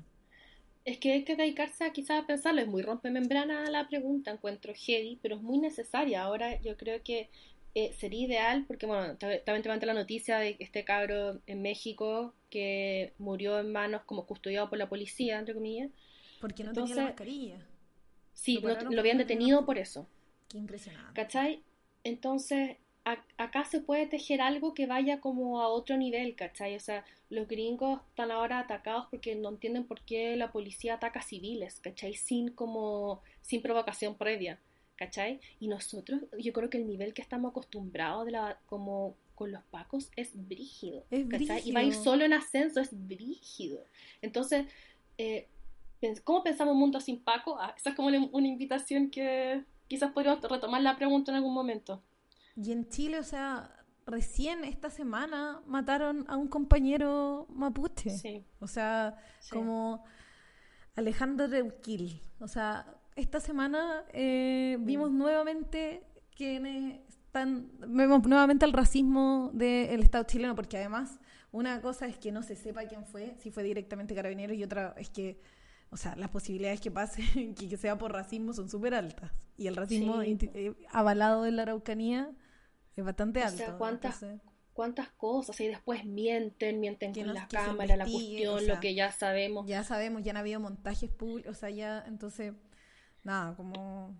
Es 0.85 0.99
que 0.99 1.12
hay 1.12 1.24
que 1.24 1.37
dedicarse 1.37 1.85
a 1.85 1.93
quizás 1.93 2.22
a 2.22 2.26
pensarlo. 2.26 2.61
Es 2.62 2.66
muy 2.66 2.83
rompemembrana 2.83 3.70
la 3.70 3.87
pregunta, 3.89 4.31
encuentro 4.31 4.72
heavy, 4.74 5.18
pero 5.22 5.37
es 5.37 5.43
muy 5.43 5.59
necesaria. 5.59 6.22
Ahora 6.22 6.61
yo 6.62 6.76
creo 6.76 7.03
que 7.03 7.28
eh, 7.74 7.93
sería 7.99 8.26
ideal, 8.26 8.64
porque 8.66 8.87
bueno, 8.87 9.16
ta- 9.16 9.39
también 9.45 9.62
te 9.62 9.68
mandé 9.68 9.87
la 9.87 9.95
noticia 9.95 10.39
de 10.39 10.57
que 10.57 10.64
este 10.64 10.85
cabro 10.85 11.41
en 11.47 11.62
México 11.62 12.35
que 12.49 13.12
murió 13.18 13.59
en 13.61 13.70
manos 13.72 14.03
como 14.05 14.26
custodiado 14.26 14.68
por 14.68 14.78
la 14.78 14.89
policía, 14.89 15.39
entre 15.39 15.55
comillas. 15.55 15.91
Porque 16.41 16.64
no 16.64 16.72
tenía 16.72 16.95
la 16.97 17.03
mascarilla. 17.05 17.59
Sí, 18.33 18.59
Lo 18.61 18.74
no- 18.74 18.91
lo 18.91 19.01
habían 19.01 19.18
no 19.18 19.22
detenido 19.24 19.66
por 19.66 19.78
eso. 19.78 20.07
Qué 20.49 20.59
impresionante. 20.59 21.12
¿Cachai? 21.14 21.62
Entonces, 22.03 22.76
acá 23.05 23.65
se 23.65 23.81
puede 23.81 24.07
tejer 24.07 24.41
algo 24.41 24.75
que 24.75 24.87
vaya 24.87 25.21
como 25.21 25.61
a 25.61 25.69
otro 25.69 25.97
nivel, 25.97 26.35
¿cachai? 26.35 26.77
O 26.77 26.81
sea, 26.81 27.05
los 27.31 27.49
gringos 27.49 28.01
están 28.09 28.31
ahora 28.31 28.59
atacados 28.59 29.07
porque 29.11 29.35
no 29.35 29.49
entienden 29.49 29.85
por 29.85 30.01
qué 30.03 30.37
la 30.37 30.53
policía 30.53 30.95
ataca 30.95 31.23
civiles, 31.23 31.81
¿cachai? 31.81 32.15
Sin 32.15 32.51
como, 32.51 33.23
sin 33.41 33.63
provocación 33.63 34.17
previa, 34.17 34.59
¿cachai? 34.97 35.41
Y 35.59 35.69
nosotros, 35.69 36.23
yo 36.39 36.53
creo 36.53 36.69
que 36.71 36.79
el 36.79 36.87
nivel 36.87 37.15
que 37.15 37.23
estamos 37.23 37.51
acostumbrados 37.51 38.27
de 38.27 38.33
la, 38.33 38.59
como 38.67 39.15
con 39.35 39.53
los 39.53 39.63
pacos 39.65 40.11
es 40.17 40.33
brígido, 40.35 41.05
Es 41.11 41.27
¿cachai? 41.27 41.63
Y 41.67 41.73
va 41.73 41.81
a 41.81 41.85
ir 41.85 41.95
solo 41.95 42.25
en 42.25 42.35
ascenso, 42.35 42.81
es 42.81 42.91
brígido. 42.93 43.83
Entonces, 44.21 44.67
eh, 45.17 45.47
¿cómo 46.25 46.43
pensamos 46.43 46.75
un 46.75 46.81
mundo 46.81 47.01
sin 47.01 47.19
paco? 47.21 47.59
Ah, 47.59 47.75
esa 47.77 47.91
es 47.91 47.97
como 47.97 48.09
una 48.09 48.29
una 48.33 48.49
invitación 48.49 49.11
que 49.11 49.65
quizás 49.89 50.13
podríamos 50.13 50.43
retomar 50.43 50.83
la 50.83 50.97
pregunta 50.97 51.33
en 51.33 51.37
algún 51.37 51.55
momento. 51.55 52.03
Y 52.57 52.73
en 52.73 52.89
Chile, 52.89 53.19
o 53.19 53.23
sea, 53.25 53.71
recién 54.07 54.65
esta 54.65 54.91
semana 54.91 55.63
mataron 55.67 56.25
a 56.29 56.37
un 56.37 56.49
compañero 56.49 57.47
mapuche. 57.51 58.11
Sí. 58.11 58.45
O 58.61 58.67
sea, 58.67 59.17
Sí. 59.41 59.51
como 59.55 60.05
Alejandro 60.97 61.47
Reuquil. 61.47 62.21
O 62.41 62.49
sea, 62.49 62.87
esta 63.17 63.41
semana 63.41 64.05
eh, 64.13 64.77
Mm. 64.79 64.85
vimos 64.87 65.11
nuevamente 65.13 66.03
quienes 66.37 67.01
están, 67.09 67.71
vemos 67.87 68.27
nuevamente 68.27 68.65
el 68.65 68.73
racismo 68.73 69.51
del 69.55 70.03
Estado 70.03 70.25
chileno, 70.25 70.55
porque 70.55 70.79
además 70.79 71.21
una 71.53 71.81
cosa 71.81 72.07
es 72.07 72.19
que 72.19 72.33
no 72.33 72.43
se 72.43 72.57
sepa 72.57 72.85
quién 72.87 73.05
fue, 73.05 73.35
si 73.39 73.51
fue 73.51 73.63
directamente 73.63 74.15
carabinero, 74.15 74.53
y 74.55 74.63
otra 74.65 74.95
es 74.99 75.11
que, 75.11 75.41
o 75.91 75.97
sea, 75.97 76.14
las 76.16 76.30
posibilidades 76.30 76.80
que 76.80 76.91
pase, 76.91 77.22
que, 77.59 77.76
sea 77.76 77.99
por 77.99 78.12
racismo 78.12 78.53
son 78.53 78.68
súper 78.68 78.95
altas. 78.95 79.32
Y 79.57 79.66
el 79.66 79.76
racismo 79.76 80.22
Sí. 80.22 80.38
eh, 80.55 80.74
avalado 80.91 81.47
en 81.47 81.57
la 81.57 81.62
Araucanía 81.62 82.30
es 82.97 83.05
bastante 83.05 83.41
O 83.41 83.45
alto. 83.45 83.57
sea, 83.59 83.76
¿cuántas, 83.76 84.22
entonces- 84.22 84.51
cuántas 84.72 85.09
cosas 85.11 85.61
y 85.61 85.68
después 85.68 86.05
mienten, 86.07 86.80
mienten 86.80 87.12
Que 87.12 87.24
con 87.24 87.34
la 87.34 87.47
cámara, 87.49 87.97
la 87.97 88.05
cuestión, 88.07 88.55
o 88.55 88.59
sea, 88.61 88.74
lo 88.76 88.80
que 88.80 88.95
ya 88.95 89.11
sabemos. 89.12 89.66
ya 89.66 89.84
sabemos, 89.84 90.22
ya 90.22 90.30
han 90.30 90.36
habido 90.38 90.61
montajes 90.61 91.11
públicos, 91.11 91.57
o 91.57 91.59
sea, 91.59 91.68
ya, 91.70 92.03
entonces, 92.07 92.55
nada, 93.22 93.55
como, 93.57 94.16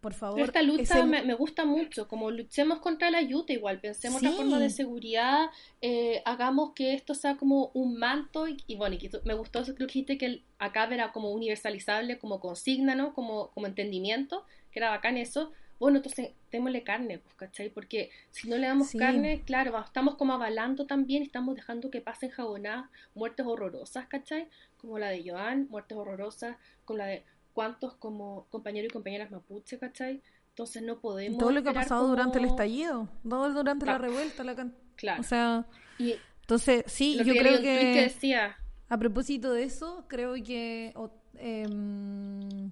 por 0.00 0.14
favor, 0.14 0.36
Pero 0.36 0.46
esta 0.46 0.62
lucha 0.62 0.82
ese- 0.82 1.04
me, 1.04 1.22
me 1.22 1.34
gusta 1.34 1.64
mucho, 1.64 2.08
como 2.08 2.30
luchemos 2.30 2.78
contra 2.80 3.10
la 3.10 3.22
yuta 3.22 3.52
igual, 3.52 3.80
pensemos 3.80 4.22
la 4.22 4.30
Sí. 4.30 4.36
forma 4.36 4.58
de 4.58 4.70
seguridad, 4.70 5.46
eh, 5.80 6.22
hagamos 6.24 6.72
que 6.74 6.94
esto 6.94 7.14
sea 7.14 7.36
como 7.36 7.70
un 7.74 7.96
manto 7.98 8.48
y, 8.48 8.56
y 8.66 8.76
bueno, 8.76 8.96
y 9.00 9.10
me 9.24 9.34
gustó 9.34 9.60
eso 9.60 9.74
que 9.74 9.84
dijiste 9.86 10.18
que 10.18 10.26
el 10.26 10.44
acá 10.58 10.84
era 10.92 11.12
como 11.12 11.30
universalizable, 11.30 12.18
como 12.18 12.40
consigna, 12.40 12.94
¿no? 12.94 13.14
Como, 13.14 13.50
como 13.50 13.66
entendimiento, 13.66 14.44
que 14.70 14.78
era 14.78 14.90
bacán 14.90 15.16
eso. 15.16 15.52
Bueno, 15.78 15.96
entonces 15.96 16.32
démosle 16.52 16.82
carne, 16.82 17.18
pues, 17.20 17.34
¿cachai? 17.36 17.70
Porque 17.70 18.10
si 18.30 18.50
no 18.50 18.58
le 18.58 18.66
damos 18.66 18.88
Sí. 18.88 18.98
carne, 18.98 19.42
claro, 19.46 19.78
estamos 19.82 20.16
como 20.16 20.34
avalando 20.34 20.86
también, 20.86 21.22
estamos 21.22 21.54
dejando 21.56 21.90
que 21.90 22.02
pasen 22.02 22.28
jabonadas, 22.28 22.90
muertes 23.14 23.46
horrorosas, 23.46 24.06
¿cachai? 24.06 24.48
Como 24.76 24.98
la 24.98 25.08
de 25.08 25.22
Joan, 25.26 25.68
muertes 25.70 25.96
horrorosas, 25.96 26.58
como 26.84 26.98
la 26.98 27.06
de 27.06 27.24
cuántos 27.52 27.94
como 27.94 28.46
compañeros 28.50 28.90
y 28.90 28.92
compañeras 28.92 29.30
mapuche, 29.30 29.78
¿cachai? 29.78 30.22
Entonces 30.50 30.82
no 30.82 31.00
podemos 31.00 31.38
todo 31.38 31.52
lo 31.52 31.62
que 31.62 31.70
ha 31.70 31.74
pasado 31.74 32.06
durante 32.08 32.38
el 32.38 32.44
estallido, 32.46 33.08
todo 33.28 33.50
durante 33.52 33.86
la 33.86 33.98
revuelta, 33.98 34.44
la 34.44 34.54
can- 34.54 34.74
Claro. 34.96 35.20
o 35.20 35.24
sea, 35.24 35.66
y 35.98 36.16
entonces, 36.42 36.84
sí, 36.86 37.16
yo 37.24 37.32
que 37.32 37.38
creo 37.38 37.56
que 37.58 37.62
que, 37.62 38.00
decía, 38.02 38.56
a 38.88 38.98
propósito 38.98 39.52
de 39.52 39.62
eso, 39.62 40.04
creo 40.08 40.34
que 40.34 40.92
em, 41.38 42.70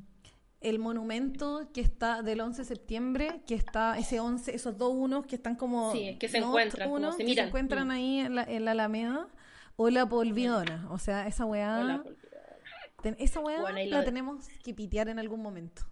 el 0.61 0.79
monumento 0.79 1.71
que 1.73 1.81
está 1.81 2.23
del 2.23 2.41
11 2.41 2.63
de 2.63 2.65
septiembre, 2.69 3.43
que 3.47 3.55
está 3.55 3.97
ese 3.99 4.19
11, 4.21 4.55
esos 4.55 4.77
dos 4.77 4.93
unos 4.95 5.27
que 5.27 5.37
están 5.37 5.55
como 5.55 5.93
Sí, 5.93 6.17
que 6.19 6.29
se 6.29 6.39
encuentran, 6.39 6.89
como 6.89 6.97
uno, 6.97 7.13
se 7.13 7.25
que 7.25 7.41
encuentran 7.41 7.89
Mm. 7.89 7.91
ahí 7.93 8.19
en 8.19 8.35
la, 8.35 8.43
en 8.43 8.65
la 8.65 8.73
Alameda, 8.73 9.29
o 9.77 9.89
la 9.91 10.09
polvidona, 10.09 10.89
o 10.91 10.99
sea, 10.99 11.27
esa 11.29 11.45
weá, 11.45 11.79
hola. 11.79 12.05
Ten- 13.03 13.17
esa 13.19 13.41
weá 13.41 13.61
Bueno, 13.61 13.79
la 13.91 14.05
tenemos 14.05 14.49
que 14.63 14.75
pitear 14.75 15.09
en 15.09 15.19
algún 15.19 15.41
momento. 15.43 15.83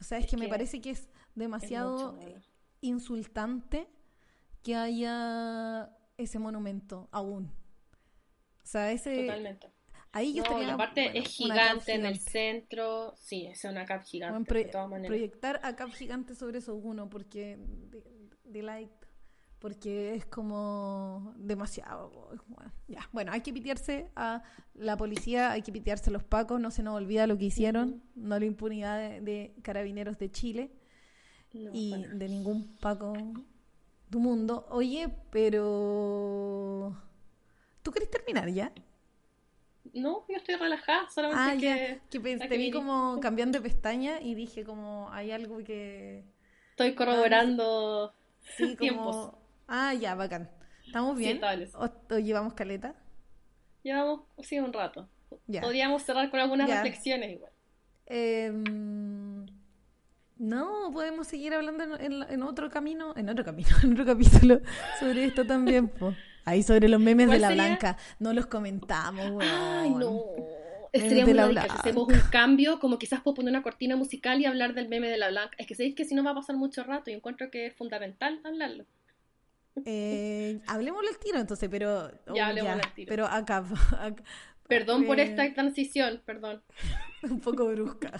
O 0.00 0.04
sea, 0.04 0.18
es, 0.18 0.24
Es 0.24 0.30
que, 0.30 0.36
me 0.36 0.48
parece 0.48 0.80
que 0.80 0.90
es 0.90 1.00
es 1.00 1.08
demasiado 1.34 2.12
mucho, 2.12 2.40
insultante 2.80 3.88
que 4.62 4.74
haya 4.76 5.90
ese 6.16 6.38
monumento 6.38 7.08
aún. 7.12 7.52
O 8.62 8.66
sea, 8.66 8.92
ese 8.92 9.22
Totalmente. 9.22 9.72
ahí 10.12 10.34
yo 10.34 10.42
No, 10.42 10.48
estaría 10.58 10.76
bueno, 10.76 10.92
es 11.14 11.28
gigante 11.28 11.92
en 11.94 12.06
el 12.06 12.18
centro. 12.18 13.14
Sí, 13.16 13.46
es 13.46 13.64
una 13.64 13.84
cap 13.84 14.02
gigante, 14.04 14.32
Bueno, 14.52 14.66
de 14.66 14.72
todas 14.72 14.88
maneras. 14.88 15.08
proyectar 15.08 15.60
a 15.62 15.76
cap 15.76 15.90
gigante 15.90 16.34
sobre 16.34 16.58
esos 16.58 16.78
uno 16.82 17.08
porque 17.10 17.56
de, 17.58 18.02
de 18.44 18.62
porque 19.64 20.14
es 20.14 20.26
como 20.26 21.32
demasiado 21.38 22.10
bueno, 22.48 22.70
ya 22.86 23.08
bueno 23.12 23.32
hay 23.32 23.40
que 23.40 23.50
pitearse 23.50 24.10
a 24.14 24.42
la 24.74 24.94
policía 24.98 25.52
hay 25.52 25.62
que 25.62 25.72
pitearse 25.72 26.10
a 26.10 26.12
los 26.12 26.22
pacos 26.22 26.60
no 26.60 26.70
se 26.70 26.82
nos 26.82 26.94
olvida 26.96 27.26
lo 27.26 27.38
que 27.38 27.46
hicieron 27.46 28.02
no 28.14 28.38
la 28.38 28.44
impunidad 28.44 28.98
de, 28.98 29.22
de 29.22 29.54
carabineros 29.62 30.18
de 30.18 30.30
Chile 30.30 30.70
No, 31.54 31.70
y 31.72 31.94
de 32.12 32.28
ningún 32.28 32.76
Paco 32.76 33.14
du 34.10 34.20
mundo. 34.20 34.66
Oye, 34.70 35.08
pero. 35.30 36.94
¿Tú 37.82 37.90
querés 37.90 38.10
terminar 38.10 38.48
ya? 38.50 38.70
No, 39.94 40.24
yo 40.28 40.36
estoy 40.36 40.56
relajada, 40.56 41.08
solamente 41.08 41.42
Ah, 41.42 41.56
que... 41.58 42.00
ya. 42.10 42.38
Que 42.38 42.48
te 42.48 42.56
vi 42.58 42.70
como 42.70 43.18
cambiando 43.20 43.58
de 43.58 43.62
pestaña 43.62 44.20
y 44.20 44.34
dije 44.34 44.64
como 44.64 45.08
hay 45.12 45.30
algo 45.30 45.58
que... 45.62 46.24
Estoy 46.70 46.94
corroborando 46.94 48.12
Sí, 48.56 48.76
tiempos. 48.78 49.32
Ah, 49.68 49.94
ya, 49.94 50.14
bacán. 50.14 50.50
¿Estamos 50.86 51.16
bien? 51.16 51.40
¿O, 51.74 52.14
o 52.14 52.18
llevamos 52.18 52.54
caleta? 52.54 52.94
Llevamos, 53.82 54.20
sí, 54.42 54.58
un 54.58 54.72
rato. 54.72 55.08
Ya. 55.46 55.60
Podríamos 55.62 56.02
cerrar 56.02 56.30
con 56.30 56.40
algunas 56.40 56.68
Ya. 56.68 56.76
reflexiones 56.82 57.32
igual. 57.32 57.52
Em, 58.06 59.46
no, 60.38 60.90
podemos 60.92 61.26
seguir 61.26 61.54
hablando 61.54 61.84
en, 61.84 62.00
en- 62.12 62.22
en 62.30 62.42
otro 62.42 62.68
camino, 62.70 63.14
en 63.16 63.28
otro 63.28 63.44
camino, 63.44 63.68
en 63.82 63.92
otro 63.92 64.04
capítulo 64.04 64.60
sobre 65.00 65.24
esto 65.24 65.46
también, 65.46 65.88
po. 65.88 66.14
Ahí 66.44 66.62
sobre 66.62 66.88
los 66.88 67.00
memes 67.00 67.26
de 67.26 67.32
¿Cuál 67.32 67.40
la 67.40 67.48
sería? 67.48 67.64
Blanca. 67.64 67.96
No 68.18 68.32
los 68.34 68.46
comentamos, 68.46 69.30
weón. 69.30 69.42
Ay, 69.42 69.90
no. 69.90 70.20
Sería 70.92 71.24
de 71.24 71.34
la. 71.34 71.50
Si 71.50 71.58
hacemos 71.70 72.06
un 72.06 72.20
cambio, 72.30 72.78
como 72.78 72.98
quizás 72.98 73.20
puedo 73.22 73.34
poner 73.36 73.50
una 73.50 73.62
cortina 73.62 73.96
musical 73.96 74.40
y 74.40 74.44
hablar 74.44 74.74
del 74.74 74.88
meme 74.88 75.08
de 75.08 75.16
la 75.16 75.28
blanca. 75.30 75.56
Es 75.58 75.66
que 75.66 75.74
sabéis 75.74 75.94
que 75.94 76.04
si 76.04 76.14
no 76.14 76.22
va 76.22 76.32
a 76.32 76.34
pasar 76.34 76.56
mucho 76.56 76.84
rato 76.84 77.10
y 77.10 77.14
encuentro 77.14 77.50
que 77.50 77.66
es 77.66 77.74
fundamental 77.74 78.40
hablarlo. 78.44 78.84
Eh, 79.84 80.60
hablemoslo 80.66 81.08
al 81.08 81.18
tiro 81.18 81.38
entonces, 81.38 81.68
pero... 81.70 82.10
Ya, 82.34 82.46
oh, 82.46 82.48
hablemoslo 82.50 82.82
al 82.82 82.94
tiro. 82.94 83.08
Pero 83.08 83.26
acá, 83.26 83.64
acá- 84.00 84.22
Perdón 84.68 85.04
por 85.04 85.20
eh, 85.20 85.24
esta 85.24 85.52
transición, 85.52 86.22
perdón. 86.24 86.62
un 87.22 87.40
poco 87.40 87.66
brusca. 87.66 88.12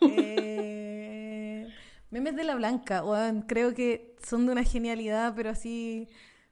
Eh, 0.00 1.68
memes 2.10 2.36
de 2.36 2.44
la 2.44 2.54
Blanca, 2.54 3.04
weón, 3.04 3.42
creo 3.42 3.74
que 3.74 4.14
son 4.26 4.46
de 4.46 4.52
una 4.52 4.64
genialidad, 4.64 5.34
pero 5.34 5.50
así 5.50 6.08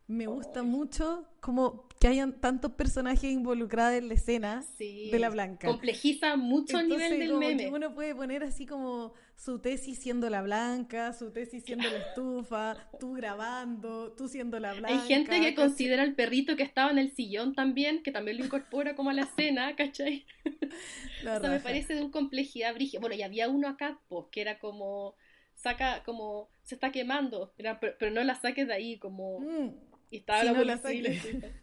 me 0.06 0.26
gusta 0.26 0.62
mucho 0.62 1.26
como 1.40 1.88
que 2.00 2.08
hayan 2.08 2.32
tantos 2.40 2.72
personajes 2.72 3.30
involucrados 3.30 3.94
en 3.98 4.08
la 4.08 4.14
escena 4.14 4.62
Sí. 4.76 5.10
de 5.10 5.18
la 5.18 5.30
Blanca. 5.30 5.68
Complejiza 5.68 6.36
mucho 6.36 6.78
el 6.78 6.84
Entonces, 6.84 7.10
nivel 7.12 7.20
del 7.20 7.30
como 7.30 7.48
que 7.48 7.54
meme. 7.54 7.70
uno 7.76 7.94
puede 7.94 8.14
poner 8.14 8.42
así 8.44 8.66
como 8.66 9.14
su 9.42 9.58
tesis 9.58 9.98
siendo 9.98 10.30
la 10.30 10.40
blanca, 10.40 11.12
su 11.12 11.32
tesis 11.32 11.64
siendo 11.64 11.90
la 11.90 11.96
estufa, 11.96 12.76
tú 13.00 13.14
grabando, 13.14 14.12
tú 14.12 14.28
siendo 14.28 14.60
la 14.60 14.72
blanca. 14.72 15.02
Hay 15.02 15.08
gente 15.08 15.32
que 15.32 15.38
¿cachai? 15.38 15.54
considera 15.56 16.02
al 16.04 16.14
perrito 16.14 16.54
que 16.54 16.62
estaba 16.62 16.92
en 16.92 16.98
el 16.98 17.10
sillón 17.10 17.52
también, 17.56 18.04
que 18.04 18.12
también 18.12 18.38
lo 18.38 18.44
incorpora 18.44 18.94
como 18.94 19.10
a 19.10 19.14
la 19.14 19.22
escena, 19.22 19.74
¿cachai? 19.74 20.24
La 21.24 21.38
O 21.38 21.40
sea, 21.40 21.50
me 21.50 21.58
parece 21.58 21.96
de 21.96 22.02
un 22.02 22.12
complejidad 22.12 22.72
brígida. 22.72 23.00
Bueno, 23.00 23.16
y 23.16 23.22
había 23.22 23.48
uno 23.48 23.68
acá, 23.68 23.98
pues, 24.08 24.26
que 24.30 24.42
era 24.42 24.60
como, 24.60 25.16
saca, 25.56 26.04
como, 26.04 26.48
se 26.62 26.76
está 26.76 26.92
quemando, 26.92 27.52
era, 27.58 27.80
pero, 27.80 27.96
pero 27.98 28.12
no 28.12 28.22
la 28.22 28.36
saques 28.36 28.68
de 28.68 28.74
ahí, 28.74 28.98
como, 28.98 29.40
Mm, 29.40 29.70
y 30.12 30.18
estaba 30.18 30.40
Sí, 30.40 30.46
la 30.46 30.52
no 30.52 30.64
la- 30.64 30.80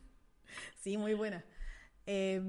Sí, 0.75 0.97
muy 0.97 1.13
buena. 1.13 1.45
Eh, 2.05 2.41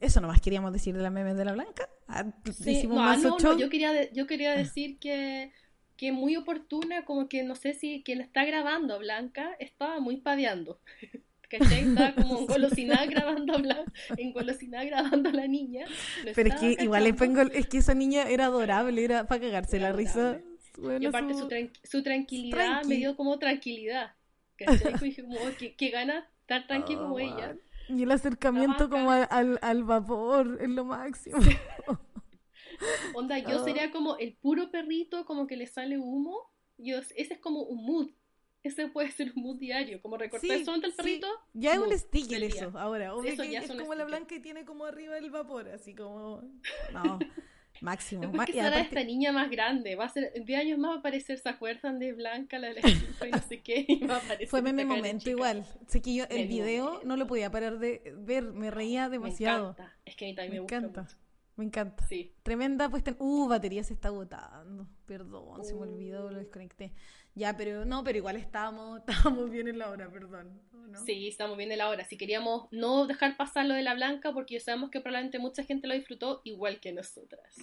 eso 0.00 0.20
nomás 0.20 0.42
queríamos 0.42 0.74
decir 0.74 0.94
de 0.94 1.02
las 1.02 1.12
memes 1.12 1.38
de 1.38 1.44
la 1.46 1.52
blanca. 1.52 1.88
Ah, 2.14 2.26
Sí, 2.52 2.70
hicimos 2.72 2.96
no, 2.96 3.02
ah, 3.02 3.06
más 3.06 3.22
no, 3.22 3.34
ocho. 3.36 3.52
no, 3.54 3.58
yo 3.58 3.68
quería, 3.70 3.92
de- 3.92 4.10
yo 4.12 4.26
quería 4.26 4.52
decir 4.52 4.98
que, 4.98 5.52
que 5.96 6.12
muy 6.12 6.36
oportuna, 6.36 7.04
como 7.04 7.28
que 7.28 7.42
no 7.42 7.54
sé 7.54 7.74
si 7.74 8.02
quien 8.04 8.18
la 8.18 8.24
está 8.24 8.44
grabando 8.44 8.94
a 8.94 8.98
Blanca 8.98 9.56
estaba 9.58 10.00
muy 10.00 10.18
paveando. 10.18 10.80
¿Cachai? 11.50 11.80
Estaba 11.88 12.14
como 12.14 12.38
engolosinada 12.40 13.04
grabando 13.06 13.54
a 13.54 13.58
Blanca, 13.58 13.92
engolosinada 14.16 14.84
grabando 14.84 15.28
a 15.28 15.32
la 15.32 15.46
niña. 15.48 15.86
Pero 16.34 16.48
es 16.48 16.54
que 16.60 16.76
igual 16.82 17.02
cachando. 17.04 17.18
pengo- 17.42 17.52
es 17.54 17.66
que 17.66 17.78
esa 17.78 17.94
niña 17.94 18.28
era 18.28 18.46
adorable, 18.46 19.04
era 19.04 19.26
para 19.26 19.40
cagarse 19.42 19.76
Era 19.76 19.90
la 19.90 19.96
risa. 19.96 20.40
Bueno, 20.78 21.00
Y 21.02 21.06
aparte 21.06 21.34
su- 21.34 21.40
su, 21.40 21.48
tran- 21.48 21.70
su 21.84 22.02
tranquilidad 22.02 22.56
tranqui. 22.56 22.88
me 22.88 22.94
dio 22.96 23.16
como 23.16 23.38
tranquilidad. 23.38 24.14
¿Cachai? 24.56 24.94
Dije 25.10 25.22
como, 25.22 25.36
"Oh, 25.40 25.50
qué, 25.58 25.74
qué 25.74 25.90
gana 25.90 26.26
estar 26.40 26.66
tranqui 26.66 26.96
como 26.96 27.14
Oh, 27.16 27.18
ella. 27.18 27.56
Y 27.88 28.02
el 28.04 28.10
acercamiento 28.10 28.84
La 28.84 28.90
como 28.90 29.10
al, 29.10 29.58
al, 29.62 29.84
vapor 29.84 30.58
es 30.60 30.68
lo 30.68 30.84
máximo. 30.84 31.36
Onda, 33.14 33.38
yo 33.38 33.60
Oh. 33.60 33.64
sería 33.64 33.90
como 33.90 34.16
el 34.18 34.34
puro 34.36 34.70
perrito, 34.70 35.24
como 35.24 35.46
que 35.46 35.56
le 35.56 35.66
sale 35.66 35.98
humo. 35.98 36.50
Yo, 36.78 36.98
ese 36.98 37.34
es 37.34 37.38
como 37.38 37.62
un 37.62 37.84
mood. 37.84 38.10
Ese 38.62 38.86
puede 38.88 39.10
ser 39.10 39.32
un 39.36 39.42
mood 39.42 39.58
diario. 39.58 40.00
Como 40.00 40.16
recortar 40.16 40.40
Sí, 40.48 40.50
el 40.50 40.64
sí. 40.64 40.92
perrito. 40.96 41.26
Ya 41.52 41.72
es 41.74 41.78
un 41.78 41.96
sticker 41.98 42.42
eso, 42.44 42.72
ahora. 42.78 43.14
Obvio 43.14 43.32
Eso 43.32 43.42
que 43.42 43.50
ya 43.50 43.60
es 43.60 43.68
como 43.68 43.94
la 43.94 44.04
sticker. 44.04 44.06
blanca 44.06 44.34
y 44.36 44.40
tiene 44.40 44.64
como 44.64 44.84
arriba 44.86 45.18
el 45.18 45.30
vapor, 45.30 45.68
así 45.68 45.94
como... 45.94 46.42
No, 46.92 47.18
máximo. 47.82 48.22
Después 48.22 48.46
que 48.46 48.52
y 48.52 48.54
será 48.54 48.68
aparte- 48.68 48.88
esta 48.98 49.04
niña 49.04 49.32
más 49.32 49.50
grande. 49.50 49.94
Va 49.96 50.04
a 50.06 50.08
ser, 50.08 50.32
en 50.34 50.44
10 50.44 50.60
años 50.60 50.78
más 50.78 50.92
va 50.92 50.94
a 50.94 50.98
aparecer, 51.00 51.38
¿se 51.38 51.48
acuerdan 51.48 51.98
de 51.98 52.12
Blanca, 52.12 52.58
la 52.58 52.68
de 52.68 52.80
la 52.80 52.88
y 52.88 53.30
no 53.30 53.38
sé 53.38 53.60
qué? 53.60 53.84
Y 53.88 54.06
va 54.06 54.14
a 54.14 54.18
aparecer 54.18 54.48
Fue 54.48 54.62
meme 54.62 54.84
momento 54.84 55.28
igual. 55.28 55.66
Sé 55.88 56.00
que 56.00 56.14
yo 56.14 56.24
el 56.30 56.48
video 56.48 57.00
no 57.04 57.16
lo 57.16 57.26
podía 57.26 57.50
parar 57.50 57.78
de 57.78 58.14
ver, 58.18 58.44
me 58.52 58.70
reía 58.70 59.08
Me 59.08 59.18
demasiado. 59.18 59.70
encanta. 59.72 59.92
Es 60.04 60.16
que 60.16 60.24
a 60.24 60.28
mí 60.28 60.34
también 60.34 60.50
Me 60.52 60.56
me, 60.56 60.60
gusta 60.62 60.76
encanta. 60.76 61.02
mucho. 61.02 61.16
Me 61.56 61.64
encanta. 61.66 62.06
Sí. 62.06 62.32
Tremenda 62.42 62.88
puesta 62.88 63.10
en... 63.10 63.16
Uh, 63.18 63.46
batería 63.46 63.84
se 63.84 63.92
está 63.92 64.08
agotando. 64.08 64.86
Perdón, 65.04 65.62
se 65.64 65.74
me 65.74 65.80
olvidó, 65.82 66.30
lo 66.30 66.38
desconecté. 66.38 66.92
Ya, 67.34 67.56
pero 67.56 67.84
no, 67.84 68.04
pero 68.04 68.18
igual 68.18 68.36
estábamos, 68.36 69.00
estábamos 69.08 69.50
bien 69.50 69.68
en 69.68 69.78
la 69.78 69.90
hora, 69.90 70.10
perdón. 70.10 70.60
Sí, 71.06 71.28
estamos 71.28 71.56
bien 71.56 71.70
de 71.70 71.76
la 71.78 71.88
hora. 71.88 72.04
Si 72.04 72.18
queríamos 72.18 72.68
no 72.70 73.06
dejar 73.06 73.36
pasar 73.38 73.64
lo 73.64 73.72
de 73.74 73.82
la 73.82 73.94
Blanca, 73.94 74.32
porque 74.32 74.60
sabemos 74.60 74.90
que 74.90 75.00
probablemente 75.00 75.38
mucha 75.38 75.62
gente 75.64 75.86
lo 75.88 75.94
disfrutó 75.94 76.42
igual 76.44 76.80
que 76.80 76.92
nosotras. 76.92 77.56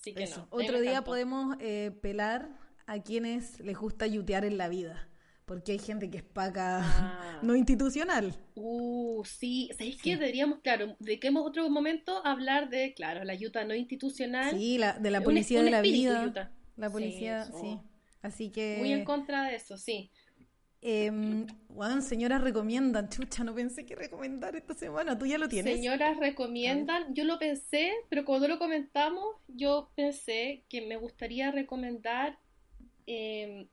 Así 0.00 0.14
que 0.14 0.22
Eso. 0.24 0.40
no. 0.40 0.46
Otro 0.50 0.80
día 0.80 1.04
podemos 1.04 1.56
eh, 1.60 1.90
pelar 2.00 2.48
a 2.86 3.02
quienes 3.02 3.60
les 3.60 3.76
gusta 3.76 4.06
yutear 4.06 4.44
en 4.46 4.56
la 4.56 4.68
vida. 4.68 5.08
Porque 5.44 5.72
hay 5.72 5.78
gente 5.78 6.08
que 6.10 6.18
es 6.18 6.22
paca 6.22 6.80
Ah. 6.82 7.38
no 7.42 7.54
institucional. 7.54 8.34
Uh, 8.54 9.22
sí. 9.24 9.68
¿Sabéis 9.72 9.96
Sí. 9.96 10.00
qué? 10.02 10.16
Deberíamos, 10.16 10.60
claro, 10.60 10.96
dediquemos 11.00 11.46
otro 11.46 11.68
momento 11.68 12.24
a 12.24 12.32
hablar 12.32 12.70
de, 12.70 12.94
claro, 12.94 13.24
la 13.24 13.34
ayuda 13.34 13.64
no 13.64 13.74
institucional. 13.74 14.56
Sí, 14.56 14.78
la, 14.78 14.94
de 14.94 15.10
la 15.10 15.20
policía 15.20 15.58
un 15.58 15.66
de 15.66 15.70
la 15.70 15.82
vida. 15.82 16.50
La 16.76 16.88
policía, 16.88 17.44
sí. 17.44 17.78
Así 18.22 18.50
que... 18.50 18.76
Muy 18.78 18.92
en 18.92 19.04
contra 19.04 19.44
de 19.44 19.56
eso, 19.56 19.76
sí. 19.76 20.10
Eh, 20.84 21.46
Juan, 21.68 22.02
señoras 22.02 22.40
recomiendan. 22.40 23.08
Chucha, 23.08 23.44
no 23.44 23.54
pensé 23.54 23.86
que 23.86 23.94
recomendar 23.94 24.56
esta 24.56 24.74
semana. 24.74 25.16
¿Tú 25.16 25.26
ya 25.26 25.38
lo 25.38 25.48
tienes? 25.48 25.74
Señoras 25.76 26.18
recomiendan, 26.18 27.14
yo 27.14 27.24
lo 27.24 27.38
pensé, 27.38 27.92
pero 28.08 28.24
cuando 28.24 28.48
lo 28.48 28.58
comentamos, 28.58 29.36
yo 29.46 29.90
pensé 29.94 30.64
que 30.68 30.82
me 30.82 30.96
gustaría 30.96 31.52
recomendar 31.52 32.36
eh, 33.06 33.68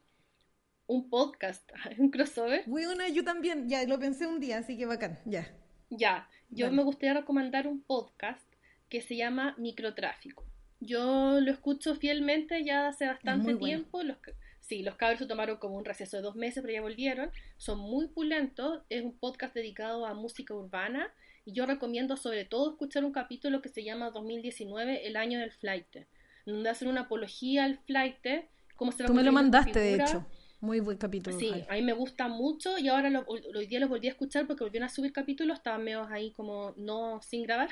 un 0.86 1.10
podcast, 1.10 1.68
un 1.98 2.12
crossover. 2.12 2.64
Bueno, 2.68 3.08
yo 3.08 3.24
también. 3.24 3.68
Ya, 3.68 3.84
lo 3.86 3.98
pensé 3.98 4.28
un 4.28 4.40
día, 4.40 4.60
así 4.60 4.78
que 4.78 4.86
bacán. 4.86 5.18
Ya. 5.26 5.52
Ya, 5.90 6.30
yo 6.52 6.72
me 6.72 6.84
gustaría 6.84 7.16
recomendar 7.16 7.68
un 7.68 7.82
podcast 7.82 8.48
que 8.88 9.02
se 9.02 9.16
llama 9.16 9.56
Microtráfico. 9.58 10.49
Yo 10.80 11.40
lo 11.42 11.52
escucho 11.52 11.96
fielmente 11.96 12.64
ya 12.64 12.88
hace 12.88 13.06
bastante 13.08 13.54
bueno. 13.54 13.66
tiempo. 13.66 14.04
Los, 14.04 14.18
sí, 14.62 14.82
los 14.84 14.96
cabros 14.96 15.20
se 15.20 15.26
tomaron 15.26 15.58
como 15.58 15.76
un 15.76 15.86
receso 15.86 16.18
de 16.18 16.24
dos 16.24 16.36
meses, 16.36 16.62
pero 16.62 16.74
ya 16.74 16.82
volvieron. 16.82 17.32
Son 17.58 17.80
muy 17.80 18.08
pulentos. 18.08 18.82
Es 18.90 19.04
un 19.04 19.18
podcast 19.18 19.54
dedicado 19.54 20.06
a 20.06 20.14
música 20.14 20.54
urbana. 20.54 21.12
Y 21.46 21.54
yo 21.54 21.66
recomiendo 21.66 22.16
sobre 22.18 22.46
todo 22.46 22.72
escuchar 22.72 23.04
un 23.04 23.12
capítulo 23.12 23.62
que 23.62 23.70
se 23.70 23.84
llama 23.84 24.12
2019, 24.12 25.08
el 25.08 25.16
año 25.18 25.40
del 25.40 25.52
flight. 25.52 25.88
Donde 26.46 26.70
hacen 26.70 26.88
una 26.88 27.02
apología 27.02 27.66
al 27.66 27.80
flight. 27.80 28.18
Cómo 28.76 28.92
se 28.92 29.04
Tú 29.04 29.14
me 29.14 29.24
lo 29.24 29.32
mandaste, 29.32 29.80
de 29.80 29.96
hecho. 29.96 30.26
Muy 30.62 30.82
buen 30.82 30.98
capítulo. 30.98 31.40
Sí, 31.40 31.50
Jai. 31.50 31.66
a 31.70 31.74
mí 31.76 31.82
me 31.82 31.94
gusta 31.94 32.28
mucho 32.28 32.78
y 32.78 32.90
ahora 32.90 33.10
lo- 33.10 33.26
hoy 33.28 33.66
día 33.68 33.80
los 33.80 33.88
volví 33.88 34.08
a 34.08 34.12
escuchar 34.12 34.46
porque 34.46 34.66
volvieron 34.66 34.88
a 34.88 34.90
subir 34.90 35.14
capítulos, 35.14 35.58
estaban 35.58 35.86
medio 35.86 36.06
ahí 36.12 36.32
como 36.32 36.74
no 36.76 37.22
sin 37.22 37.44
grabar, 37.44 37.70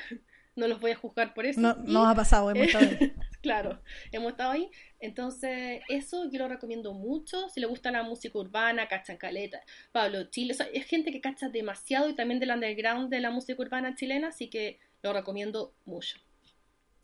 no 0.58 0.68
los 0.68 0.82
voy 0.82 0.92
a 0.92 0.96
juzgar 0.96 1.34
por 1.34 1.46
eso. 1.46 1.62
No, 1.62 1.78
Y, 1.86 1.94
nos 1.94 2.08
ha 2.08 2.16
pasado, 2.16 2.52
hemos 2.52 2.68
estado 2.68 2.86
ahí. 2.86 3.14
claro, 3.42 3.82
hemos 4.12 4.32
estado 4.32 4.52
ahí, 4.52 4.70
entonces 5.00 5.82
eso 5.88 6.30
yo 6.30 6.40
lo 6.40 6.48
recomiendo 6.50 6.94
mucho, 6.94 7.48
si 7.50 7.60
le 7.60 7.68
gusta 7.68 7.92
la 7.92 8.04
música 8.04 8.38
urbana, 8.38 8.88
cachan 8.88 9.18
caleta, 9.18 9.62
Pablo 9.92 10.26
Chile, 10.26 10.54
o 10.54 10.56
sea, 10.56 10.68
es 10.74 10.86
gente 10.86 11.12
que 11.12 11.22
cacha 11.22 11.50
demasiado 11.50 12.10
y 12.10 12.16
también 12.16 12.40
del 12.40 12.52
underground 12.52 13.10
de 13.10 13.22
la 13.22 13.32
música 13.32 13.62
urbana 13.62 13.96
chilena, 13.96 14.30
así 14.30 14.50
que 14.50 14.80
lo 15.04 15.14
recomiendo 15.14 15.74
mucho. 15.86 16.18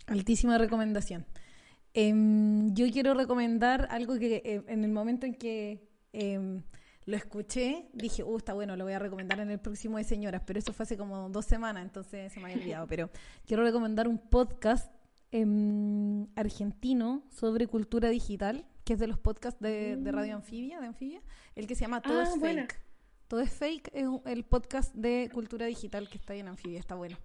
Altísima 0.08 0.58
recomendación. 0.58 1.26
Em, 1.93 2.74
yo 2.74 2.89
quiero 2.91 3.14
recomendar 3.14 3.88
algo 3.91 4.18
que 4.18 4.41
eh, 4.43 4.64
en 4.68 4.84
el 4.84 4.91
momento 4.91 5.28
en 5.28 5.36
que 5.36 5.80
em, 6.12 6.64
lo 7.06 7.18
escuché, 7.18 7.89
dije, 7.93 8.24
uh, 8.24 8.38
está 8.38 8.54
bueno, 8.54 8.76
lo 8.76 8.84
voy 8.86 8.93
a 8.93 8.99
recomendar 8.99 9.39
en 9.39 9.49
el 9.49 9.60
próximo 9.60 9.97
de 9.97 10.04
señoras, 10.04 10.41
pero 10.45 10.60
eso 10.60 10.74
fue 10.74 10.84
hace 10.84 10.97
como 10.97 11.30
dos 11.30 11.45
semanas, 11.45 11.84
entonces 11.84 12.32
se 12.32 12.39
me 12.39 12.45
había 12.45 12.62
olvidado. 12.62 12.88
Pero 12.88 13.10
quiero 13.45 13.64
recomendar 13.64 14.08
un 14.08 14.18
podcast 14.18 14.91
em, 15.32 16.28
argentino 16.36 17.24
sobre 17.30 17.68
cultura 17.68 18.10
digital, 18.10 18.66
que 18.84 18.93
es 18.93 18.99
de 18.99 19.08
los 19.08 19.20
podcasts 19.20 19.60
de, 19.62 19.97
de 19.97 20.12
Radio 20.12 20.36
Anfibia, 20.36 20.80
de 20.80 20.88
Anfibia, 20.88 21.22
el 21.56 21.68
que 21.68 21.76
se 21.76 21.82
llama 21.82 22.01
Todo 22.01 22.20
Ah, 22.20 22.24
es 22.24 22.39
buena. 22.39 22.62
Fake. 22.64 22.82
Todo 23.28 23.41
es 23.41 23.51
Fake 23.51 23.89
es 23.93 24.08
el 24.26 24.43
podcast 24.43 24.93
de 24.93 25.30
cultura 25.34 25.66
digital 25.66 26.10
que 26.10 26.18
está 26.18 26.34
ahí 26.34 26.39
en 26.39 26.49
Anfibia, 26.49 26.80
está 26.80 26.95
bueno. 26.95 27.18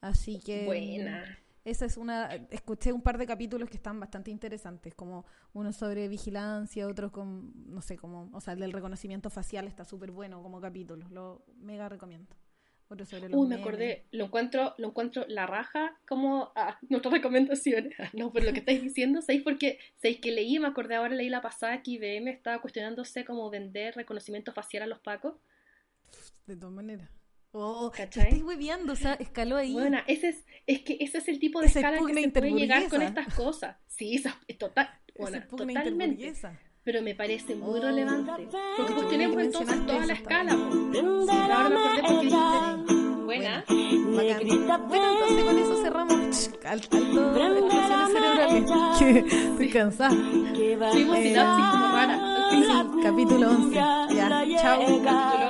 Así 0.00 0.38
que... 0.38 0.64
Buena. 0.64 1.38
Esa 1.64 1.84
es 1.84 1.96
una. 1.96 2.26
Escuché 2.50 2.92
un 2.92 3.02
par 3.02 3.18
de 3.18 3.26
capítulos 3.26 3.68
que 3.68 3.76
están 3.76 4.00
bastante 4.00 4.30
interesantes, 4.30 4.94
como 4.94 5.26
uno 5.52 5.72
sobre 5.72 6.08
vigilancia, 6.08 6.86
otro 6.88 7.12
con. 7.12 7.52
No 7.72 7.82
sé, 7.82 7.96
como. 7.98 8.30
O 8.32 8.40
sea, 8.40 8.54
el 8.54 8.60
del 8.60 8.72
reconocimiento 8.72 9.28
facial 9.30 9.66
está 9.68 9.84
súper 9.84 10.10
bueno 10.10 10.42
como 10.42 10.60
capítulo. 10.60 11.06
Lo 11.10 11.44
mega 11.58 11.88
recomiendo. 11.88 12.34
otro 12.88 13.04
sobre 13.06 13.28
los 13.28 13.38
Uy, 13.38 13.46
me 13.46 13.56
memes. 13.56 13.66
acordé, 13.66 14.06
lo 14.10 14.24
encuentro, 14.24 14.74
lo 14.78 14.88
encuentro 14.88 15.24
la 15.28 15.46
raja 15.46 15.96
como 16.08 16.50
ah, 16.56 16.78
nuestras 16.88 17.12
recomendaciones. 17.12 17.94
No, 18.14 18.32
pero 18.32 18.46
lo 18.46 18.52
que 18.52 18.60
estáis 18.60 18.82
diciendo, 18.82 19.20
¿sabéis 19.22 19.42
por 19.44 19.58
qué? 19.58 19.78
¿Sabéis 19.96 20.20
que 20.20 20.32
leí, 20.32 20.58
me 20.58 20.66
acordé 20.66 20.96
ahora, 20.96 21.14
leí 21.14 21.28
la 21.28 21.42
pasada 21.42 21.82
que 21.82 21.92
IBM 21.92 22.28
estaba 22.30 22.60
cuestionándose 22.60 23.24
cómo 23.24 23.50
vender 23.50 23.94
reconocimiento 23.96 24.52
facial 24.52 24.82
a 24.84 24.86
los 24.86 24.98
pacos? 25.00 25.34
De 26.46 26.56
todas 26.56 26.74
maneras. 26.74 27.10
Oh, 27.52 27.90
estáis 27.98 28.42
hueviando, 28.42 28.92
o 28.92 28.96
sea, 28.96 29.14
escaló 29.14 29.56
ahí. 29.56 29.72
Bueno, 29.72 29.98
ese 30.06 30.28
es, 30.28 30.44
es 30.66 30.82
que 30.82 30.96
ese 31.00 31.18
es 31.18 31.26
el 31.28 31.40
tipo 31.40 31.60
de 31.60 31.66
Esa 31.66 31.80
escala 31.80 31.98
que 32.06 32.14
se 32.22 32.28
puede 32.30 32.50
llegar 32.52 32.88
con 32.88 33.02
estas 33.02 33.34
cosas. 33.34 33.76
Sí, 33.88 34.14
esa 34.14 34.38
es 34.46 34.56
total, 34.56 34.88
bueno, 35.18 35.38
totalmente. 35.48 36.32
Pero 36.82 37.02
me 37.02 37.14
parece 37.14 37.54
muy 37.56 37.78
Oh. 37.78 37.82
relevante. 37.82 38.48
Porque 38.76 38.92
pues 38.94 39.08
tenemos 39.08 39.36
entonces 39.42 39.84
toda 39.86 40.06
la 40.06 40.12
escala. 40.14 40.52
po. 40.56 40.70
Sí, 40.72 40.98
ahora 40.98 41.68
me 41.68 41.76
acordé 41.76 42.02
porque 42.02 42.24
dijiste, 42.26 43.24
buena. 43.24 43.64
Bacán. 43.68 44.88
Bueno, 44.88 45.12
entonces 45.12 45.44
con 45.44 45.58
eso 45.58 45.82
cerramos. 45.82 46.50
Al- 46.64 46.70
Alto 46.70 46.96
explosiones 46.96 48.12
cerebrales. 48.12 48.70
Que 48.98 49.18
estoy 49.18 49.68
cansada. 49.70 50.10
Tuvimos 50.14 51.18
sinapsis 51.18 51.66
como 51.70 51.86
rara. 51.96 52.16
Sí, 52.50 52.64
capítulo 53.02 53.50
11. 53.50 53.74
Ya, 53.74 54.06
chao. 54.62 54.80
Capítulo 54.80 55.49